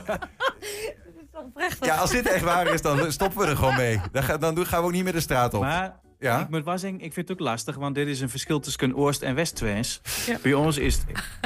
ja, 1.81 1.95
als 1.95 2.11
dit 2.11 2.27
echt 2.27 2.43
waar 2.43 2.67
is, 2.67 2.81
dan 2.81 3.11
stoppen 3.11 3.39
we 3.39 3.45
er 3.47 3.55
gewoon 3.57 3.75
mee. 3.75 4.01
Dan, 4.11 4.23
ga- 4.23 4.37
dan 4.37 4.55
doen- 4.55 4.65
gaan 4.65 4.79
we 4.79 4.85
ook 4.85 4.91
niet 4.91 5.03
meer 5.03 5.13
de 5.13 5.19
straat 5.19 5.53
op. 5.53 5.61
Maar 5.61 5.99
Ja? 6.21 6.39
ik 6.41 6.49
moet 6.49 6.63
zeggen, 6.65 6.93
ik 7.01 7.13
vind 7.13 7.27
het 7.27 7.31
ook 7.31 7.45
lastig, 7.47 7.75
want 7.75 7.95
dit 7.95 8.07
is 8.07 8.21
een 8.21 8.29
verschil 8.29 8.59
tussen 8.59 8.95
Oost- 8.95 9.21
en 9.21 9.35
West-Twents. 9.35 10.01
Ja. 10.25 10.37
Bij 10.41 10.53
ons 10.53 10.77
is, 10.77 10.99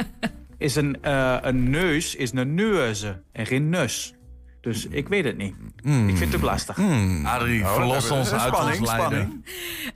is 0.58 0.74
een, 0.76 1.02
eh, 1.02 1.36
een 1.40 1.70
neus 1.70 2.14
is 2.14 2.32
een 2.32 2.54
neuze 2.54 3.22
en 3.32 3.46
geen 3.46 3.68
neus. 3.68 4.14
Dus 4.60 4.86
ik 4.86 5.08
weet 5.08 5.24
het 5.24 5.36
niet. 5.36 5.54
Ik 5.82 6.16
vind 6.16 6.18
het 6.18 6.34
ook 6.36 6.42
lastig. 6.42 6.78
Adrie, 7.24 7.62
Oh, 7.62 7.74
verlos 7.74 8.10
ons 8.10 8.32
uit 8.32 8.54
spanning, 8.54 8.80
ons 8.80 8.88
lijden. 8.90 9.44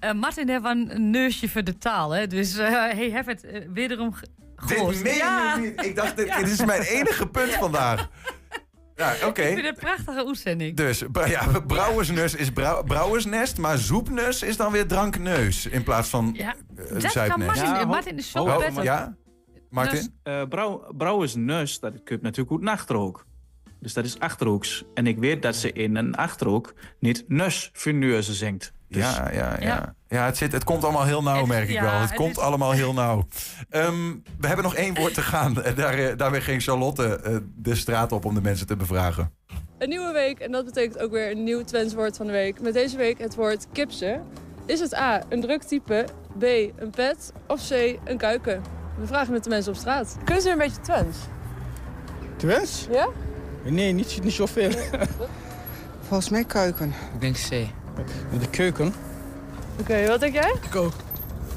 Eh, 0.01 0.13
Martin 0.13 0.49
heeft 0.49 0.63
wel 0.63 0.71
een 0.71 1.11
neusje 1.11 1.49
voor 1.49 1.65
de 1.65 1.79
taal, 1.79 2.11
hè? 2.11 2.27
Dus 2.27 2.57
eh 2.57 2.69
hij 2.69 3.11
heeft 3.13 3.27
het 3.27 3.67
wederom 3.73 4.13
ge- 4.13 4.27
gehoord. 4.57 4.95
Dit 4.95 5.03
meen 5.05 5.15
je 5.15 5.57
niet. 5.61 5.85
Ik 5.87 5.97
dacht, 5.97 6.17
dit, 6.17 6.27
dit 6.39 6.49
is 6.49 6.65
mijn 6.65 6.83
enige 6.83 7.27
punt 7.27 7.53
vandaag. 7.53 8.09
Ja, 9.01 9.27
oké. 9.27 9.43
Ik 9.43 9.47
vind 9.55 9.67
het 9.67 9.67
een 9.67 9.75
prachtige 9.95 10.27
uitzending. 10.27 10.77
Dus 10.77 11.05
ja, 11.27 11.61
brouwersnus 11.67 12.35
is 12.35 12.51
brou- 12.51 12.85
brouwersnest, 12.87 13.59
maar 13.59 13.79
zoepnus 13.79 14.43
is 14.43 14.57
dan 14.57 14.73
weer 14.73 14.87
drankneus 14.87 15.67
in 15.67 15.83
plaats 15.83 16.09
van 16.09 16.31
Ja, 16.37 16.55
eh, 16.77 16.89
dat 16.89 16.89
kan 17.03 17.11
zuipnest. 17.11 17.47
Martin. 17.47 17.65
Ja, 17.75 17.79
ho- 17.81 17.87
Martin 17.87 18.17
is 18.19 18.31
zo 18.31 18.47
ho- 18.49 18.57
prettig. 18.59 18.83
Ja? 18.83 19.17
Martin? 19.71 19.95
Dus, 19.99 20.09
eh 20.23 20.43
brouw, 20.49 20.93
brouwersneus, 20.97 21.79
dat 21.81 21.93
komt 22.05 22.23
natuurlijk 22.23 22.51
uit 22.51 22.61
nachtrook. 22.61 23.27
Dus 23.81 23.93
dat 23.93 24.05
is 24.05 24.19
achterhoeks. 24.19 24.85
En 24.95 25.07
ik 25.07 25.19
weet 25.19 25.43
dat 25.43 25.57
ze 25.57 25.73
in 25.73 25.97
een 25.97 26.15
achterhoek 26.15 26.75
niet 26.99 27.25
voor 27.73 27.95
neuzen 27.95 28.35
zingt. 28.35 28.73
Dus 28.91 29.03
Ja, 29.03 29.31
ja, 29.33 29.57
ja. 29.61 29.67
Ja. 29.67 29.95
ja. 30.09 30.25
het, 30.25 30.37
zit, 30.37 30.53
het 30.53 30.65
komt 30.65 30.85
allemaal 30.85 31.05
heel 31.05 31.23
nauw, 31.23 31.39
Het- 31.39 31.47
merk 31.47 31.69
ik 31.69 31.75
ja, 31.75 31.83
wel. 31.83 31.93
Het, 31.93 32.09
het 32.09 32.19
komt 32.19 32.31
is- 32.37 32.39
allemaal 32.43 32.71
heel 32.71 32.93
nauw. 32.93 33.27
Ehm, 33.71 33.95
we 34.39 34.47
hebben 34.47 34.65
nog 34.65 34.75
één 34.75 34.95
woord 34.95 35.15
te 35.15 35.23
gaan. 35.23 35.63
En 35.63 35.75
daar, 35.75 35.95
eh, 35.95 36.17
daarmee 36.17 36.41
ging 36.41 36.63
Charlotte 36.63 37.17
eh, 37.17 37.37
de 37.57 37.75
straat 37.75 38.13
op 38.13 38.25
om 38.25 38.35
de 38.35 38.41
mensen 38.41 38.67
te 38.67 38.77
bevragen. 38.77 39.33
Een 39.79 39.89
nieuwe 39.89 40.13
week 40.13 40.39
en 40.39 40.53
dat 40.53 40.65
betekent 40.65 40.99
ook 40.99 41.11
weer 41.11 41.31
een 41.31 41.45
nieuw 41.45 41.65
Twents 41.65 41.95
woord 41.95 42.17
van 42.17 42.27
de 42.27 42.33
week. 42.33 42.61
Met 42.61 42.73
deze 42.75 42.97
week 42.97 43.19
het 43.19 43.35
woord 43.35 43.67
kipsen. 43.73 44.23
Is 44.67 44.81
het 44.81 44.95
A, 44.95 45.23
een 45.29 45.41
druk 45.41 45.63
type, 45.63 46.05
B, 46.39 46.43
een 46.43 46.91
pet 46.91 47.33
of 47.47 47.69
C, 47.69 47.71
een 48.05 48.17
kuiken? 48.19 48.63
We 48.99 49.07
vragen 49.07 49.33
met 49.33 49.45
de 49.45 49.51
mensen 49.51 49.73
op 49.73 49.79
straat. 49.79 50.17
Kunnen 50.25 50.43
ze 50.43 50.51
een 50.51 50.59
beetje 50.59 50.81
Twents? 50.81 51.19
Twents? 52.37 52.87
Ja? 52.91 53.09
Nee, 53.65 53.93
niet, 53.93 54.23
niet 54.23 54.33
zoveel. 54.33 54.71
Volgens 56.01 56.29
mij 56.31 56.45
kuiken. 56.45 56.95
Ik 57.15 57.21
denk 57.21 57.37
C. 57.37 57.67
De 58.39 58.49
keuken. 58.51 58.95
Oké, 59.81 60.07
wat 60.07 60.21
denk 60.21 60.35
jij? 60.35 60.55
Ik 60.63 60.77
ook. 60.77 60.93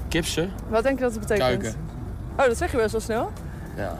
Kipsen? 0.07 0.51
Wat 0.69 0.84
denk 0.84 0.97
je 0.97 1.03
dat 1.03 1.11
het 1.11 1.19
betekent? 1.19 1.47
Kuiken. 1.61 1.79
Oh, 2.38 2.45
dat 2.45 2.57
zeg 2.57 2.71
je 2.71 2.77
best 2.77 2.91
wel 2.91 3.01
snel. 3.01 3.31
Ja. 3.75 3.97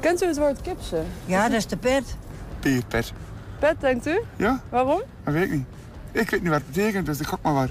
Kent 0.00 0.22
u 0.22 0.26
het 0.26 0.38
woord 0.38 0.60
kipsen? 0.60 1.06
Ja, 1.24 1.48
dat 1.48 1.56
is 1.56 1.66
de 1.66 1.76
pet. 1.76 2.16
Pierpet. 2.60 3.12
Pet, 3.58 3.80
denkt 3.80 4.06
u? 4.06 4.20
Ja? 4.36 4.60
Waarom? 4.68 5.02
Dat 5.24 5.34
weet 5.34 5.44
ik 5.44 5.50
niet. 5.50 5.66
Ik 6.12 6.30
weet 6.30 6.40
niet 6.40 6.50
wat 6.50 6.60
het 6.60 6.72
betekent, 6.72 7.06
dus 7.06 7.20
ik 7.20 7.26
gok 7.26 7.42
maar 7.42 7.54
wat. 7.54 7.68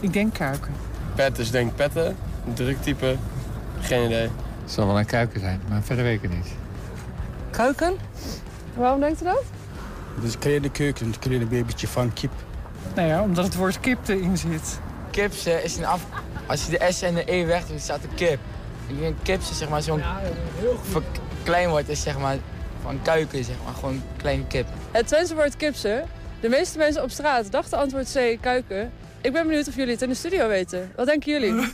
Ik 0.00 0.12
denk 0.12 0.34
kuiken. 0.34 0.72
Pet 1.14 1.38
is 1.38 1.50
denk 1.50 1.74
petten. 1.74 2.16
Druktype. 2.54 3.16
Geen 3.80 4.04
idee. 4.04 4.30
Het 4.62 4.70
zal 4.72 4.86
wel 4.86 4.98
een 4.98 5.06
kuiken 5.06 5.40
zijn, 5.40 5.60
maar 5.68 5.82
verder 5.82 6.04
weet 6.04 6.16
ik 6.16 6.22
het 6.22 6.32
niet. 6.32 6.48
Kuiken? 7.50 7.94
Waarom 8.74 9.00
denkt 9.00 9.20
u 9.20 9.24
dat? 9.24 9.42
Dus 10.20 10.38
kun 10.38 10.50
je 10.50 10.60
de 10.60 10.70
keuken, 10.70 11.06
een 11.06 11.18
kleine 11.18 11.44
babytje 11.46 11.88
van 11.88 12.12
kip. 12.12 12.32
Nou 12.94 13.08
ja, 13.08 13.22
omdat 13.22 13.44
het 13.44 13.54
woord 13.54 13.80
kip 13.80 14.08
erin 14.08 14.36
zit. 14.38 14.80
Kipse 15.10 15.62
is 15.62 15.76
een 15.76 15.84
af... 15.84 16.06
Als 16.46 16.66
je 16.66 16.70
de 16.78 16.86
S 16.92 17.02
en 17.02 17.14
de 17.14 17.32
E 17.32 17.44
wegdoet, 17.44 17.80
staat 17.80 18.02
er 18.02 18.08
kip. 18.14 18.38
Ik 18.86 18.98
denk 19.00 19.16
kipse, 19.22 19.54
zeg 19.54 19.68
maar, 19.68 19.82
zo'n 19.82 20.02
verkleinwoord 20.90 21.88
is 21.88 22.02
zeg 22.02 22.18
maar 22.18 22.36
van 22.82 23.02
kuiken, 23.02 23.44
zeg 23.44 23.56
maar, 23.64 23.74
gewoon 23.74 24.02
kleine 24.16 24.46
kip. 24.46 24.66
Het 24.90 25.06
Twentse 25.06 25.34
woord 25.34 25.56
kipsen. 25.56 26.04
De 26.40 26.48
meeste 26.48 26.78
mensen 26.78 27.02
op 27.02 27.10
straat 27.10 27.50
dachten 27.50 27.78
antwoord 27.78 28.12
C, 28.12 28.38
kuiken. 28.40 28.92
Ik 29.20 29.32
ben 29.32 29.46
benieuwd 29.46 29.68
of 29.68 29.76
jullie 29.76 29.92
het 29.92 30.02
in 30.02 30.08
de 30.08 30.14
studio 30.14 30.48
weten. 30.48 30.92
Wat 30.96 31.06
denken 31.06 31.32
jullie? 31.32 31.54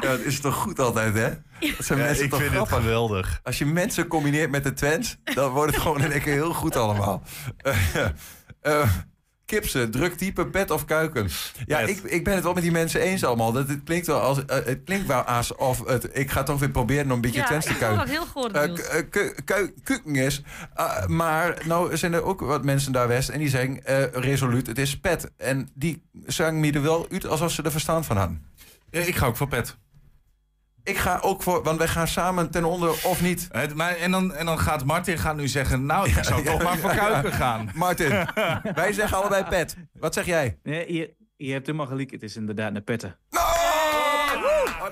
Ja, 0.00 0.08
dat 0.08 0.20
is 0.20 0.40
toch 0.40 0.54
goed 0.54 0.78
altijd, 0.78 1.14
hè? 1.14 1.28
Dat 1.60 1.86
zijn 1.86 1.98
Ja, 1.98 2.04
mensen 2.04 2.24
ik 2.24 2.30
toch 2.30 2.40
vind 2.40 2.54
het 2.54 2.68
geweldig. 2.68 3.40
Als 3.42 3.58
je 3.58 3.66
mensen 3.66 4.06
combineert 4.06 4.50
met 4.50 4.64
de 4.64 4.72
Twents, 4.72 5.16
dan 5.24 5.50
wordt 5.50 5.72
het 5.72 5.82
gewoon 5.82 6.02
in 6.02 6.12
één 6.12 6.20
keer 6.22 6.32
heel 6.32 6.54
goed 6.54 6.76
allemaal. 6.76 7.22
Eh, 7.56 7.76
eh, 8.60 8.88
Kipsen, 9.46 9.90
druk 9.90 10.14
type, 10.14 10.46
pet 10.46 10.70
of 10.70 10.84
kuiken. 10.84 11.28
Ja, 11.66 11.78
ik, 11.78 11.98
ik 11.98 12.24
ben 12.24 12.34
het 12.34 12.42
wel 12.42 12.52
met 12.52 12.62
die 12.62 12.72
mensen 12.72 13.00
eens 13.00 13.24
allemaal. 13.24 13.52
Dat 13.52 13.68
het 13.68 13.80
klinkt 13.84 14.06
wel 14.06 14.20
als, 14.20 14.44
eh, 14.44 14.56
het 14.64 14.80
klinkt 14.84 15.06
wel 15.06 15.20
alsof 15.22 15.84
het. 15.86 16.08
Ik 16.12 16.30
ga 16.30 16.42
toch 16.42 16.58
weer 16.58 16.70
proberen 16.70 17.04
om 17.04 17.10
een 17.10 17.20
beetje 17.20 17.40
Ja, 17.40 17.46
Twents 17.46 17.66
te 17.66 17.72
ik 17.72 17.78
vond 17.78 17.94
kuiken. 17.96 18.06
dat 18.52 18.52
heel 18.54 18.76
goed, 19.06 19.44
ku- 19.44 19.72
Kuken 19.82 20.14
is. 20.16 20.42
Uh, 20.76 21.06
maar 21.06 21.62
nou 21.66 21.96
zijn 21.96 22.12
er 22.12 22.22
ook 22.22 22.40
wat 22.40 22.64
mensen 22.64 22.92
daar 22.92 23.08
west 23.08 23.28
en 23.28 23.38
die 23.38 23.48
zeggen 23.48 23.84
eh, 23.84 24.02
resoluut, 24.22 24.66
het 24.66 24.78
is 24.78 25.00
pet. 25.00 25.30
En 25.36 25.68
die 25.74 26.02
zeggen 26.26 26.60
me 26.60 26.72
er 26.72 26.82
wel 26.82 27.06
uit 27.12 27.26
alsof 27.26 27.52
ze 27.52 27.62
er 27.62 27.70
verstand 27.70 28.06
van 28.06 28.16
hadden. 28.16 28.46
Ja, 28.90 29.00
ik 29.00 29.16
ga 29.16 29.26
ook 29.26 29.36
voor 29.36 29.48
pet. 29.48 29.76
Ik 30.88 30.96
ga 30.96 31.18
ook 31.22 31.42
voor, 31.42 31.62
want 31.62 31.78
wij 31.78 31.88
gaan 31.88 32.08
samen 32.08 32.50
ten 32.50 32.64
onder 32.64 32.90
of 32.90 33.22
niet. 33.22 33.48
Het, 33.52 33.74
maar, 33.74 33.96
en, 33.96 34.10
dan, 34.10 34.34
en 34.34 34.46
dan 34.46 34.58
gaat 34.58 34.84
Martin 34.84 35.18
gaat 35.18 35.36
nu 35.36 35.48
zeggen, 35.48 35.86
nou, 35.86 36.08
ik 36.08 36.24
zou 36.24 36.44
toch 36.44 36.62
maar 36.62 36.78
voor 36.78 36.94
kuiken 36.94 37.32
gaan. 37.32 37.70
Martin, 37.74 38.08
wij 38.74 38.92
zeggen 38.92 39.16
allebei 39.18 39.44
pet. 39.44 39.76
Wat 39.92 40.14
zeg 40.14 40.26
jij? 40.26 40.58
Nee, 40.62 40.86
hier, 40.86 41.14
Je 41.36 41.52
hebt 41.52 41.66
helemaal 41.66 41.86
gelijk, 41.86 42.10
het 42.10 42.22
is 42.22 42.36
inderdaad 42.36 42.74
een 42.74 42.84
pette. 42.84 43.16
Oh, 43.30 43.58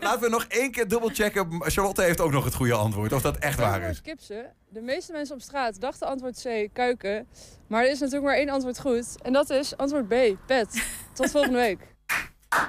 Laten 0.01 0.21
we 0.21 0.29
nog 0.29 0.45
één 0.49 0.71
keer 0.71 0.89
dubbelchecken. 0.89 1.63
Charlotte 1.63 2.03
heeft 2.03 2.21
ook 2.21 2.33
nog 2.33 2.45
het 2.45 2.55
goede 2.55 2.75
antwoord. 2.75 3.13
Of 3.13 3.23
dat 3.23 3.37
echt 3.37 3.59
waar 3.59 3.83
is. 3.83 4.01
Kipsen. 4.01 4.53
De 4.69 4.81
meeste 4.81 5.13
mensen 5.13 5.35
op 5.35 5.41
straat 5.41 5.81
dachten 5.81 6.09
antwoord 6.09 6.43
C, 6.43 6.69
kuiken. 6.73 7.27
Maar 7.69 7.85
er 7.85 7.91
is 7.91 7.99
natuurlijk 7.99 8.27
maar 8.27 8.37
één 8.37 8.49
antwoord 8.49 8.81
goed. 8.81 9.23
En 9.23 9.33
dat 9.33 9.51
is 9.51 9.77
antwoord 9.77 10.09
B, 10.09 10.15
pet. 10.47 10.87
Tot 11.13 11.31
volgende 11.31 11.59
week. 11.59 11.96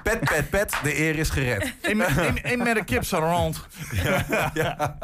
Pet, 0.04 0.20
pet, 0.20 0.50
pet. 0.50 0.74
De 0.84 1.00
eer 1.00 1.16
is 1.18 1.30
gered. 1.30 1.74
Eén 1.82 1.98
met- 2.58 2.78
een 2.78 2.86
kipsarand. 2.86 3.68
Ja, 3.92 4.52
ja, 4.54 4.98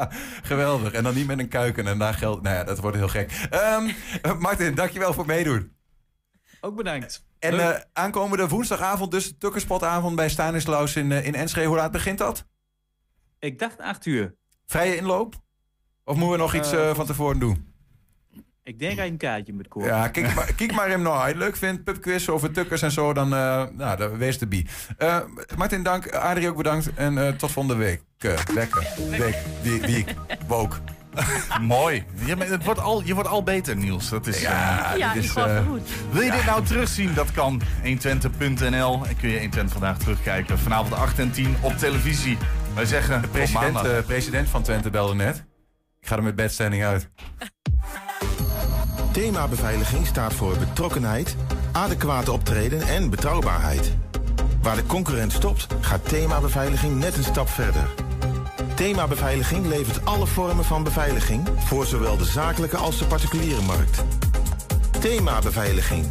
geweldig. 0.43 0.91
En 0.93 1.03
dan 1.03 1.13
niet 1.15 1.27
met 1.27 1.39
een 1.39 1.47
kuiken 1.47 1.87
en 1.87 1.97
daar 1.97 2.13
geld. 2.13 2.41
Nou 2.41 2.55
ja, 2.55 2.63
dat 2.63 2.79
wordt 2.79 2.97
heel 2.97 3.07
gek. 3.07 3.31
Ehm, 3.49 3.89
eh, 4.21 4.37
Martin, 4.39 4.75
dankjewel 4.75 5.13
voor 5.13 5.23
het 5.23 5.33
meedoen. 5.35 5.71
Ook 6.61 6.75
bedankt. 6.75 7.25
En 7.39 7.59
eh, 7.59 7.79
aankomende 7.93 8.47
woensdagavond, 8.47 9.11
dus 9.11 9.33
Tukkerspotavond 9.39 10.15
bij 10.15 10.29
Stanislaus 10.29 10.95
in, 10.95 11.11
eh, 11.11 11.25
in 11.25 11.35
Enschede. 11.35 11.67
Hoe 11.67 11.75
laat 11.75 11.91
begint 11.91 12.17
dat? 12.17 12.45
Ik 13.39 13.59
dacht 13.59 13.79
acht 13.79 14.05
uur. 14.05 14.35
Vrije 14.65 14.95
inloop? 14.95 15.35
Of 16.03 16.15
moeten 16.15 16.31
we 16.31 16.37
nog 16.37 16.55
iets 16.55 16.71
Eh, 16.71 16.89
eh, 16.89 16.95
van 16.95 17.05
tevoren 17.05 17.39
doen? 17.39 17.72
Ik 18.63 18.79
denk 18.79 18.95
dat 18.97 19.05
je 19.05 19.11
een 19.11 19.17
kaartje 19.17 19.53
moet 19.53 19.67
kopen. 19.67 19.89
Ja, 19.89 20.07
kijk 20.07 20.35
maar, 20.35 20.53
kijk 20.55 20.71
maar 20.73 20.89
hem 20.89 21.01
nou. 21.01 21.15
Als 21.15 21.23
je 21.25 21.29
het 21.29 21.37
leuk 21.37 21.55
vindt, 21.55 21.83
pubquiz 21.83 22.27
over 22.29 22.51
tukkers 22.51 22.81
en 22.81 22.91
zo, 22.91 23.13
dan, 23.13 23.33
eh 23.33 23.63
nou, 23.71 23.97
dan 23.97 24.17
wees 24.17 24.37
de 24.37 24.47
bie. 24.47 24.67
Eh, 24.97 25.17
Martin, 25.57 25.83
dank. 25.83 26.11
Adrie 26.11 26.49
ook 26.49 26.57
bedankt. 26.57 26.93
En 26.95 27.17
eh, 27.17 27.33
tot 27.33 27.51
volgende 27.51 27.77
week. 27.77 28.01
Uh, 28.19 28.33
lekker. 28.53 28.87
Week. 29.09 29.35
Die, 29.61 29.79
die 29.85 30.05
woke. 30.47 30.75
Mooi. 31.61 32.03
Je, 32.25 32.35
bent- 32.35 32.49
het 32.49 32.63
wordt 32.63 32.79
al, 32.79 33.01
je 33.05 33.13
wordt 33.13 33.29
al 33.29 33.43
beter, 33.43 33.75
Niels. 33.75 34.09
Dat 34.09 34.27
is, 34.27 34.41
Ja, 34.41 34.91
eh, 34.93 34.97
Ja, 34.97 35.13
dit 35.13 35.23
is, 35.23 35.33
eh, 35.35 35.65
goed. 35.67 35.81
Wil 36.11 36.21
je 36.21 36.31
dit 36.31 36.45
nou 36.45 36.63
terugzien? 36.65 37.13
Dat 37.13 37.31
kan. 37.31 37.61
120.nl. 37.83 39.05
En 39.07 39.17
kun 39.17 39.29
je 39.29 39.39
120 39.39 39.71
vandaag 39.71 39.97
terugkijken. 39.97 40.59
Vanavond 40.59 40.93
8 40.93 41.19
en 41.19 41.31
10 41.31 41.55
op 41.61 41.77
televisie. 41.77 42.37
Wij 42.75 42.85
zeggen 42.85 43.21
De 43.21 43.27
president, 43.27 43.73
maandag. 43.73 44.05
president 44.05 44.49
van 44.49 44.63
Twente 44.63 44.89
belde 44.89 45.15
net. 45.15 45.43
Ik 45.99 46.07
ga 46.07 46.15
er 46.15 46.23
met 46.23 46.35
bedstanding 46.35 46.83
uit. 46.83 47.09
Thema 49.13 49.47
beveiliging 49.47 50.07
staat 50.07 50.33
voor 50.33 50.57
betrokkenheid, 50.57 51.35
adequate 51.71 52.31
optreden 52.31 52.81
en 52.81 53.09
betrouwbaarheid. 53.09 53.93
Waar 54.61 54.75
de 54.75 54.85
concurrent 54.85 55.31
stopt, 55.31 55.67
gaat 55.81 56.09
thema 56.09 56.39
beveiliging 56.39 56.99
net 56.99 57.17
een 57.17 57.23
stap 57.23 57.49
verder. 57.49 57.89
Thema 58.75 59.07
beveiliging 59.07 59.65
levert 59.65 60.05
alle 60.05 60.27
vormen 60.27 60.65
van 60.65 60.83
beveiliging 60.83 61.47
voor 61.57 61.85
zowel 61.85 62.17
de 62.17 62.25
zakelijke 62.25 62.77
als 62.77 62.97
de 62.97 63.05
particuliere 63.05 63.61
markt. 63.61 64.03
Thema 64.99 65.39
beveiliging. 65.39 66.05